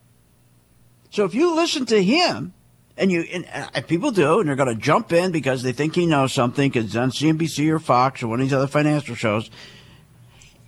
So 1.11 1.25
if 1.25 1.35
you 1.35 1.55
listen 1.55 1.87
to 1.87 2.03
him, 2.03 2.55
and 2.97 3.11
you 3.11 3.23
and, 3.33 3.47
uh, 3.53 3.69
and 3.75 3.87
people 3.87 4.11
do, 4.11 4.41
and 4.41 4.49
they're 4.49 4.57
going 4.57 4.75
to 4.75 4.81
jump 4.81 5.13
in 5.13 5.33
because 5.33 5.63
they 5.63 5.73
think 5.73 5.95
he 5.95 6.07
knows 6.07 6.33
something 6.33 6.71
because 6.71 6.97
on 6.97 7.11
CNBC 7.11 7.71
or 7.71 7.79
Fox 7.79 8.23
or 8.23 8.29
one 8.29 8.41
of 8.41 8.47
these 8.47 8.53
other 8.53 8.67
financial 8.67 9.15
shows, 9.15 9.51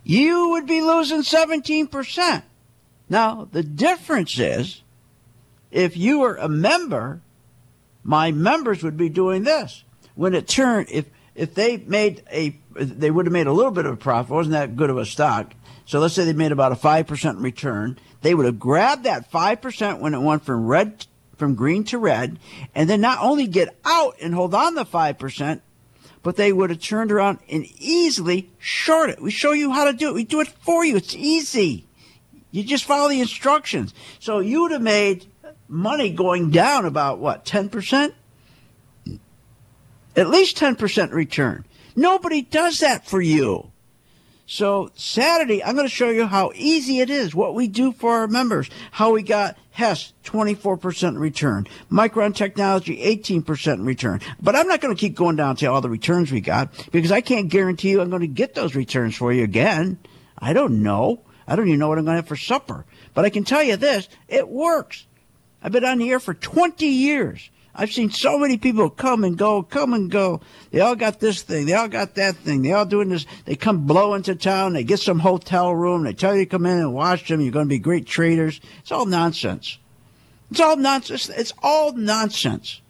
you 0.03 0.49
would 0.49 0.65
be 0.65 0.81
losing 0.81 1.21
17%. 1.21 2.43
Now, 3.07 3.47
the 3.51 3.63
difference 3.63 4.39
is 4.39 4.81
if 5.71 5.95
you 5.95 6.19
were 6.19 6.35
a 6.35 6.49
member, 6.49 7.21
my 8.03 8.31
members 8.31 8.83
would 8.83 8.97
be 8.97 9.09
doing 9.09 9.43
this. 9.43 9.83
When 10.15 10.33
it 10.33 10.47
turned, 10.47 10.87
if 10.89 11.05
if 11.35 11.55
they 11.55 11.77
made 11.77 12.23
a, 12.31 12.55
they 12.75 13.09
would 13.09 13.25
have 13.25 13.33
made 13.33 13.47
a 13.47 13.53
little 13.53 13.71
bit 13.71 13.85
of 13.85 13.93
a 13.93 13.97
profit. 13.97 14.31
It 14.31 14.35
wasn't 14.35 14.53
that 14.53 14.75
good 14.75 14.89
of 14.89 14.97
a 14.97 15.05
stock. 15.05 15.53
So 15.85 15.99
let's 15.99 16.13
say 16.13 16.25
they 16.25 16.33
made 16.33 16.51
about 16.51 16.71
a 16.71 16.75
five 16.75 17.07
percent 17.07 17.39
return. 17.39 17.97
They 18.21 18.33
would 18.33 18.45
have 18.45 18.59
grabbed 18.59 19.03
that 19.03 19.29
five 19.29 19.61
percent 19.61 19.99
when 19.99 20.13
it 20.13 20.21
went 20.21 20.45
from 20.45 20.65
red 20.65 21.05
from 21.43 21.55
green 21.55 21.83
to 21.83 21.97
red, 21.97 22.39
and 22.73 22.89
then 22.89 23.01
not 23.01 23.19
only 23.19 23.47
get 23.47 23.75
out 23.83 24.15
and 24.21 24.33
hold 24.33 24.53
on 24.53 24.75
the 24.75 24.85
5%, 24.85 25.59
but 26.21 26.37
they 26.37 26.53
would 26.53 26.69
have 26.69 26.79
turned 26.79 27.11
around 27.11 27.39
and 27.49 27.65
easily 27.79 28.49
short 28.59 29.09
it. 29.09 29.21
We 29.21 29.29
show 29.29 29.51
you 29.51 29.73
how 29.73 29.83
to 29.83 29.91
do 29.91 30.07
it. 30.07 30.13
We 30.13 30.23
do 30.23 30.39
it 30.39 30.47
for 30.47 30.85
you. 30.85 30.95
It's 30.95 31.13
easy. 31.13 31.85
You 32.51 32.63
just 32.63 32.85
follow 32.85 33.09
the 33.09 33.19
instructions. 33.19 33.93
So 34.19 34.39
you 34.39 34.61
would 34.61 34.71
have 34.71 34.81
made 34.81 35.25
money 35.67 36.11
going 36.11 36.49
down 36.49 36.85
about 36.85 37.19
what, 37.19 37.43
10%? 37.43 38.13
At 40.15 40.29
least 40.29 40.55
10% 40.55 41.11
return. 41.11 41.65
Nobody 41.93 42.41
does 42.41 42.79
that 42.79 43.05
for 43.05 43.21
you. 43.21 43.72
So 44.45 44.91
Saturday, 44.95 45.63
I'm 45.63 45.75
going 45.75 45.87
to 45.87 45.93
show 45.93 46.09
you 46.09 46.25
how 46.25 46.51
easy 46.53 46.99
it 46.99 47.09
is, 47.09 47.33
what 47.33 47.55
we 47.55 47.67
do 47.67 47.93
for 47.93 48.11
our 48.11 48.27
members, 48.27 48.69
how 48.91 49.11
we 49.11 49.23
got 49.23 49.57
Hess 49.71 50.13
24% 50.25 51.17
return, 51.17 51.67
Micron 51.89 52.35
Technology 52.35 52.97
18% 52.97 53.85
return. 53.85 54.19
But 54.41 54.55
I'm 54.55 54.67
not 54.67 54.81
going 54.81 54.93
to 54.93 54.99
keep 54.99 55.15
going 55.15 55.37
down 55.37 55.55
to 55.57 55.67
all 55.67 55.81
the 55.81 55.89
returns 55.89 56.31
we 56.31 56.41
got 56.41 56.89
because 56.91 57.11
I 57.11 57.21
can't 57.21 57.49
guarantee 57.49 57.91
you 57.91 58.01
I'm 58.01 58.09
going 58.09 58.21
to 58.21 58.27
get 58.27 58.53
those 58.53 58.75
returns 58.75 59.15
for 59.15 59.31
you 59.31 59.43
again. 59.43 59.97
I 60.37 60.53
don't 60.53 60.83
know. 60.83 61.21
I 61.47 61.55
don't 61.55 61.67
even 61.67 61.79
know 61.79 61.87
what 61.87 61.97
I'm 61.97 62.05
going 62.05 62.15
to 62.15 62.21
have 62.21 62.27
for 62.27 62.35
supper. 62.35 62.85
But 63.13 63.25
I 63.25 63.29
can 63.29 63.45
tell 63.45 63.63
you 63.63 63.77
this, 63.77 64.09
it 64.27 64.47
works. 64.47 65.05
I've 65.61 65.71
been 65.71 65.85
on 65.85 65.99
the 65.99 66.09
air 66.11 66.19
for 66.19 66.33
20 66.33 66.85
years. 66.85 67.49
I've 67.75 67.91
seen 67.91 68.11
so 68.11 68.37
many 68.37 68.57
people 68.57 68.89
come 68.89 69.23
and 69.23 69.35
go, 69.35 69.63
come 69.63 69.93
and 69.93 70.11
go. 70.11 70.41
They 70.69 70.79
all 70.79 70.95
got 70.95 71.19
this 71.19 71.41
thing. 71.41 71.65
They 71.65 71.73
all 71.73 71.87
got 71.87 72.15
that 72.15 72.35
thing. 72.35 72.61
They 72.61 72.71
all 72.71 72.85
doing 72.85 73.09
this. 73.09 73.25
They 73.45 73.55
come 73.55 73.87
blow 73.87 74.13
into 74.13 74.35
town. 74.35 74.73
They 74.73 74.83
get 74.83 74.99
some 74.99 75.19
hotel 75.19 75.73
room. 75.73 76.03
They 76.03 76.13
tell 76.13 76.35
you 76.35 76.45
to 76.45 76.49
come 76.49 76.67
in 76.67 76.77
and 76.77 76.93
watch 76.93 77.27
them. 77.27 77.41
You're 77.41 77.51
going 77.51 77.65
to 77.65 77.69
be 77.69 77.79
great 77.79 78.05
traders. 78.05 78.61
It's 78.79 78.91
all 78.91 79.07
nonsense. 79.07 79.79
It's 80.51 80.59
all 80.59 80.77
nonsense. 80.77 81.29
It's 81.29 81.53
all 81.63 81.93
nonsense. 81.93 82.81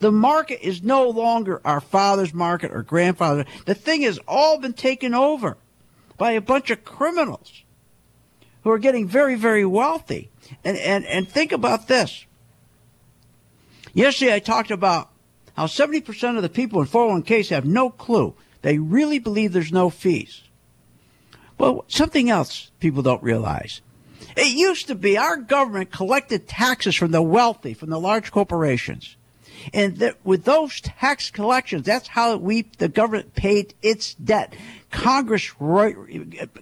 The 0.00 0.10
market 0.10 0.66
is 0.66 0.82
no 0.82 1.08
longer 1.08 1.60
our 1.64 1.80
father's 1.80 2.34
market 2.34 2.72
or 2.72 2.82
grandfather. 2.82 3.44
The 3.66 3.74
thing 3.76 4.02
has 4.02 4.18
all 4.26 4.58
been 4.58 4.72
taken 4.72 5.14
over 5.14 5.56
by 6.18 6.32
a 6.32 6.40
bunch 6.40 6.70
of 6.70 6.84
criminals 6.84 7.62
who 8.64 8.70
are 8.70 8.78
getting 8.78 9.06
very, 9.06 9.36
very 9.36 9.64
wealthy. 9.64 10.30
And, 10.64 10.76
and, 10.76 11.04
and 11.06 11.28
think 11.28 11.52
about 11.52 11.86
this. 11.86 12.26
Yesterday 13.94 14.34
I 14.34 14.38
talked 14.38 14.70
about 14.70 15.10
how 15.56 15.66
70% 15.66 16.36
of 16.36 16.42
the 16.42 16.48
people 16.48 16.80
in 16.80 16.86
401ks 16.86 17.50
have 17.50 17.64
no 17.64 17.90
clue. 17.90 18.34
They 18.62 18.78
really 18.78 19.18
believe 19.18 19.52
there's 19.52 19.72
no 19.72 19.90
fees. 19.90 20.42
Well, 21.58 21.84
something 21.88 22.30
else 22.30 22.70
people 22.80 23.02
don't 23.02 23.22
realize. 23.22 23.82
It 24.36 24.56
used 24.56 24.86
to 24.86 24.94
be 24.94 25.18
our 25.18 25.36
government 25.36 25.92
collected 25.92 26.48
taxes 26.48 26.96
from 26.96 27.10
the 27.10 27.22
wealthy, 27.22 27.74
from 27.74 27.90
the 27.90 28.00
large 28.00 28.30
corporations. 28.30 29.16
And 29.72 29.98
that 29.98 30.16
with 30.24 30.44
those 30.44 30.80
tax 30.80 31.30
collections, 31.30 31.84
that's 31.84 32.08
how 32.08 32.36
we, 32.36 32.62
the 32.78 32.88
government 32.88 33.34
paid 33.34 33.74
its 33.82 34.14
debt. 34.14 34.54
Congress, 34.90 35.52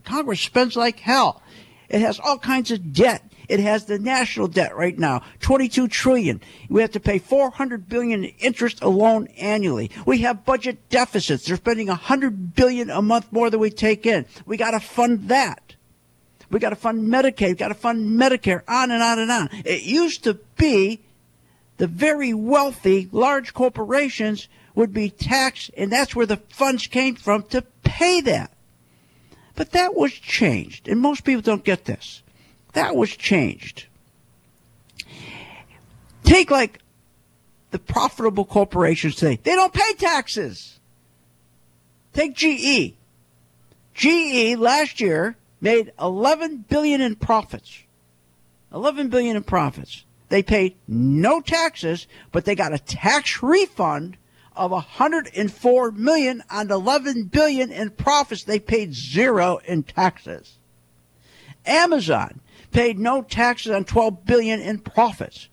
Congress 0.04 0.40
spends 0.40 0.76
like 0.76 1.00
hell. 1.00 1.42
It 1.88 2.00
has 2.00 2.20
all 2.20 2.38
kinds 2.38 2.70
of 2.70 2.92
debt. 2.92 3.22
It 3.50 3.58
has 3.58 3.84
the 3.84 3.98
national 3.98 4.46
debt 4.46 4.76
right 4.76 4.96
now, 4.96 5.22
22 5.40 5.88
trillion. 5.88 6.40
We 6.68 6.82
have 6.82 6.92
to 6.92 7.00
pay 7.00 7.18
400 7.18 7.88
billion 7.88 8.22
in 8.22 8.30
interest 8.38 8.80
alone 8.80 9.26
annually. 9.38 9.90
We 10.06 10.18
have 10.18 10.44
budget 10.44 10.88
deficits. 10.88 11.46
They're 11.46 11.56
spending 11.56 11.88
100 11.88 12.54
billion 12.54 12.90
a 12.90 13.02
month 13.02 13.32
more 13.32 13.50
than 13.50 13.58
we 13.58 13.70
take 13.70 14.06
in. 14.06 14.24
We 14.46 14.56
got 14.56 14.70
to 14.70 14.78
fund 14.78 15.30
that. 15.30 15.74
We 16.48 16.60
got 16.60 16.70
to 16.70 16.76
fund 16.76 17.08
Medicaid. 17.08 17.48
We 17.48 17.54
got 17.54 17.68
to 17.68 17.74
fund 17.74 18.20
Medicare. 18.20 18.62
On 18.68 18.92
and 18.92 19.02
on 19.02 19.18
and 19.18 19.32
on. 19.32 19.48
It 19.64 19.82
used 19.82 20.22
to 20.24 20.34
be 20.56 21.00
the 21.78 21.88
very 21.88 22.32
wealthy, 22.32 23.08
large 23.10 23.52
corporations 23.52 24.46
would 24.76 24.94
be 24.94 25.10
taxed, 25.10 25.72
and 25.76 25.90
that's 25.90 26.14
where 26.14 26.26
the 26.26 26.36
funds 26.36 26.86
came 26.86 27.16
from 27.16 27.42
to 27.44 27.62
pay 27.82 28.20
that. 28.20 28.52
But 29.56 29.72
that 29.72 29.96
was 29.96 30.12
changed, 30.12 30.86
and 30.86 31.00
most 31.00 31.24
people 31.24 31.42
don't 31.42 31.64
get 31.64 31.86
this. 31.86 32.22
That 32.72 32.96
was 32.96 33.10
changed. 33.10 33.86
Take 36.24 36.50
like 36.50 36.80
the 37.70 37.78
profitable 37.78 38.44
corporations 38.44 39.16
today. 39.16 39.38
They 39.42 39.54
don't 39.54 39.72
pay 39.72 39.94
taxes. 39.94 40.78
Take 42.12 42.34
GE. 42.34 42.94
GE 43.94 44.58
last 44.58 45.00
year 45.00 45.36
made 45.60 45.92
11 46.00 46.64
billion 46.68 47.00
in 47.00 47.16
profits. 47.16 47.82
11 48.72 49.08
billion 49.08 49.36
in 49.36 49.42
profits. 49.42 50.04
They 50.28 50.42
paid 50.42 50.76
no 50.86 51.40
taxes, 51.40 52.06
but 52.30 52.44
they 52.44 52.54
got 52.54 52.72
a 52.72 52.78
tax 52.78 53.42
refund 53.42 54.16
of 54.54 54.70
104 54.70 55.90
million 55.92 56.42
on 56.50 56.70
11 56.70 57.24
billion 57.24 57.72
in 57.72 57.90
profits. 57.90 58.44
They 58.44 58.60
paid 58.60 58.94
zero 58.94 59.58
in 59.64 59.82
taxes. 59.82 60.58
Amazon 61.66 62.40
paid 62.72 62.98
no 62.98 63.22
taxes 63.22 63.72
on 63.72 63.84
12 63.84 64.24
billion 64.24 64.60
in 64.60 64.78
profits. 64.78 65.48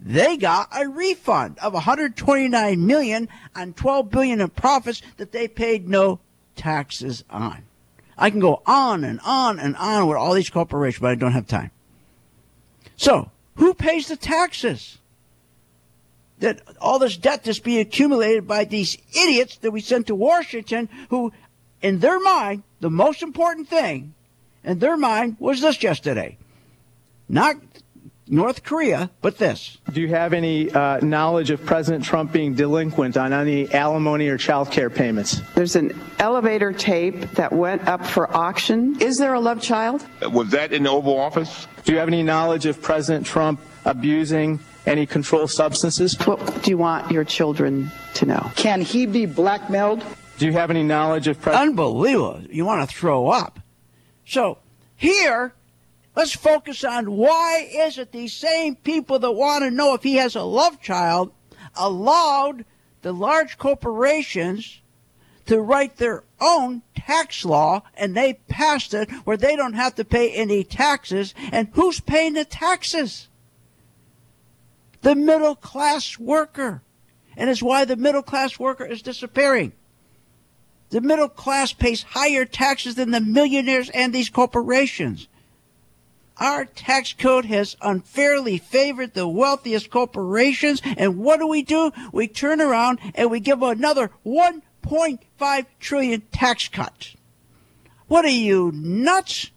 They 0.00 0.36
got 0.36 0.68
a 0.76 0.88
refund 0.88 1.58
of 1.60 1.74
129 1.74 2.86
million 2.86 3.28
on 3.54 3.72
12 3.72 4.10
billion 4.10 4.40
in 4.40 4.48
profits 4.48 5.00
that 5.16 5.30
they 5.30 5.46
paid 5.46 5.88
no 5.88 6.18
taxes 6.56 7.22
on. 7.30 7.62
I 8.18 8.30
can 8.30 8.40
go 8.40 8.62
on 8.66 9.04
and 9.04 9.20
on 9.24 9.58
and 9.58 9.76
on 9.76 10.08
with 10.08 10.16
all 10.16 10.34
these 10.34 10.50
corporations, 10.50 11.00
but 11.00 11.10
I 11.10 11.14
don't 11.14 11.32
have 11.32 11.46
time. 11.46 11.70
So, 12.96 13.30
who 13.56 13.74
pays 13.74 14.08
the 14.08 14.16
taxes? 14.16 14.98
That 16.40 16.60
all 16.80 16.98
this 16.98 17.16
debt 17.16 17.44
that's 17.44 17.60
being 17.60 17.80
accumulated 17.80 18.48
by 18.48 18.64
these 18.64 18.98
idiots 19.16 19.58
that 19.58 19.70
we 19.70 19.80
sent 19.80 20.08
to 20.08 20.14
Washington, 20.16 20.88
who, 21.10 21.32
in 21.80 22.00
their 22.00 22.18
mind, 22.18 22.64
the 22.80 22.90
most 22.90 23.22
important 23.22 23.68
thing 23.68 24.14
in 24.64 24.78
their 24.78 24.96
mind 24.96 25.36
was 25.38 25.60
this 25.60 25.82
yesterday. 25.82 26.38
Not 27.28 27.56
North 28.28 28.62
Korea, 28.62 29.10
but 29.20 29.38
this. 29.38 29.78
Do 29.92 30.00
you 30.00 30.08
have 30.08 30.32
any 30.32 30.70
uh, 30.70 31.00
knowledge 31.00 31.50
of 31.50 31.64
President 31.64 32.04
Trump 32.04 32.32
being 32.32 32.54
delinquent 32.54 33.16
on 33.16 33.32
any 33.32 33.70
alimony 33.72 34.28
or 34.28 34.38
child 34.38 34.70
care 34.70 34.88
payments? 34.90 35.42
There's 35.54 35.76
an 35.76 35.98
elevator 36.18 36.72
tape 36.72 37.20
that 37.32 37.52
went 37.52 37.86
up 37.86 38.06
for 38.06 38.34
auction. 38.34 39.00
Is 39.00 39.18
there 39.18 39.34
a 39.34 39.40
love 39.40 39.60
child? 39.60 40.06
Was 40.22 40.50
that 40.50 40.72
in 40.72 40.84
the 40.84 40.90
Oval 40.90 41.18
Office? 41.18 41.66
Do 41.84 41.92
you 41.92 41.98
have 41.98 42.08
any 42.08 42.22
knowledge 42.22 42.64
of 42.66 42.80
President 42.80 43.26
Trump 43.26 43.60
abusing 43.84 44.60
any 44.86 45.04
controlled 45.04 45.50
substances? 45.50 46.16
What 46.24 46.62
do 46.62 46.70
you 46.70 46.78
want 46.78 47.10
your 47.10 47.24
children 47.24 47.90
to 48.14 48.26
know? 48.26 48.50
Can 48.56 48.80
he 48.80 49.06
be 49.06 49.26
blackmailed? 49.26 50.02
Do 50.38 50.46
you 50.46 50.52
have 50.52 50.70
any 50.70 50.82
knowledge 50.82 51.28
of 51.28 51.40
President? 51.40 51.70
Unbelievable. 51.70 52.42
You 52.50 52.64
want 52.64 52.88
to 52.88 52.96
throw 52.96 53.28
up. 53.28 53.58
So 54.26 54.58
here, 54.96 55.54
let's 56.14 56.34
focus 56.34 56.84
on 56.84 57.16
why 57.16 57.68
is 57.70 57.98
it 57.98 58.12
these 58.12 58.32
same 58.32 58.76
people 58.76 59.18
that 59.18 59.32
want 59.32 59.64
to 59.64 59.70
know 59.70 59.94
if 59.94 60.02
he 60.02 60.16
has 60.16 60.36
a 60.36 60.42
love 60.42 60.80
child 60.80 61.32
allowed 61.76 62.64
the 63.02 63.12
large 63.12 63.58
corporations 63.58 64.80
to 65.46 65.60
write 65.60 65.96
their 65.96 66.24
own 66.40 66.82
tax 66.94 67.44
law 67.44 67.82
and 67.94 68.16
they 68.16 68.34
passed 68.48 68.94
it 68.94 69.10
where 69.24 69.36
they 69.36 69.56
don't 69.56 69.72
have 69.74 69.94
to 69.96 70.04
pay 70.04 70.30
any 70.30 70.62
taxes. 70.64 71.34
And 71.50 71.68
who's 71.72 72.00
paying 72.00 72.34
the 72.34 72.44
taxes? 72.44 73.28
The 75.00 75.16
middle 75.16 75.56
class 75.56 76.18
worker. 76.18 76.82
And 77.36 77.50
it's 77.50 77.62
why 77.62 77.84
the 77.84 77.96
middle 77.96 78.22
class 78.22 78.58
worker 78.58 78.84
is 78.84 79.02
disappearing. 79.02 79.72
The 80.92 81.00
middle 81.00 81.30
class 81.30 81.72
pays 81.72 82.02
higher 82.02 82.44
taxes 82.44 82.96
than 82.96 83.12
the 83.12 83.20
millionaires 83.20 83.88
and 83.94 84.12
these 84.12 84.28
corporations. 84.28 85.26
Our 86.36 86.66
tax 86.66 87.14
code 87.14 87.46
has 87.46 87.78
unfairly 87.80 88.58
favored 88.58 89.14
the 89.14 89.26
wealthiest 89.26 89.88
corporations. 89.88 90.82
And 90.98 91.16
what 91.16 91.40
do 91.40 91.46
we 91.46 91.62
do? 91.62 91.92
We 92.12 92.28
turn 92.28 92.60
around 92.60 92.98
and 93.14 93.30
we 93.30 93.40
give 93.40 93.62
another 93.62 94.10
1.5 94.26 95.66
trillion 95.80 96.20
tax 96.30 96.68
cut. 96.68 97.14
What 98.08 98.26
are 98.26 98.28
you 98.28 98.70
nuts? 98.74 99.50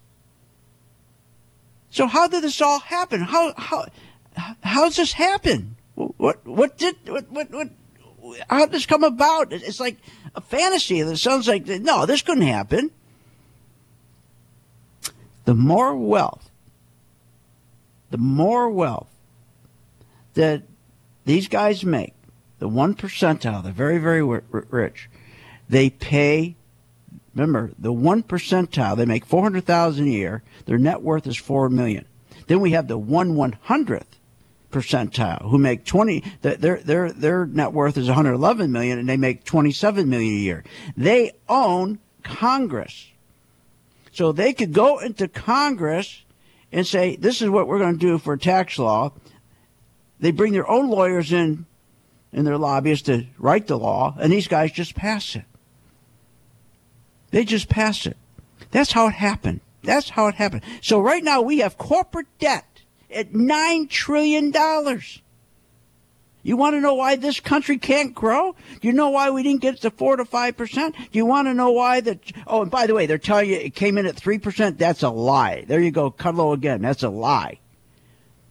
So 1.90 2.06
how 2.06 2.28
did 2.28 2.44
this 2.44 2.62
all 2.62 2.80
happen? 2.80 3.20
How 3.20 3.52
how 3.58 3.86
how's 4.62 4.96
this 4.96 5.12
happen? 5.12 5.76
What 5.96 6.46
what 6.46 6.78
did 6.78 6.96
what 7.06 7.30
what, 7.30 7.50
what 7.50 7.68
how 8.48 8.60
did 8.60 8.72
this 8.72 8.86
come 8.86 9.04
about? 9.04 9.52
It's 9.52 9.80
like 9.80 9.96
a 10.34 10.40
fantasy. 10.40 11.00
It 11.00 11.16
sounds 11.16 11.48
like 11.48 11.66
no, 11.66 12.06
this 12.06 12.22
couldn't 12.22 12.46
happen. 12.46 12.90
The 15.44 15.54
more 15.54 15.96
wealth, 15.96 16.50
the 18.10 18.18
more 18.18 18.68
wealth 18.68 19.08
that 20.34 20.62
these 21.24 21.48
guys 21.48 21.84
make, 21.84 22.14
the 22.58 22.68
one 22.68 22.94
percentile, 22.94 23.62
the 23.62 23.72
very 23.72 23.98
very 23.98 24.22
rich, 24.22 25.08
they 25.68 25.90
pay. 25.90 26.56
Remember, 27.34 27.70
the 27.78 27.92
one 27.92 28.22
percentile, 28.22 28.96
they 28.96 29.04
make 29.04 29.26
four 29.26 29.42
hundred 29.42 29.66
thousand 29.66 30.06
a 30.06 30.10
year. 30.10 30.42
Their 30.64 30.78
net 30.78 31.02
worth 31.02 31.26
is 31.26 31.36
four 31.36 31.68
million. 31.68 32.06
Then 32.46 32.60
we 32.60 32.72
have 32.72 32.88
the 32.88 32.98
one 32.98 33.34
one 33.36 33.58
hundredth 33.62 34.15
percentile 34.70 35.42
who 35.42 35.58
make 35.58 35.84
20 35.84 36.22
their 36.42 36.76
their 36.76 37.12
their 37.12 37.46
net 37.46 37.72
worth 37.72 37.96
is 37.96 38.06
111 38.06 38.72
million 38.72 38.98
and 38.98 39.08
they 39.08 39.16
make 39.16 39.44
27 39.44 40.08
million 40.08 40.34
a 40.34 40.38
year. 40.38 40.64
They 40.96 41.32
own 41.48 41.98
Congress. 42.22 43.10
So 44.12 44.32
they 44.32 44.52
could 44.52 44.72
go 44.72 44.98
into 44.98 45.28
Congress 45.28 46.24
and 46.72 46.86
say 46.86 47.16
this 47.16 47.42
is 47.42 47.50
what 47.50 47.68
we're 47.68 47.78
going 47.78 47.94
to 47.94 48.06
do 48.06 48.18
for 48.18 48.36
tax 48.36 48.78
law. 48.78 49.12
They 50.18 50.30
bring 50.30 50.52
their 50.52 50.68
own 50.68 50.88
lawyers 50.88 51.32
in 51.32 51.66
and 52.32 52.46
their 52.46 52.58
lobbyists 52.58 53.06
to 53.06 53.26
write 53.38 53.66
the 53.66 53.78
law 53.78 54.16
and 54.18 54.32
these 54.32 54.48
guys 54.48 54.72
just 54.72 54.94
pass 54.94 55.36
it. 55.36 55.44
They 57.30 57.44
just 57.44 57.68
pass 57.68 58.06
it. 58.06 58.16
That's 58.70 58.92
how 58.92 59.08
it 59.08 59.14
happened. 59.14 59.60
That's 59.82 60.10
how 60.10 60.26
it 60.26 60.34
happened. 60.34 60.62
So 60.82 61.00
right 61.00 61.22
now 61.22 61.40
we 61.40 61.58
have 61.58 61.78
corporate 61.78 62.26
debt 62.38 62.75
at 63.10 63.32
$9 63.32 63.88
trillion. 63.88 64.52
You 66.42 66.56
want 66.56 66.74
to 66.74 66.80
know 66.80 66.94
why 66.94 67.16
this 67.16 67.40
country 67.40 67.76
can't 67.76 68.14
grow? 68.14 68.54
Do 68.80 68.86
you 68.86 68.94
know 68.94 69.10
why 69.10 69.30
we 69.30 69.42
didn't 69.42 69.62
get 69.62 69.80
to 69.80 69.90
4 69.90 70.16
to 70.18 70.24
5%? 70.24 70.92
Do 70.94 71.02
you 71.12 71.26
want 71.26 71.48
to 71.48 71.54
know 71.54 71.72
why 71.72 72.00
the, 72.00 72.20
Oh, 72.46 72.62
and 72.62 72.70
by 72.70 72.86
the 72.86 72.94
way, 72.94 73.06
they're 73.06 73.18
telling 73.18 73.50
you 73.50 73.56
it 73.56 73.74
came 73.74 73.98
in 73.98 74.06
at 74.06 74.14
3%. 74.14 74.78
That's 74.78 75.02
a 75.02 75.08
lie. 75.08 75.64
There 75.66 75.80
you 75.80 75.90
go. 75.90 76.12
Kudlow 76.12 76.54
again. 76.54 76.82
That's 76.82 77.02
a 77.02 77.08
lie. 77.08 77.58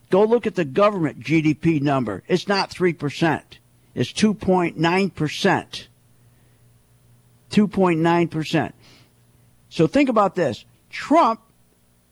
Go 0.10 0.26
look 0.26 0.45
at 0.45 0.56
the 0.56 0.66
government 0.66 1.22
GDP 1.22 1.82
number. 1.82 2.24
It's 2.28 2.49
not 2.49 2.70
3%. 2.70 3.41
It's 3.93 4.12
2.9%. 4.12 5.88
2.9%. 7.49 8.74
So 9.70 9.88
think 9.88 10.10
about 10.10 10.36
this. 10.36 10.66
Trump 10.89 11.39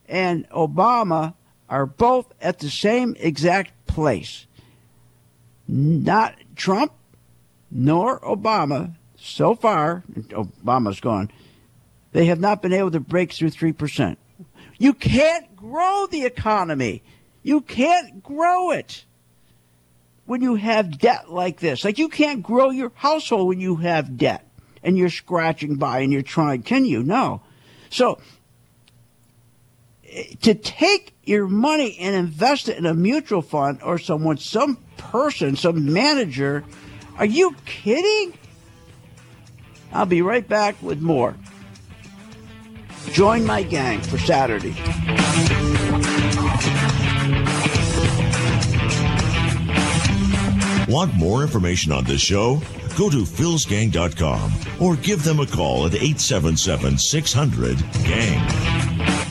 and 0.08 0.50
Obama 0.50 1.34
are 1.70 1.86
both 1.86 2.34
at 2.42 2.60
the 2.60 2.70
same 2.70 3.16
exact 3.20 3.86
place. 3.88 4.46
Not 5.68 6.36
Trump 6.56 6.94
nor 7.72 8.20
Obama, 8.20 8.96
so 9.18 9.56
far, 9.56 10.04
Obama's 10.16 11.00
gone, 11.00 11.32
they 12.12 12.26
have 12.26 12.40
not 12.40 12.62
been 12.62 12.74
able 12.74 12.92
to 12.92 13.00
break 13.00 13.32
through 13.32 13.50
3%. 13.50 14.18
You 14.78 14.94
can't 14.94 15.56
grow 15.56 16.08
the 16.12 16.26
economy. 16.26 17.02
You 17.42 17.62
can't 17.62 18.22
grow 18.22 18.72
it 18.72 19.06
when 20.26 20.42
you 20.42 20.56
have 20.56 21.00
debt 21.00 21.32
like 21.32 21.60
this. 21.60 21.84
Like 21.84 21.98
you 21.98 22.10
can't 22.10 22.44
grow 22.44 22.70
your 22.70 22.92
household 22.96 23.48
when 23.48 23.60
you 23.60 23.78
have 23.78 24.18
debt 24.18 24.48
and 24.84 24.98
you're 24.98 25.10
scratching 25.10 25.76
by 25.76 26.00
and 26.00 26.14
you're 26.14 26.22
trying. 26.22 26.64
Can 26.64 26.86
you? 26.86 27.04
No. 27.04 27.42
So 27.90 28.20
to 30.42 30.54
take 30.54 31.14
your 31.24 31.48
money 31.48 31.98
and 32.00 32.16
invest 32.16 32.70
it 32.70 32.78
in 32.78 32.86
a 32.86 32.94
mutual 32.94 33.42
fund 33.42 33.82
or 33.82 33.98
someone, 33.98 34.38
some 34.38 34.78
person, 34.98 35.56
some 35.56 35.92
manager, 35.92 36.64
are 37.18 37.26
you 37.26 37.56
kidding? 37.66 38.38
I'll 39.92 40.06
be 40.06 40.22
right 40.22 40.48
back 40.48 40.82
with 40.82 41.02
more. 41.02 41.36
Join 43.12 43.46
my 43.46 43.64
gang 43.64 44.02
for 44.02 44.18
Saturday. 44.18 44.76
Want 50.92 51.14
more 51.16 51.42
information 51.42 51.92
on 51.92 52.04
this 52.04 52.22
show? 52.22 52.62
Go 52.98 53.10
to 53.10 53.24
philsgang.com 53.24 54.52
or 54.80 54.96
give 54.98 55.24
them 55.24 55.40
a 55.40 55.46
call 55.48 55.86
at 55.86 55.96
877 55.96 56.98
600 56.98 57.78
GANG. 58.04 59.23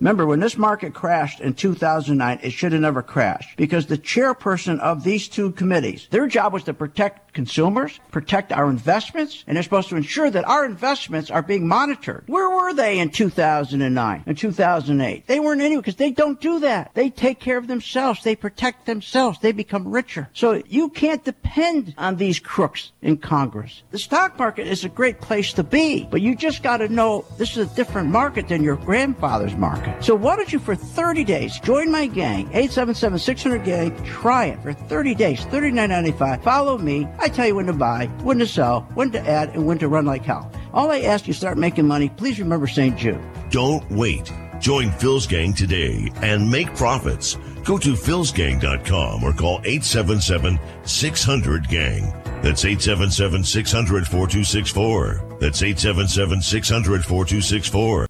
Remember, 0.00 0.24
when 0.24 0.40
this 0.40 0.56
market 0.56 0.94
crashed 0.94 1.40
in 1.40 1.52
2009, 1.52 2.40
it 2.42 2.50
should 2.52 2.72
have 2.72 2.80
never 2.80 3.02
crashed 3.02 3.54
because 3.58 3.84
the 3.84 3.98
chairperson 3.98 4.80
of 4.80 5.04
these 5.04 5.28
two 5.28 5.50
committees, 5.52 6.08
their 6.10 6.26
job 6.26 6.54
was 6.54 6.64
to 6.64 6.72
protect 6.72 7.29
consumers, 7.32 8.00
protect 8.10 8.52
our 8.52 8.68
investments, 8.68 9.44
and 9.46 9.56
they're 9.56 9.62
supposed 9.62 9.88
to 9.90 9.96
ensure 9.96 10.30
that 10.30 10.44
our 10.44 10.64
investments 10.64 11.30
are 11.30 11.42
being 11.42 11.66
monitored. 11.66 12.24
Where 12.26 12.50
were 12.50 12.72
they 12.74 12.98
in 12.98 13.10
2009 13.10 14.22
and 14.26 14.38
2008? 14.38 15.26
They 15.26 15.40
weren't 15.40 15.60
anywhere 15.60 15.82
because 15.82 15.96
they 15.96 16.10
don't 16.10 16.40
do 16.40 16.60
that. 16.60 16.90
They 16.94 17.10
take 17.10 17.40
care 17.40 17.58
of 17.58 17.66
themselves. 17.66 18.22
They 18.22 18.36
protect 18.36 18.86
themselves. 18.86 19.38
They 19.40 19.52
become 19.52 19.88
richer. 19.88 20.28
So 20.32 20.62
you 20.66 20.88
can't 20.88 21.24
depend 21.24 21.94
on 21.98 22.16
these 22.16 22.38
crooks 22.38 22.92
in 23.02 23.18
Congress. 23.18 23.82
The 23.90 23.98
stock 23.98 24.38
market 24.38 24.66
is 24.66 24.84
a 24.84 24.88
great 24.88 25.20
place 25.20 25.52
to 25.54 25.62
be, 25.62 26.06
but 26.10 26.20
you 26.20 26.34
just 26.34 26.62
got 26.62 26.78
to 26.78 26.88
know 26.88 27.24
this 27.38 27.56
is 27.56 27.70
a 27.70 27.74
different 27.74 28.08
market 28.10 28.48
than 28.48 28.62
your 28.62 28.76
grandfather's 28.76 29.54
market. 29.54 30.02
So 30.04 30.14
why 30.14 30.36
don't 30.36 30.52
you 30.52 30.58
for 30.58 30.74
30 30.74 31.24
days 31.24 31.58
join 31.60 31.90
my 31.90 32.06
gang, 32.06 32.48
877-600-GANG, 32.50 34.04
try 34.04 34.46
it 34.46 34.62
for 34.62 34.72
30 34.72 35.14
days, 35.14 35.40
$39.95. 35.46 36.42
Follow 36.42 36.78
me. 36.78 37.06
I 37.20 37.28
tell 37.28 37.46
you 37.46 37.54
when 37.54 37.66
to 37.66 37.74
buy, 37.74 38.06
when 38.22 38.38
to 38.38 38.46
sell, 38.46 38.88
when 38.94 39.10
to 39.12 39.20
add, 39.20 39.50
and 39.50 39.66
when 39.66 39.76
to 39.78 39.88
run 39.88 40.06
like 40.06 40.24
hell. 40.24 40.50
All 40.72 40.90
I 40.90 41.00
ask 41.00 41.28
you 41.28 41.34
start 41.34 41.58
making 41.58 41.86
money, 41.86 42.08
please 42.08 42.40
remember 42.40 42.66
St. 42.66 42.96
Jude. 42.96 43.20
Don't 43.50 43.88
wait. 43.90 44.32
Join 44.58 44.90
Phil's 44.92 45.26
Gang 45.26 45.52
today 45.52 46.10
and 46.22 46.50
make 46.50 46.74
profits. 46.74 47.36
Go 47.64 47.76
to 47.78 47.92
philsgang.com 47.92 49.22
or 49.22 49.32
call 49.32 49.60
877-600-GANG. 49.60 52.12
That's 52.42 52.64
877-600-4264. 52.64 55.40
That's 55.40 55.62
877-600-4264. 55.62 58.06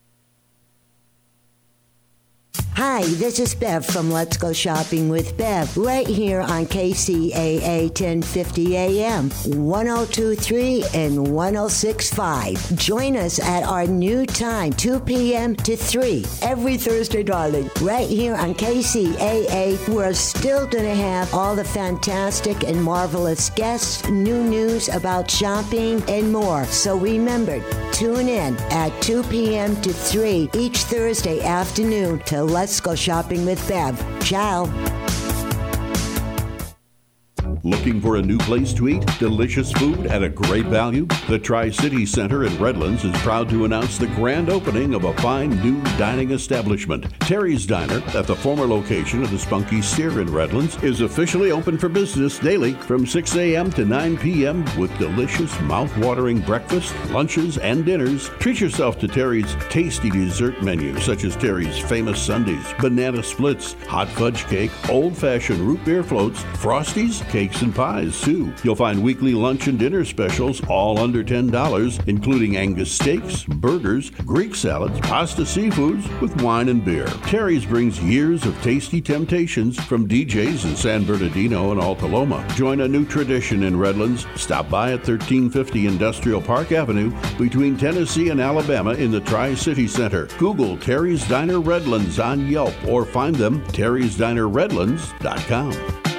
Hi, 2.76 3.02
this 3.02 3.38
is 3.40 3.54
Bev 3.54 3.84
from 3.84 4.10
Let's 4.10 4.38
Go 4.38 4.52
Shopping 4.54 5.10
with 5.10 5.36
Bev, 5.36 5.76
right 5.76 6.06
here 6.06 6.40
on 6.40 6.64
KCAA 6.64 7.88
1050 7.88 8.76
AM, 8.76 9.28
1023 9.30 10.84
and 10.94 11.32
1065. 11.32 12.76
Join 12.78 13.16
us 13.16 13.38
at 13.38 13.64
our 13.64 13.86
new 13.86 14.24
time, 14.24 14.72
2 14.72 15.00
p.m. 15.00 15.56
to 15.56 15.76
3, 15.76 16.24
every 16.42 16.78
Thursday, 16.78 17.22
darling, 17.22 17.68
right 17.82 18.08
here 18.08 18.34
on 18.34 18.54
KCAA. 18.54 19.86
We're 19.88 20.14
still 20.14 20.66
going 20.66 20.84
to 20.84 20.94
have 20.94 21.34
all 21.34 21.54
the 21.54 21.64
fantastic 21.64 22.64
and 22.64 22.82
marvelous 22.82 23.50
guests, 23.50 24.08
new 24.08 24.42
news 24.42 24.88
about 24.88 25.30
shopping, 25.30 26.02
and 26.08 26.32
more. 26.32 26.64
So 26.66 26.96
remember, 26.96 27.62
tune 27.92 28.28
in 28.28 28.56
at 28.70 28.90
2 29.02 29.24
p.m. 29.24 29.78
to 29.82 29.92
3 29.92 30.50
each 30.54 30.78
Thursday 30.84 31.42
afternoon 31.42 32.20
to 32.20 32.42
Let's 32.42 32.59
Let's 32.60 32.78
go 32.78 32.94
Shopping 32.94 33.46
with 33.46 33.66
Bev. 33.66 33.96
Ciao. 34.22 34.66
Looking 37.62 38.00
for 38.00 38.16
a 38.16 38.22
new 38.22 38.38
place 38.38 38.72
to 38.74 38.88
eat? 38.88 39.04
Delicious 39.18 39.70
food 39.72 40.06
at 40.06 40.22
a 40.22 40.30
great 40.30 40.64
value? 40.66 41.06
The 41.28 41.38
Tri 41.38 41.68
City 41.68 42.06
Center 42.06 42.44
in 42.44 42.58
Redlands 42.58 43.04
is 43.04 43.14
proud 43.18 43.50
to 43.50 43.66
announce 43.66 43.98
the 43.98 44.06
grand 44.08 44.48
opening 44.48 44.94
of 44.94 45.04
a 45.04 45.12
fine 45.18 45.50
new 45.62 45.82
dining 45.98 46.30
establishment. 46.30 47.06
Terry's 47.20 47.66
Diner, 47.66 48.02
at 48.14 48.26
the 48.26 48.34
former 48.34 48.66
location 48.66 49.22
of 49.22 49.30
the 49.30 49.38
Spunky 49.38 49.82
Steer 49.82 50.22
in 50.22 50.32
Redlands, 50.32 50.82
is 50.82 51.02
officially 51.02 51.50
open 51.50 51.76
for 51.76 51.90
business 51.90 52.38
daily 52.38 52.72
from 52.72 53.06
6 53.06 53.36
a.m. 53.36 53.70
to 53.72 53.84
9 53.84 54.16
p.m. 54.16 54.64
with 54.78 54.96
delicious, 54.98 55.60
mouth-watering 55.60 56.40
breakfast, 56.40 56.94
lunches, 57.10 57.58
and 57.58 57.84
dinners. 57.84 58.30
Treat 58.38 58.60
yourself 58.60 58.98
to 59.00 59.08
Terry's 59.08 59.54
tasty 59.68 60.08
dessert 60.08 60.62
menu, 60.62 60.98
such 61.00 61.24
as 61.24 61.36
Terry's 61.36 61.78
famous 61.78 62.22
sundaes, 62.22 62.72
banana 62.80 63.22
splits, 63.22 63.74
hot 63.86 64.08
fudge 64.08 64.46
cake, 64.46 64.70
old-fashioned 64.88 65.60
root 65.60 65.84
beer 65.84 66.02
floats, 66.02 66.42
frosties, 66.54 67.28
cakes, 67.50 67.62
and 67.62 67.74
pies, 67.74 68.20
too. 68.20 68.52
You'll 68.62 68.76
find 68.76 69.02
weekly 69.02 69.32
lunch 69.34 69.66
and 69.66 69.76
dinner 69.78 70.04
specials 70.04 70.62
all 70.68 70.98
under 70.98 71.24
$10, 71.24 72.06
including 72.06 72.56
Angus 72.56 72.92
steaks, 72.92 73.44
burgers, 73.44 74.10
Greek 74.10 74.54
salads, 74.54 75.00
pasta 75.00 75.40
seafoods 75.42 76.20
with 76.20 76.40
wine 76.42 76.68
and 76.68 76.84
beer. 76.84 77.06
Terry's 77.26 77.64
brings 77.64 77.98
years 78.00 78.44
of 78.46 78.60
tasty 78.62 79.00
temptations 79.00 79.82
from 79.84 80.06
DJs 80.08 80.64
in 80.64 80.76
San 80.76 81.04
Bernardino 81.04 81.72
and 81.72 81.80
Alta 81.80 82.06
Loma. 82.06 82.46
Join 82.54 82.82
a 82.82 82.88
new 82.88 83.04
tradition 83.04 83.64
in 83.64 83.76
Redlands. 83.78 84.26
Stop 84.36 84.70
by 84.70 84.92
at 84.92 85.06
1350 85.06 85.86
Industrial 85.86 86.40
Park 86.40 86.72
Avenue 86.72 87.12
between 87.38 87.76
Tennessee 87.76 88.30
and 88.30 88.40
Alabama 88.40 88.92
in 88.92 89.10
the 89.10 89.20
Tri 89.20 89.54
City 89.54 89.88
Center. 89.88 90.26
Google 90.38 90.76
Terry's 90.76 91.26
Diner 91.28 91.60
Redlands 91.60 92.18
on 92.18 92.48
Yelp 92.48 92.74
or 92.86 93.04
find 93.04 93.36
them 93.36 93.62
terrysdinerredlands.com. 93.66 96.09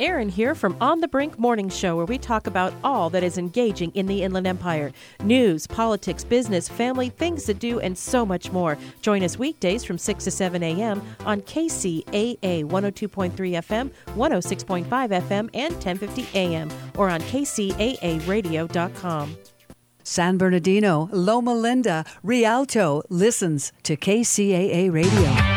Aaron 0.00 0.28
here 0.28 0.54
from 0.54 0.76
On 0.80 1.00
the 1.00 1.08
Brink 1.08 1.38
Morning 1.38 1.68
Show, 1.68 1.96
where 1.96 2.06
we 2.06 2.18
talk 2.18 2.46
about 2.46 2.72
all 2.82 3.10
that 3.10 3.22
is 3.22 3.38
engaging 3.38 3.90
in 3.92 4.06
the 4.06 4.22
Inland 4.22 4.46
Empire 4.46 4.92
news, 5.22 5.66
politics, 5.66 6.24
business, 6.24 6.68
family, 6.68 7.08
things 7.08 7.44
to 7.44 7.54
do, 7.54 7.80
and 7.80 7.96
so 7.96 8.26
much 8.26 8.52
more. 8.52 8.76
Join 9.02 9.22
us 9.22 9.38
weekdays 9.38 9.84
from 9.84 9.98
6 9.98 10.24
to 10.24 10.30
7 10.30 10.62
a.m. 10.62 11.02
on 11.24 11.40
KCAA 11.42 12.64
102.3 12.64 13.32
FM, 13.32 13.90
106.5 14.14 14.86
FM, 14.88 15.50
and 15.54 15.72
1050 15.74 16.26
a.m., 16.34 16.70
or 16.96 17.10
on 17.10 17.20
KCAAradio.com. 17.22 19.36
San 20.02 20.36
Bernardino, 20.36 21.08
Loma 21.12 21.54
Linda, 21.54 22.04
Rialto 22.22 23.02
listens 23.08 23.72
to 23.84 23.96
KCAA 23.96 24.92
Radio. 24.92 25.53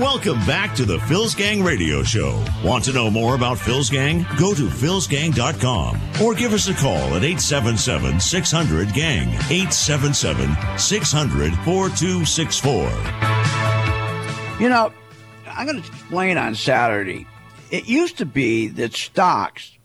Welcome 0.00 0.38
back 0.46 0.74
to 0.76 0.86
the 0.86 0.98
Phil's 1.00 1.34
Gang 1.34 1.62
Radio 1.62 2.02
Show. 2.02 2.42
Want 2.64 2.84
to 2.84 2.92
know 2.94 3.10
more 3.10 3.34
about 3.34 3.58
Phil's 3.58 3.90
Gang? 3.90 4.24
Go 4.38 4.54
to 4.54 4.66
philsgang.com 4.66 6.00
or 6.22 6.34
give 6.34 6.54
us 6.54 6.68
a 6.68 6.74
call 6.74 6.96
at 6.96 7.22
877 7.22 8.18
600 8.18 8.94
GANG, 8.94 9.28
877 9.28 10.78
600 10.78 11.52
4264. 11.52 12.72
You 14.58 14.70
know, 14.70 14.90
I'm 15.46 15.66
going 15.66 15.82
to 15.82 15.86
explain 15.86 16.38
on 16.38 16.54
Saturday. 16.54 17.26
It 17.70 17.86
used 17.86 18.16
to 18.16 18.24
be 18.24 18.68
that 18.68 18.94
stocks, 18.94 19.76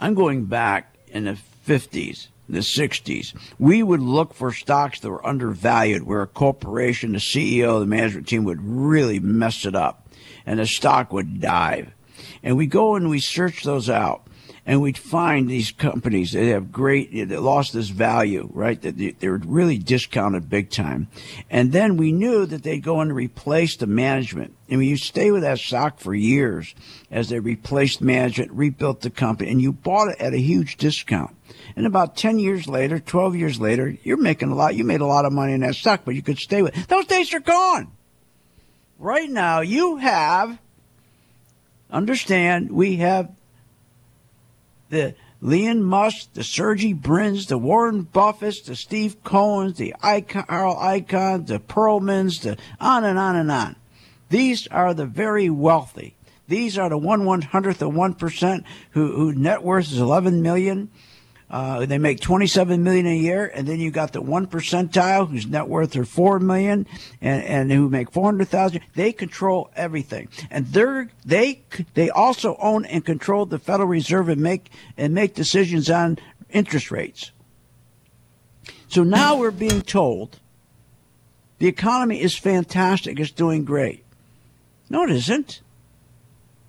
I'm 0.00 0.14
going 0.14 0.46
back 0.46 0.94
in 1.08 1.24
the 1.24 1.36
50s, 1.68 2.28
the 2.52 2.60
60s, 2.60 3.34
we 3.58 3.82
would 3.82 4.00
look 4.00 4.34
for 4.34 4.52
stocks 4.52 5.00
that 5.00 5.10
were 5.10 5.26
undervalued, 5.26 6.04
where 6.04 6.22
a 6.22 6.26
corporation, 6.26 7.12
the 7.12 7.18
CEO, 7.18 7.80
the 7.80 7.86
management 7.86 8.28
team 8.28 8.44
would 8.44 8.60
really 8.62 9.18
mess 9.18 9.64
it 9.64 9.74
up 9.74 10.08
and 10.46 10.60
the 10.60 10.66
stock 10.66 11.12
would 11.12 11.40
dive. 11.40 11.92
And 12.42 12.56
we 12.56 12.66
go 12.66 12.94
and 12.94 13.08
we 13.08 13.20
search 13.20 13.62
those 13.62 13.88
out 13.88 14.26
and 14.64 14.80
we'd 14.80 14.98
find 14.98 15.48
these 15.48 15.72
companies 15.72 16.32
that 16.32 16.44
have 16.44 16.70
great, 16.70 17.28
that 17.28 17.42
lost 17.42 17.72
this 17.72 17.88
value, 17.88 18.48
right? 18.52 18.80
That 18.82 18.96
they, 18.96 19.26
are 19.26 19.38
really 19.38 19.76
discounted 19.76 20.48
big 20.48 20.70
time. 20.70 21.08
And 21.50 21.72
then 21.72 21.96
we 21.96 22.12
knew 22.12 22.46
that 22.46 22.62
they'd 22.62 22.82
go 22.82 23.00
and 23.00 23.12
replace 23.12 23.76
the 23.76 23.88
management. 23.88 24.54
And 24.68 24.84
you 24.84 24.96
stay 24.96 25.32
with 25.32 25.42
that 25.42 25.58
stock 25.58 25.98
for 25.98 26.14
years 26.14 26.76
as 27.10 27.28
they 27.28 27.40
replaced 27.40 28.00
management, 28.00 28.52
rebuilt 28.52 29.00
the 29.00 29.10
company, 29.10 29.50
and 29.50 29.60
you 29.60 29.72
bought 29.72 30.10
it 30.10 30.20
at 30.20 30.32
a 30.32 30.38
huge 30.38 30.76
discount. 30.76 31.34
And 31.74 31.84
about 31.84 32.16
10 32.16 32.38
years 32.38 32.68
later, 32.68 33.00
12 33.00 33.34
years 33.34 33.60
later, 33.60 33.96
you're 34.04 34.16
making 34.16 34.50
a 34.50 34.54
lot, 34.54 34.76
you 34.76 34.84
made 34.84 35.00
a 35.00 35.06
lot 35.06 35.24
of 35.24 35.32
money 35.32 35.54
in 35.54 35.60
that 35.60 35.74
stock, 35.74 36.02
but 36.04 36.14
you 36.14 36.22
could 36.22 36.38
stay 36.38 36.62
with, 36.62 36.86
those 36.86 37.06
days 37.06 37.34
are 37.34 37.40
gone. 37.40 37.90
Right 38.98 39.28
now, 39.28 39.60
you 39.60 39.96
have, 39.96 40.56
understand, 41.90 42.70
we 42.70 42.96
have 42.96 43.28
the 44.92 45.14
Elon 45.42 45.82
Musk, 45.82 46.34
the 46.34 46.44
Sergey 46.44 46.92
Brins, 46.92 47.46
the 47.46 47.56
Warren 47.56 48.04
Buffetts, 48.04 48.62
the 48.66 48.76
Steve 48.76 49.24
Cohens, 49.24 49.76
the 49.76 49.94
Carl 50.28 50.76
Icahns, 50.76 51.46
the 51.46 51.58
Perlmans, 51.58 52.42
the 52.42 52.58
on 52.78 53.02
and 53.02 53.18
on 53.18 53.34
and 53.34 53.50
on. 53.50 53.76
These 54.28 54.68
are 54.68 54.92
the 54.92 55.06
very 55.06 55.48
wealthy. 55.48 56.14
These 56.46 56.76
are 56.76 56.90
the 56.90 56.98
one 56.98 57.24
one 57.24 57.40
hundredth 57.40 57.80
of 57.80 57.94
one 57.94 58.14
percent 58.14 58.64
who, 58.90 59.12
who 59.16 59.32
net 59.32 59.62
worth 59.62 59.90
is 59.90 59.98
eleven 59.98 60.42
million. 60.42 60.90
Uh, 61.52 61.84
they 61.84 61.98
make 61.98 62.18
27 62.18 62.82
million 62.82 63.06
a 63.06 63.14
year, 63.14 63.44
and 63.54 63.68
then 63.68 63.78
you 63.78 63.90
got 63.90 64.14
the 64.14 64.22
one 64.22 64.46
percentile 64.46 65.28
whose 65.28 65.46
net 65.46 65.68
worth 65.68 65.94
are 65.96 66.04
four 66.06 66.40
million, 66.40 66.86
and, 67.20 67.44
and 67.44 67.70
who 67.70 67.90
make 67.90 68.10
400,000. 68.10 68.80
They 68.94 69.12
control 69.12 69.70
everything, 69.76 70.28
and 70.50 70.66
they're 70.68 71.10
they 71.26 71.60
they 71.92 72.08
also 72.08 72.56
own 72.58 72.86
and 72.86 73.04
control 73.04 73.44
the 73.44 73.58
Federal 73.58 73.88
Reserve 73.88 74.30
and 74.30 74.40
make 74.40 74.70
and 74.96 75.12
make 75.12 75.34
decisions 75.34 75.90
on 75.90 76.18
interest 76.48 76.90
rates. 76.90 77.32
So 78.88 79.02
now 79.02 79.36
we're 79.36 79.50
being 79.50 79.82
told 79.82 80.40
the 81.58 81.66
economy 81.68 82.22
is 82.22 82.34
fantastic, 82.34 83.20
it's 83.20 83.30
doing 83.30 83.64
great. 83.64 84.04
No, 84.88 85.04
it 85.04 85.10
isn't. 85.10 85.60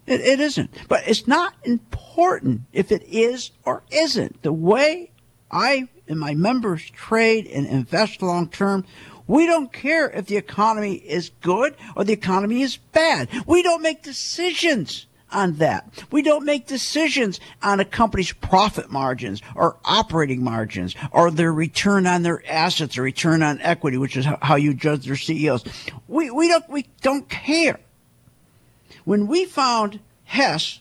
It, 0.05 0.21
it 0.21 0.39
isn't. 0.39 0.69
But 0.87 1.07
it's 1.07 1.27
not 1.27 1.53
important 1.63 2.61
if 2.73 2.91
it 2.91 3.03
is 3.03 3.51
or 3.65 3.83
isn't. 3.91 4.41
The 4.43 4.53
way 4.53 5.11
I 5.51 5.87
and 6.07 6.19
my 6.19 6.33
members 6.33 6.89
trade 6.89 7.47
and 7.47 7.65
invest 7.65 8.21
long 8.21 8.49
term, 8.49 8.85
we 9.27 9.45
don't 9.45 9.71
care 9.71 10.09
if 10.09 10.25
the 10.25 10.37
economy 10.37 10.95
is 10.95 11.31
good 11.41 11.75
or 11.95 12.03
the 12.03 12.13
economy 12.13 12.61
is 12.61 12.77
bad. 12.77 13.29
We 13.47 13.63
don't 13.63 13.81
make 13.81 14.03
decisions 14.03 15.05
on 15.31 15.55
that. 15.55 16.05
We 16.11 16.21
don't 16.21 16.45
make 16.45 16.67
decisions 16.67 17.39
on 17.61 17.79
a 17.79 17.85
company's 17.85 18.31
profit 18.33 18.91
margins 18.91 19.41
or 19.55 19.77
operating 19.83 20.43
margins 20.43 20.95
or 21.11 21.31
their 21.31 21.51
return 21.51 22.05
on 22.05 22.23
their 22.23 22.43
assets 22.47 22.97
or 22.97 23.01
return 23.01 23.41
on 23.41 23.59
equity, 23.61 23.97
which 23.97 24.15
is 24.15 24.25
how 24.41 24.55
you 24.55 24.73
judge 24.73 25.05
their 25.05 25.15
CEOs. 25.15 25.63
We, 26.07 26.29
we 26.29 26.47
don't, 26.47 26.69
we 26.69 26.87
don't 27.01 27.27
care. 27.29 27.79
When 29.03 29.27
we 29.27 29.45
found 29.45 29.99
Hess 30.23 30.79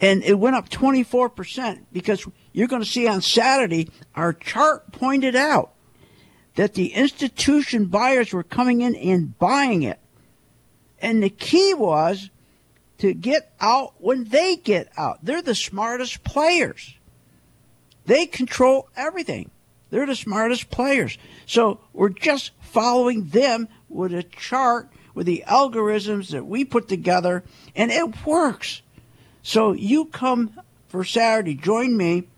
and 0.00 0.22
it 0.22 0.38
went 0.38 0.56
up 0.56 0.68
24% 0.68 1.84
because 1.92 2.26
you're 2.52 2.68
going 2.68 2.82
to 2.82 2.88
see 2.88 3.06
on 3.06 3.20
Saturday, 3.20 3.88
our 4.14 4.32
chart 4.32 4.92
pointed 4.92 5.36
out 5.36 5.72
that 6.56 6.74
the 6.74 6.92
institution 6.94 7.86
buyers 7.86 8.32
were 8.32 8.42
coming 8.42 8.80
in 8.80 8.96
and 8.96 9.38
buying 9.38 9.82
it. 9.82 9.98
And 11.00 11.22
the 11.22 11.30
key 11.30 11.74
was 11.74 12.30
to 12.98 13.14
get 13.14 13.52
out 13.60 13.94
when 13.98 14.24
they 14.24 14.56
get 14.56 14.90
out. 14.96 15.24
They're 15.24 15.42
the 15.42 15.54
smartest 15.54 16.24
players. 16.24 16.96
They 18.06 18.26
control 18.26 18.88
everything. 18.96 19.50
They're 19.90 20.06
the 20.06 20.16
smartest 20.16 20.70
players. 20.70 21.16
So 21.46 21.80
we're 21.92 22.08
just 22.08 22.50
following 22.60 23.28
them 23.28 23.68
with 23.88 24.12
a 24.12 24.22
chart 24.22 24.90
with 25.18 25.26
the 25.26 25.42
algorithms 25.48 26.30
that 26.30 26.46
we 26.46 26.64
put 26.64 26.86
together, 26.86 27.42
and 27.74 27.90
it 27.90 28.24
works. 28.24 28.82
So 29.42 29.72
you 29.72 30.04
come 30.04 30.52
for 30.86 31.02
Saturday, 31.02 31.56
join 31.56 31.96
me. 31.96 32.28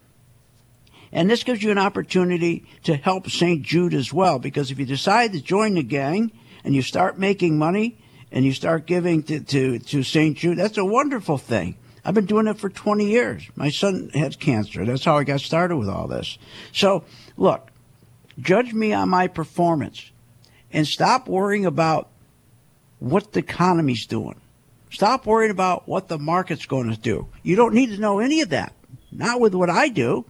And 1.12 1.28
this 1.28 1.44
gives 1.44 1.62
you 1.62 1.72
an 1.72 1.76
opportunity 1.76 2.64
to 2.84 2.96
help 2.96 3.28
St. 3.28 3.62
Jude 3.62 3.92
as 3.92 4.14
well, 4.14 4.38
because 4.38 4.70
if 4.70 4.78
you 4.78 4.86
decide 4.86 5.34
to 5.34 5.42
join 5.42 5.74
the 5.74 5.82
gang 5.82 6.32
and 6.64 6.74
you 6.74 6.80
start 6.80 7.18
making 7.18 7.58
money 7.58 7.98
and 8.32 8.46
you 8.46 8.52
start 8.54 8.86
giving 8.86 9.24
to, 9.24 9.40
to, 9.40 9.78
to 9.78 10.02
St. 10.02 10.38
Jude, 10.38 10.56
that's 10.56 10.78
a 10.78 10.84
wonderful 10.84 11.36
thing. 11.36 11.76
I've 12.02 12.14
been 12.14 12.24
doing 12.24 12.46
it 12.46 12.56
for 12.56 12.70
20 12.70 13.04
years. 13.04 13.46
My 13.56 13.68
son 13.68 14.08
had 14.14 14.40
cancer. 14.40 14.86
That's 14.86 15.04
how 15.04 15.18
I 15.18 15.24
got 15.24 15.42
started 15.42 15.76
with 15.76 15.90
all 15.90 16.08
this. 16.08 16.38
So, 16.72 17.04
look, 17.36 17.68
judge 18.40 18.72
me 18.72 18.94
on 18.94 19.10
my 19.10 19.28
performance 19.28 20.12
and 20.72 20.86
stop 20.86 21.28
worrying 21.28 21.66
about 21.66 22.08
what 23.00 23.32
the 23.32 23.40
economy's 23.40 24.06
doing. 24.06 24.40
Stop 24.90 25.26
worrying 25.26 25.50
about 25.50 25.88
what 25.88 26.08
the 26.08 26.18
market's 26.18 26.66
going 26.66 26.90
to 26.90 26.98
do. 26.98 27.28
You 27.42 27.56
don't 27.56 27.74
need 27.74 27.90
to 27.90 28.00
know 28.00 28.18
any 28.18 28.40
of 28.40 28.50
that. 28.50 28.72
Not 29.12 29.40
with 29.40 29.54
what 29.54 29.70
I 29.70 29.88
do. 29.88 30.24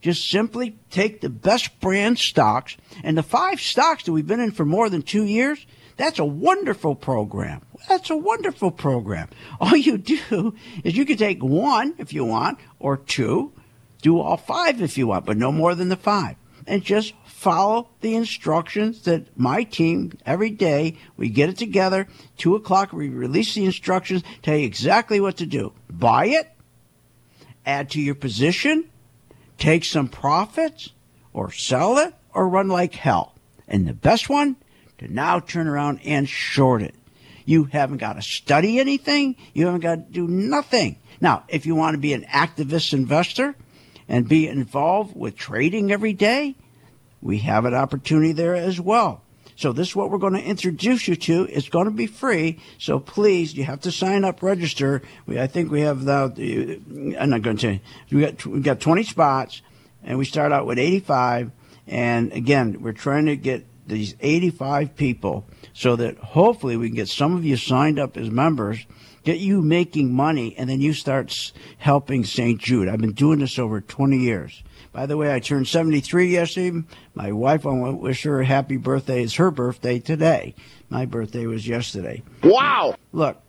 Just 0.00 0.28
simply 0.28 0.76
take 0.90 1.20
the 1.20 1.30
best 1.30 1.78
brand 1.80 2.18
stocks 2.18 2.76
and 3.04 3.16
the 3.16 3.22
five 3.22 3.60
stocks 3.60 4.04
that 4.04 4.12
we've 4.12 4.26
been 4.26 4.40
in 4.40 4.50
for 4.50 4.64
more 4.64 4.90
than 4.90 5.02
two 5.02 5.24
years. 5.24 5.64
That's 5.96 6.18
a 6.18 6.24
wonderful 6.24 6.94
program. 6.94 7.62
That's 7.88 8.10
a 8.10 8.16
wonderful 8.16 8.70
program. 8.70 9.28
All 9.60 9.76
you 9.76 9.98
do 9.98 10.54
is 10.82 10.96
you 10.96 11.04
can 11.04 11.16
take 11.16 11.42
one 11.42 11.94
if 11.98 12.12
you 12.12 12.24
want 12.24 12.58
or 12.80 12.96
two, 12.96 13.52
do 14.00 14.18
all 14.18 14.36
five 14.36 14.82
if 14.82 14.98
you 14.98 15.06
want, 15.06 15.26
but 15.26 15.36
no 15.36 15.52
more 15.52 15.76
than 15.76 15.88
the 15.88 15.96
five. 15.96 16.34
And 16.66 16.82
just 16.82 17.14
follow 17.42 17.88
the 18.00 18.14
instructions 18.14 19.02
that 19.02 19.26
my 19.36 19.64
team 19.64 20.16
every 20.24 20.50
day 20.50 20.96
we 21.16 21.28
get 21.28 21.48
it 21.48 21.58
together. 21.58 22.06
Two 22.36 22.54
o'clock 22.54 22.92
we 22.92 23.08
release 23.08 23.54
the 23.54 23.64
instructions 23.64 24.22
tell 24.42 24.56
you 24.56 24.64
exactly 24.64 25.18
what 25.18 25.36
to 25.38 25.46
do. 25.46 25.72
Buy 25.90 26.26
it 26.26 26.48
add 27.64 27.90
to 27.90 28.00
your 28.00 28.14
position 28.14 28.84
take 29.58 29.84
some 29.84 30.08
profits 30.08 30.90
or 31.32 31.52
sell 31.52 31.98
it 31.98 32.12
or 32.34 32.48
run 32.48 32.68
like 32.68 32.94
hell. 32.94 33.34
And 33.68 33.86
the 33.86 33.92
best 33.92 34.28
one 34.28 34.56
to 34.98 35.06
now 35.06 35.38
turn 35.38 35.68
around 35.68 36.00
and 36.04 36.28
short 36.28 36.82
it. 36.82 36.94
You 37.44 37.64
haven't 37.64 37.98
got 37.98 38.14
to 38.14 38.22
study 38.22 38.78
anything 38.78 39.36
you 39.52 39.66
haven't 39.66 39.80
got 39.80 39.94
to 39.94 40.12
do 40.12 40.26
nothing. 40.26 40.96
Now 41.20 41.44
if 41.48 41.66
you 41.66 41.74
want 41.74 41.94
to 41.94 42.00
be 42.00 42.12
an 42.12 42.22
activist 42.22 42.92
investor 42.92 43.54
and 44.08 44.28
be 44.28 44.48
involved 44.48 45.16
with 45.16 45.36
trading 45.36 45.92
every 45.92 46.12
day 46.12 46.56
we 47.22 47.38
have 47.38 47.64
an 47.64 47.74
opportunity 47.74 48.32
there 48.32 48.54
as 48.54 48.80
well. 48.80 49.22
So 49.56 49.72
this 49.72 49.88
is 49.88 49.96
what 49.96 50.10
we're 50.10 50.18
going 50.18 50.32
to 50.32 50.42
introduce 50.42 51.06
you 51.06 51.14
to. 51.14 51.44
It's 51.44 51.68
going 51.68 51.84
to 51.84 51.92
be 51.92 52.06
free. 52.06 52.58
So 52.78 52.98
please, 52.98 53.54
you 53.54 53.64
have 53.64 53.80
to 53.82 53.92
sign 53.92 54.24
up, 54.24 54.42
register. 54.42 55.02
We, 55.26 55.38
I 55.38 55.46
think 55.46 55.70
we 55.70 55.82
have 55.82 56.04
the, 56.04 56.80
I'm 57.18 57.30
not 57.30 57.42
going 57.42 57.58
to, 57.58 57.78
we 58.10 58.22
got, 58.22 58.44
we 58.44 58.60
got 58.60 58.80
20 58.80 59.04
spots 59.04 59.62
and 60.02 60.18
we 60.18 60.24
start 60.24 60.52
out 60.52 60.66
with 60.66 60.78
85. 60.78 61.52
And 61.86 62.32
again, 62.32 62.78
we're 62.80 62.92
trying 62.92 63.26
to 63.26 63.36
get 63.36 63.66
these 63.86 64.14
85 64.20 64.96
people 64.96 65.46
so 65.74 65.96
that 65.96 66.16
hopefully 66.18 66.76
we 66.76 66.88
can 66.88 66.96
get 66.96 67.08
some 67.08 67.36
of 67.36 67.44
you 67.44 67.56
signed 67.56 67.98
up 67.98 68.16
as 68.16 68.30
members, 68.30 68.84
get 69.24 69.38
you 69.38 69.60
making 69.60 70.12
money, 70.12 70.56
and 70.56 70.68
then 70.68 70.80
you 70.80 70.92
start 70.92 71.52
helping 71.78 72.24
St. 72.24 72.60
Jude. 72.60 72.88
I've 72.88 73.00
been 73.00 73.12
doing 73.12 73.40
this 73.40 73.58
over 73.58 73.80
20 73.80 74.18
years. 74.18 74.62
By 74.92 75.06
the 75.06 75.16
way, 75.16 75.34
I 75.34 75.40
turned 75.40 75.66
73 75.68 76.28
yesterday. 76.28 76.82
My 77.14 77.32
wife, 77.32 77.64
I 77.64 77.70
want 77.70 77.94
to 77.94 78.02
wish 78.02 78.24
her 78.24 78.40
a 78.40 78.46
happy 78.46 78.76
birthday. 78.76 79.22
It's 79.22 79.36
her 79.36 79.50
birthday 79.50 79.98
today. 79.98 80.54
My 80.90 81.06
birthday 81.06 81.46
was 81.46 81.66
yesterday. 81.66 82.22
Wow. 82.42 82.96
Look, 83.12 83.40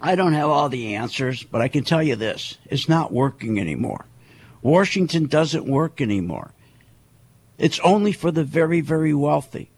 I 0.00 0.16
don't 0.16 0.32
have 0.32 0.48
all 0.48 0.68
the 0.68 0.96
answers, 0.96 1.44
but 1.44 1.60
I 1.60 1.68
can 1.68 1.84
tell 1.84 2.02
you 2.02 2.16
this 2.16 2.58
it's 2.66 2.88
not 2.88 3.12
working 3.12 3.60
anymore. 3.60 4.06
Washington 4.62 5.26
doesn't 5.26 5.66
work 5.66 6.00
anymore. 6.00 6.52
It's 7.56 7.80
only 7.80 8.12
for 8.12 8.30
the 8.30 8.44
very, 8.44 8.80
very 8.80 9.14
wealthy. 9.14 9.70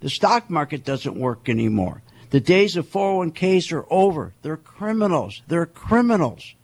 The 0.00 0.10
stock 0.10 0.48
market 0.48 0.84
doesn't 0.84 1.16
work 1.16 1.48
anymore. 1.48 2.02
The 2.30 2.40
days 2.40 2.76
of 2.76 2.86
401ks 2.86 3.72
are 3.72 3.86
over. 3.90 4.32
They're 4.42 4.56
criminals. 4.56 5.42
They're 5.48 5.66
criminals. 5.66 6.54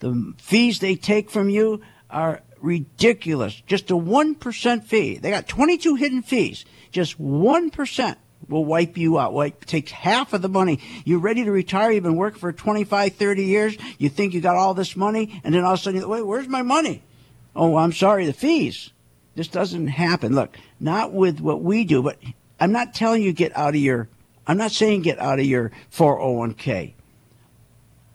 The 0.00 0.34
fees 0.38 0.78
they 0.78 0.96
take 0.96 1.30
from 1.30 1.48
you 1.48 1.80
are 2.10 2.42
ridiculous. 2.64 3.62
Just 3.66 3.90
a 3.90 3.94
1% 3.94 4.84
fee. 4.84 5.18
They 5.18 5.30
got 5.30 5.46
22 5.46 5.96
hidden 5.96 6.22
fees. 6.22 6.64
Just 6.90 7.20
1% 7.20 8.16
will 8.48 8.64
wipe 8.64 8.96
you 8.96 9.18
out. 9.18 9.60
Take 9.66 9.90
half 9.90 10.32
of 10.32 10.42
the 10.42 10.48
money. 10.48 10.80
You're 11.04 11.20
ready 11.20 11.44
to 11.44 11.52
retire. 11.52 11.92
You've 11.92 12.02
been 12.02 12.16
working 12.16 12.40
for 12.40 12.52
25, 12.52 13.14
30 13.14 13.44
years. 13.44 13.76
You 13.98 14.08
think 14.08 14.34
you 14.34 14.40
got 14.40 14.56
all 14.56 14.74
this 14.74 14.96
money. 14.96 15.40
And 15.44 15.54
then 15.54 15.64
all 15.64 15.74
of 15.74 15.80
a 15.80 15.82
sudden, 15.82 16.08
wait, 16.08 16.22
where's 16.22 16.48
my 16.48 16.62
money? 16.62 17.02
Oh, 17.54 17.76
I'm 17.76 17.92
sorry, 17.92 18.26
the 18.26 18.32
fees. 18.32 18.90
This 19.34 19.48
doesn't 19.48 19.88
happen. 19.88 20.34
Look, 20.34 20.56
not 20.80 21.12
with 21.12 21.40
what 21.40 21.62
we 21.62 21.84
do, 21.84 22.02
but 22.02 22.18
I'm 22.58 22.72
not 22.72 22.94
telling 22.94 23.22
you 23.22 23.32
get 23.32 23.56
out 23.56 23.74
of 23.74 23.80
your, 23.80 24.08
I'm 24.46 24.56
not 24.56 24.72
saying 24.72 25.02
get 25.02 25.18
out 25.18 25.38
of 25.38 25.44
your 25.44 25.70
401k. 25.92 26.94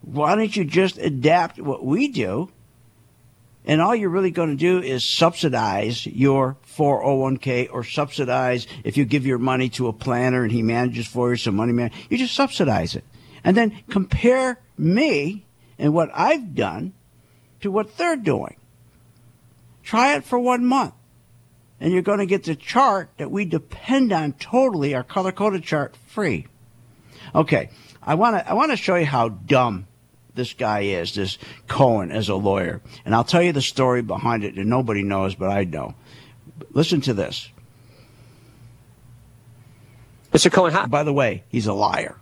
Why 0.02 0.36
don't 0.36 0.56
you 0.56 0.64
just 0.64 0.98
adapt 0.98 1.60
what 1.60 1.86
we 1.86 2.08
do? 2.08 2.50
And 3.70 3.84
all 3.84 3.96
you're 3.96 4.10
really 4.10 4.32
going 4.32 4.50
to 4.50 4.56
do 4.56 4.82
is 4.82 5.08
subsidize 5.08 6.04
your 6.08 6.58
401k 6.76 7.70
or 7.72 7.84
subsidize 7.84 8.66
if 8.84 8.98
you 8.98 9.06
give 9.06 9.28
your 9.28 9.38
money 9.38 9.70
to 9.70 9.88
a 9.88 9.94
planner 9.94 10.42
and 10.42 10.52
he 10.52 10.64
manages 10.64 11.06
for 11.06 11.30
you 11.30 11.36
some 11.36 11.56
money 11.56 11.72
man, 11.72 11.92
you 12.10 12.18
just 12.18 12.34
subsidize 12.34 12.96
it. 12.96 13.04
And 13.44 13.56
then 13.56 13.78
compare 13.88 14.60
me 14.76 15.46
and 15.78 15.94
what 15.94 16.10
I've 16.16 16.56
done 16.56 16.94
to 17.62 17.70
what 17.70 17.96
they're 17.96 18.16
doing. 18.16 18.56
Try 19.84 20.16
it 20.16 20.24
for 20.24 20.40
one 20.40 20.66
month. 20.66 20.96
And 21.80 21.94
you're 21.94 22.02
going 22.02 22.18
to 22.18 22.26
get 22.26 22.46
the 22.46 22.56
chart 22.56 23.12
that 23.18 23.30
we 23.30 23.46
depend 23.46 24.12
on 24.12 24.34
totally, 24.34 24.96
our 24.96 25.04
color 25.04 25.32
coded 25.32 25.62
chart, 25.62 25.96
free. 26.08 26.48
Okay, 27.36 27.70
I 28.02 28.16
want 28.16 28.36
to 28.36 28.50
I 28.50 28.54
want 28.54 28.72
to 28.72 28.78
show 28.78 28.96
you 28.96 29.06
how 29.06 29.30
dumb 29.30 29.86
this 30.36 30.54
guy 30.54 30.82
is, 30.82 31.16
this 31.16 31.38
Cohen, 31.68 32.12
as 32.12 32.30
a 32.30 32.36
lawyer. 32.36 32.82
And 33.06 33.16
I'll 33.16 33.24
tell 33.24 33.42
you 33.42 33.52
the 33.52 33.62
story 33.62 34.02
behind 34.02 34.44
it, 34.44 34.56
and 34.56 34.70
nobody 34.70 35.04
knows, 35.04 35.36
but 35.36 35.50
I 35.50 35.64
know. 35.64 35.96
Listen 36.72 37.02
to 37.02 37.14
this. 37.14 37.50
Mr. 40.32 40.52
Cohen, 40.52 40.72
how, 40.72 40.86
by 40.86 41.04
the 41.04 41.14
way, 41.14 41.44
he's 41.50 41.68
a 41.68 41.74
liar. 41.74 42.16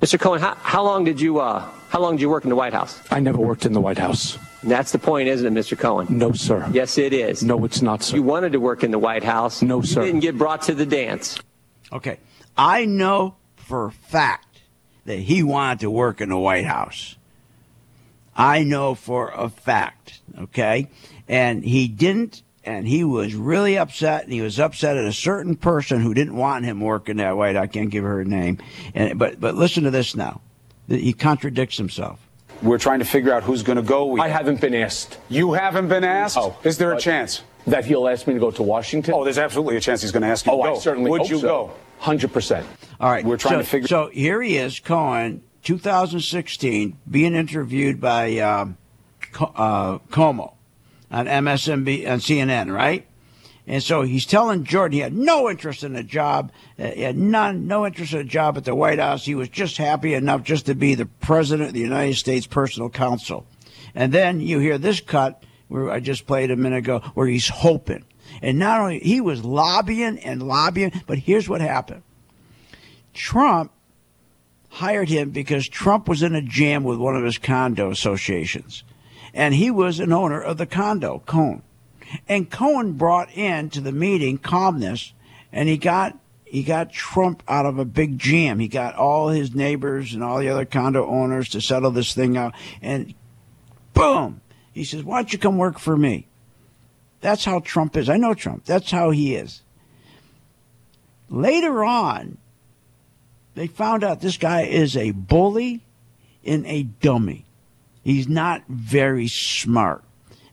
Mr. 0.00 0.18
Cohen, 0.18 0.40
how, 0.40 0.54
how 0.56 0.82
long 0.82 1.04
did 1.04 1.20
you 1.20 1.38
uh, 1.38 1.68
how 1.90 2.00
long 2.00 2.16
did 2.16 2.22
you 2.22 2.30
work 2.30 2.44
in 2.44 2.50
the 2.50 2.56
White 2.56 2.72
House? 2.72 3.00
I 3.10 3.20
never 3.20 3.38
worked 3.38 3.66
in 3.66 3.72
the 3.72 3.80
White 3.80 3.98
House. 3.98 4.38
And 4.62 4.70
that's 4.70 4.92
the 4.92 4.98
point, 4.98 5.28
isn't 5.28 5.46
it, 5.46 5.60
Mr. 5.60 5.78
Cohen? 5.78 6.06
No, 6.08 6.32
sir. 6.32 6.66
Yes, 6.72 6.96
it 6.96 7.12
is. 7.12 7.42
No, 7.44 7.64
it's 7.64 7.82
not, 7.82 8.02
sir. 8.02 8.16
You 8.16 8.22
wanted 8.22 8.52
to 8.52 8.60
work 8.60 8.82
in 8.82 8.90
the 8.90 8.98
White 8.98 9.22
House. 9.22 9.60
No, 9.60 9.82
sir. 9.82 10.00
You 10.00 10.06
didn't 10.06 10.20
get 10.20 10.38
brought 10.38 10.62
to 10.62 10.74
the 10.74 10.86
dance. 10.86 11.38
Okay. 11.92 12.18
I 12.56 12.86
know 12.86 13.36
for 13.56 13.86
a 13.86 13.92
fact 13.92 14.51
that 15.04 15.18
he 15.18 15.42
wanted 15.42 15.80
to 15.80 15.90
work 15.90 16.20
in 16.20 16.28
the 16.28 16.38
White 16.38 16.64
House. 16.64 17.16
I 18.36 18.62
know 18.62 18.94
for 18.94 19.28
a 19.28 19.48
fact, 19.48 20.20
okay? 20.38 20.88
And 21.28 21.64
he 21.64 21.86
didn't, 21.88 22.42
and 22.64 22.86
he 22.86 23.04
was 23.04 23.34
really 23.34 23.76
upset, 23.76 24.24
and 24.24 24.32
he 24.32 24.40
was 24.40 24.58
upset 24.58 24.96
at 24.96 25.04
a 25.04 25.12
certain 25.12 25.56
person 25.56 26.00
who 26.00 26.14
didn't 26.14 26.36
want 26.36 26.64
him 26.64 26.80
working 26.80 27.16
that 27.18 27.36
White. 27.36 27.56
I 27.56 27.66
can't 27.66 27.90
give 27.90 28.04
her 28.04 28.20
a 28.20 28.24
name. 28.24 28.58
And, 28.94 29.18
but, 29.18 29.38
but 29.40 29.54
listen 29.54 29.84
to 29.84 29.90
this 29.90 30.14
now. 30.16 30.40
He 30.88 31.12
contradicts 31.12 31.76
himself. 31.76 32.20
We're 32.62 32.78
trying 32.78 33.00
to 33.00 33.04
figure 33.04 33.34
out 33.34 33.42
who's 33.42 33.62
going 33.62 33.76
to 33.76 33.82
go. 33.82 34.06
We, 34.06 34.20
I 34.20 34.28
haven't 34.28 34.60
been 34.60 34.74
asked. 34.74 35.18
You 35.28 35.52
haven't 35.52 35.88
been 35.88 36.04
asked? 36.04 36.36
Oh, 36.38 36.56
Is 36.64 36.78
there 36.78 36.92
a 36.92 36.96
uh, 36.96 37.00
chance? 37.00 37.42
That 37.66 37.84
he'll 37.84 38.08
ask 38.08 38.26
me 38.26 38.34
to 38.34 38.40
go 38.40 38.50
to 38.52 38.62
Washington? 38.62 39.14
Oh, 39.14 39.24
there's 39.24 39.38
absolutely 39.38 39.76
a 39.76 39.80
chance 39.80 40.02
he's 40.02 40.10
going 40.12 40.22
to 40.22 40.28
ask 40.28 40.46
you 40.46 40.52
Oh, 40.52 40.58
to 40.58 40.68
go. 40.70 40.76
I 40.76 40.78
certainly 40.78 41.10
Would 41.10 41.22
hope 41.22 41.30
you 41.30 41.38
so. 41.38 41.46
go? 41.46 41.72
100%. 42.02 42.64
All 43.00 43.10
right. 43.10 43.24
We're 43.24 43.36
trying 43.36 43.54
so, 43.54 43.58
to 43.58 43.64
figure- 43.64 43.88
So 43.88 44.10
here 44.12 44.42
he 44.42 44.56
is, 44.56 44.80
Cohen, 44.80 45.42
2016, 45.62 46.98
being 47.10 47.34
interviewed 47.34 48.00
by 48.00 48.38
um, 48.38 48.76
uh, 49.40 49.98
Cuomo 50.10 50.54
on 51.10 51.26
MSNB 51.26 52.08
on 52.10 52.18
CNN, 52.18 52.74
right? 52.74 53.06
And 53.66 53.82
so 53.82 54.02
he's 54.02 54.26
telling 54.26 54.64
Jordan 54.64 54.94
he 54.94 55.00
had 55.00 55.12
no 55.12 55.48
interest 55.48 55.84
in 55.84 55.94
a 55.94 56.02
job, 56.02 56.50
uh, 56.78 56.88
he 56.88 57.02
had 57.02 57.16
none, 57.16 57.68
no 57.68 57.86
interest 57.86 58.12
in 58.12 58.20
a 58.20 58.24
job 58.24 58.56
at 58.56 58.64
the 58.64 58.74
White 58.74 58.98
House. 58.98 59.24
He 59.24 59.36
was 59.36 59.48
just 59.48 59.76
happy 59.76 60.14
enough 60.14 60.42
just 60.42 60.66
to 60.66 60.74
be 60.74 60.96
the 60.96 61.06
president 61.06 61.68
of 61.68 61.74
the 61.74 61.80
United 61.80 62.16
States 62.16 62.46
personal 62.46 62.90
counsel. 62.90 63.46
And 63.94 64.12
then 64.12 64.40
you 64.40 64.58
hear 64.58 64.78
this 64.78 65.00
cut 65.00 65.44
where 65.68 65.90
I 65.90 66.00
just 66.00 66.26
played 66.26 66.50
a 66.50 66.56
minute 66.56 66.78
ago, 66.78 66.98
where 67.14 67.26
he's 67.26 67.48
hoping. 67.48 68.04
And 68.42 68.58
not 68.58 68.80
only 68.80 68.98
he 68.98 69.20
was 69.20 69.44
lobbying 69.44 70.18
and 70.18 70.42
lobbying, 70.42 70.92
but 71.06 71.18
here's 71.18 71.48
what 71.48 71.60
happened. 71.60 72.02
Trump 73.14 73.72
hired 74.68 75.08
him 75.08 75.30
because 75.30 75.68
Trump 75.68 76.08
was 76.08 76.22
in 76.22 76.34
a 76.34 76.42
jam 76.42 76.82
with 76.82 76.98
one 76.98 77.14
of 77.14 77.24
his 77.24 77.38
condo 77.38 77.90
associations. 77.90 78.82
And 79.32 79.54
he 79.54 79.70
was 79.70 80.00
an 80.00 80.12
owner 80.12 80.40
of 80.40 80.58
the 80.58 80.66
condo, 80.66 81.22
Cohen. 81.24 81.62
And 82.28 82.50
Cohen 82.50 82.94
brought 82.94 83.32
in 83.32 83.70
to 83.70 83.80
the 83.80 83.92
meeting 83.92 84.38
calmness 84.38 85.12
and 85.52 85.68
he 85.68 85.78
got 85.78 86.18
he 86.44 86.62
got 86.62 86.92
Trump 86.92 87.42
out 87.48 87.64
of 87.64 87.78
a 87.78 87.84
big 87.86 88.18
jam. 88.18 88.58
He 88.58 88.68
got 88.68 88.94
all 88.94 89.28
his 89.28 89.54
neighbors 89.54 90.12
and 90.12 90.22
all 90.22 90.38
the 90.38 90.50
other 90.50 90.66
condo 90.66 91.06
owners 91.06 91.48
to 91.50 91.62
settle 91.62 91.90
this 91.90 92.12
thing 92.12 92.36
out. 92.36 92.52
And 92.82 93.14
boom, 93.94 94.42
he 94.70 94.84
says, 94.84 95.02
Why 95.02 95.22
don't 95.22 95.32
you 95.32 95.38
come 95.38 95.56
work 95.56 95.78
for 95.78 95.96
me? 95.96 96.26
That's 97.22 97.44
how 97.44 97.60
Trump 97.60 97.96
is. 97.96 98.10
I 98.10 98.18
know 98.18 98.34
Trump. 98.34 98.66
That's 98.66 98.90
how 98.90 99.10
he 99.10 99.34
is. 99.34 99.62
Later 101.30 101.82
on, 101.82 102.36
they 103.54 103.68
found 103.68 104.04
out 104.04 104.20
this 104.20 104.36
guy 104.36 104.62
is 104.62 104.96
a 104.96 105.12
bully 105.12 105.82
and 106.44 106.66
a 106.66 106.82
dummy. 106.82 107.46
He's 108.02 108.28
not 108.28 108.64
very 108.68 109.28
smart. 109.28 110.02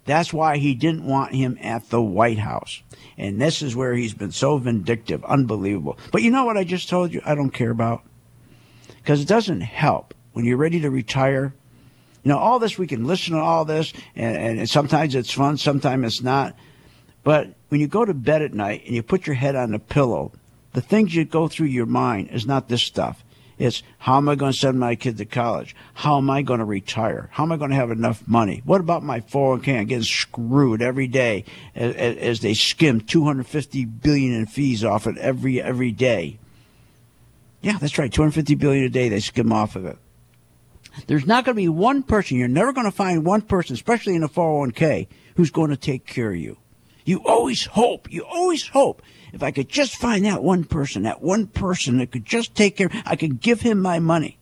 That's 0.05 0.31
why 0.31 0.57
he 0.57 0.75
didn't 0.75 1.05
want 1.05 1.33
him 1.33 1.57
at 1.61 1.89
the 1.89 2.01
White 2.01 2.39
House. 2.39 2.81
And 3.17 3.41
this 3.41 3.61
is 3.61 3.75
where 3.75 3.93
he's 3.93 4.13
been 4.13 4.31
so 4.31 4.57
vindictive. 4.57 5.25
Unbelievable. 5.25 5.97
But 6.11 6.21
you 6.21 6.31
know 6.31 6.45
what 6.45 6.57
I 6.57 6.63
just 6.63 6.87
told 6.87 7.13
you? 7.13 7.21
I 7.25 7.35
don't 7.35 7.49
care 7.49 7.71
about. 7.71 8.03
Because 8.97 9.21
it 9.21 9.27
doesn't 9.27 9.61
help 9.61 10.13
when 10.33 10.45
you're 10.45 10.57
ready 10.57 10.79
to 10.81 10.89
retire. 10.89 11.53
You 12.23 12.29
know, 12.29 12.37
all 12.37 12.59
this, 12.59 12.77
we 12.77 12.87
can 12.87 13.05
listen 13.05 13.33
to 13.33 13.39
all 13.39 13.65
this, 13.65 13.93
and, 14.15 14.59
and 14.59 14.69
sometimes 14.69 15.15
it's 15.15 15.31
fun, 15.31 15.57
sometimes 15.57 16.05
it's 16.05 16.21
not. 16.21 16.55
But 17.23 17.53
when 17.69 17.81
you 17.81 17.87
go 17.87 18.05
to 18.05 18.13
bed 18.13 18.41
at 18.41 18.53
night 18.53 18.83
and 18.85 18.95
you 18.95 19.03
put 19.03 19.27
your 19.27 19.35
head 19.35 19.55
on 19.55 19.71
the 19.71 19.79
pillow, 19.79 20.31
the 20.73 20.81
things 20.81 21.15
that 21.15 21.31
go 21.31 21.47
through 21.47 21.67
your 21.67 21.85
mind 21.85 22.29
is 22.31 22.45
not 22.45 22.67
this 22.67 22.81
stuff. 22.81 23.23
It's 23.57 23.83
how 23.97 24.15
am 24.17 24.29
I 24.29 24.35
going 24.35 24.53
to 24.53 24.57
send 24.57 24.79
my 24.79 24.95
kid 24.95 25.17
to 25.17 25.25
college? 25.25 25.75
How 25.93 26.17
am 26.17 26.29
I 26.29 26.41
going 26.43 26.59
to 26.59 26.65
retire? 26.65 27.29
How 27.33 27.43
am 27.43 27.51
I 27.51 27.57
going 27.57 27.71
to 27.71 27.75
have 27.75 27.91
enough 27.91 28.25
money? 28.25 28.61
What 28.63 28.79
about 28.79 29.03
my 29.03 29.19
401k? 29.19 29.79
I'm 29.79 29.85
getting 29.85 30.03
screwed 30.03 30.81
every 30.81 31.07
day 31.07 31.43
as, 31.75 31.93
as 31.95 32.39
they 32.39 32.53
skim 32.53 33.01
250 33.01 33.83
billion 33.83 34.33
in 34.33 34.45
fees 34.45 34.85
off 34.85 35.07
it 35.07 35.17
every 35.17 35.61
every 35.61 35.91
day. 35.91 36.39
Yeah, 37.61 37.77
that's 37.77 37.97
right. 37.97 38.11
250 38.11 38.55
billion 38.55 38.85
a 38.85 38.89
day 38.89 39.09
they 39.09 39.19
skim 39.19 39.51
off 39.51 39.75
of 39.75 39.85
it. 39.85 39.97
There's 41.07 41.25
not 41.25 41.45
going 41.45 41.55
to 41.55 41.61
be 41.61 41.69
one 41.69 42.03
person. 42.03 42.37
You're 42.37 42.47
never 42.47 42.73
going 42.73 42.85
to 42.85 42.91
find 42.91 43.25
one 43.25 43.41
person, 43.41 43.73
especially 43.73 44.15
in 44.15 44.23
a 44.23 44.29
401k, 44.29 45.07
who's 45.35 45.51
going 45.51 45.69
to 45.69 45.77
take 45.77 46.05
care 46.05 46.31
of 46.31 46.37
you. 46.37 46.57
You 47.05 47.21
always 47.25 47.65
hope. 47.65 48.11
You 48.11 48.23
always 48.25 48.67
hope. 48.67 49.01
If 49.33 49.43
I 49.43 49.51
could 49.51 49.69
just 49.69 49.95
find 49.95 50.25
that 50.25 50.43
one 50.43 50.63
person, 50.63 51.03
that 51.03 51.21
one 51.21 51.47
person 51.47 51.97
that 51.99 52.11
could 52.11 52.25
just 52.25 52.55
take 52.55 52.77
care, 52.77 52.89
I 53.05 53.15
could 53.15 53.39
give 53.39 53.61
him 53.61 53.79
my 53.79 53.99
money. 53.99 54.37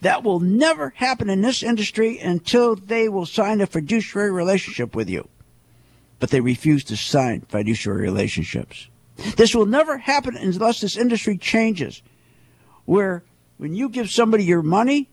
That 0.00 0.22
will 0.22 0.40
never 0.40 0.90
happen 0.90 1.28
in 1.28 1.40
this 1.40 1.62
industry 1.62 2.18
until 2.18 2.76
they 2.76 3.08
will 3.08 3.26
sign 3.26 3.60
a 3.60 3.66
fiduciary 3.66 4.30
relationship 4.30 4.94
with 4.94 5.08
you. 5.08 5.28
But 6.20 6.30
they 6.30 6.40
refuse 6.40 6.84
to 6.84 6.96
sign 6.96 7.42
fiduciary 7.42 8.02
relationships. 8.02 8.88
This 9.36 9.54
will 9.54 9.66
never 9.66 9.98
happen 9.98 10.36
unless 10.36 10.80
this 10.80 10.96
industry 10.96 11.36
changes. 11.36 12.02
Where 12.84 13.24
when 13.56 13.74
you 13.74 13.88
give 13.88 14.10
somebody 14.10 14.44
your 14.44 14.62
money, 14.62 15.08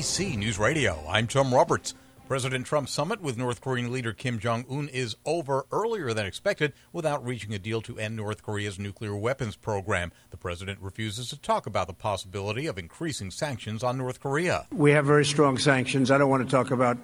NBC 0.00 0.38
News 0.38 0.58
Radio. 0.58 1.04
I'm 1.10 1.26
Tom 1.26 1.52
Roberts. 1.52 1.92
President 2.26 2.64
Trump's 2.64 2.90
summit 2.90 3.20
with 3.20 3.36
North 3.36 3.60
Korean 3.60 3.92
leader 3.92 4.14
Kim 4.14 4.38
Jong 4.38 4.64
un 4.70 4.88
is 4.88 5.14
over 5.26 5.66
earlier 5.70 6.14
than 6.14 6.24
expected 6.24 6.72
without 6.90 7.22
reaching 7.22 7.52
a 7.52 7.58
deal 7.58 7.82
to 7.82 7.98
end 7.98 8.16
North 8.16 8.42
Korea's 8.42 8.78
nuclear 8.78 9.14
weapons 9.14 9.56
program. 9.56 10.10
The 10.30 10.38
president 10.38 10.78
refuses 10.80 11.28
to 11.28 11.38
talk 11.38 11.66
about 11.66 11.86
the 11.86 11.92
possibility 11.92 12.66
of 12.66 12.78
increasing 12.78 13.30
sanctions 13.30 13.82
on 13.82 13.98
North 13.98 14.20
Korea. 14.20 14.66
We 14.72 14.92
have 14.92 15.04
very 15.04 15.26
strong 15.26 15.58
sanctions. 15.58 16.10
I 16.10 16.16
don't 16.16 16.30
want 16.30 16.46
to 16.46 16.50
talk 16.50 16.70
about 16.70 16.96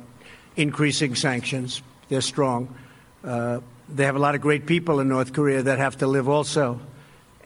increasing 0.57 1.17
sanctions. 1.17 1.83
They're 2.09 2.23
strong. 2.23 2.75
Uh, 3.23 3.61
they 3.91 4.07
have 4.07 4.17
a 4.17 4.21
lot 4.21 4.35
of 4.35 4.41
great 4.41 4.65
people 4.65 5.01
in 5.01 5.09
North 5.11 5.35
Korea 5.35 5.63
that 5.65 5.79
have 5.79 5.99
to 5.99 6.07
live 6.07 6.31
also. 6.31 6.81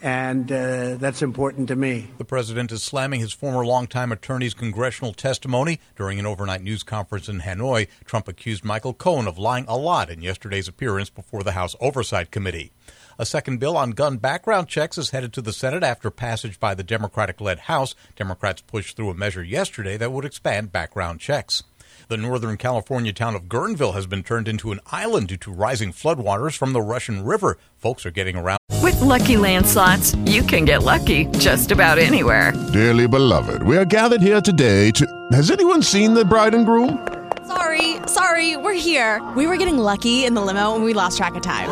And 0.02 0.50
uh, 0.50 0.96
that's 0.96 1.20
important 1.20 1.68
to 1.68 1.76
me. 1.76 2.08
The 2.16 2.24
president 2.24 2.72
is 2.72 2.82
slamming 2.82 3.20
his 3.20 3.34
former 3.34 3.66
longtime 3.66 4.12
attorney's 4.12 4.54
congressional 4.54 5.12
testimony. 5.12 5.78
During 5.96 6.18
an 6.18 6.26
overnight 6.26 6.62
news 6.62 6.82
conference 6.82 7.28
in 7.28 7.40
Hanoi, 7.40 7.88
Trump 8.06 8.26
accused 8.26 8.64
Michael 8.64 8.94
Cohen 8.94 9.26
of 9.26 9.38
lying 9.38 9.66
a 9.68 9.76
lot 9.76 10.08
in 10.08 10.22
yesterday's 10.22 10.68
appearance 10.68 11.10
before 11.10 11.42
the 11.42 11.52
House 11.52 11.76
Oversight 11.80 12.30
Committee. 12.30 12.72
A 13.18 13.26
second 13.26 13.60
bill 13.60 13.76
on 13.76 13.90
gun 13.90 14.16
background 14.16 14.68
checks 14.68 14.96
is 14.96 15.10
headed 15.10 15.34
to 15.34 15.42
the 15.42 15.52
Senate 15.52 15.82
after 15.82 16.10
passage 16.10 16.58
by 16.58 16.74
the 16.74 16.82
Democratic 16.82 17.38
led 17.38 17.58
House. 17.60 17.94
Democrats 18.16 18.62
pushed 18.62 18.96
through 18.96 19.10
a 19.10 19.14
measure 19.14 19.44
yesterday 19.44 19.98
that 19.98 20.12
would 20.12 20.24
expand 20.24 20.72
background 20.72 21.20
checks. 21.20 21.62
The 22.10 22.16
Northern 22.16 22.56
California 22.56 23.12
town 23.12 23.36
of 23.36 23.42
Guerneville 23.42 23.94
has 23.94 24.04
been 24.04 24.24
turned 24.24 24.48
into 24.48 24.72
an 24.72 24.80
island 24.90 25.28
due 25.28 25.36
to 25.36 25.52
rising 25.52 25.92
floodwaters 25.92 26.56
from 26.56 26.72
the 26.72 26.80
Russian 26.80 27.24
River. 27.24 27.56
Folks 27.78 28.04
are 28.04 28.10
getting 28.10 28.34
around. 28.34 28.58
With 28.82 29.00
Lucky 29.00 29.36
Land 29.36 29.64
slots, 29.64 30.16
you 30.26 30.42
can 30.42 30.64
get 30.64 30.82
lucky 30.82 31.26
just 31.38 31.70
about 31.70 32.00
anywhere. 32.00 32.52
Dearly 32.72 33.06
beloved, 33.06 33.62
we 33.62 33.76
are 33.76 33.84
gathered 33.84 34.22
here 34.22 34.40
today 34.40 34.90
to. 34.90 35.06
Has 35.30 35.52
anyone 35.52 35.84
seen 35.84 36.12
the 36.12 36.24
bride 36.24 36.52
and 36.52 36.66
groom? 36.66 37.06
Sorry, 37.46 37.94
Sorry, 38.08 38.56
we're 38.56 38.74
here. 38.74 39.22
We 39.36 39.46
were 39.46 39.56
getting 39.56 39.78
lucky 39.78 40.24
in 40.24 40.34
the 40.34 40.40
limo 40.40 40.74
and 40.74 40.82
we 40.82 40.92
lost 40.92 41.16
track 41.16 41.36
of 41.36 41.42
time. 41.42 41.68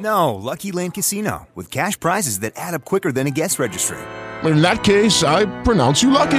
No, 0.00 0.34
Lucky 0.34 0.72
Land 0.72 0.94
Casino, 0.94 1.46
with 1.54 1.70
cash 1.70 2.00
prizes 2.00 2.40
that 2.40 2.54
add 2.56 2.72
up 2.72 2.86
quicker 2.86 3.12
than 3.12 3.26
a 3.26 3.30
guest 3.30 3.58
registry. 3.58 3.98
In 4.44 4.62
that 4.62 4.82
case, 4.82 5.22
I 5.22 5.44
pronounce 5.62 6.02
you 6.02 6.10
lucky. 6.10 6.38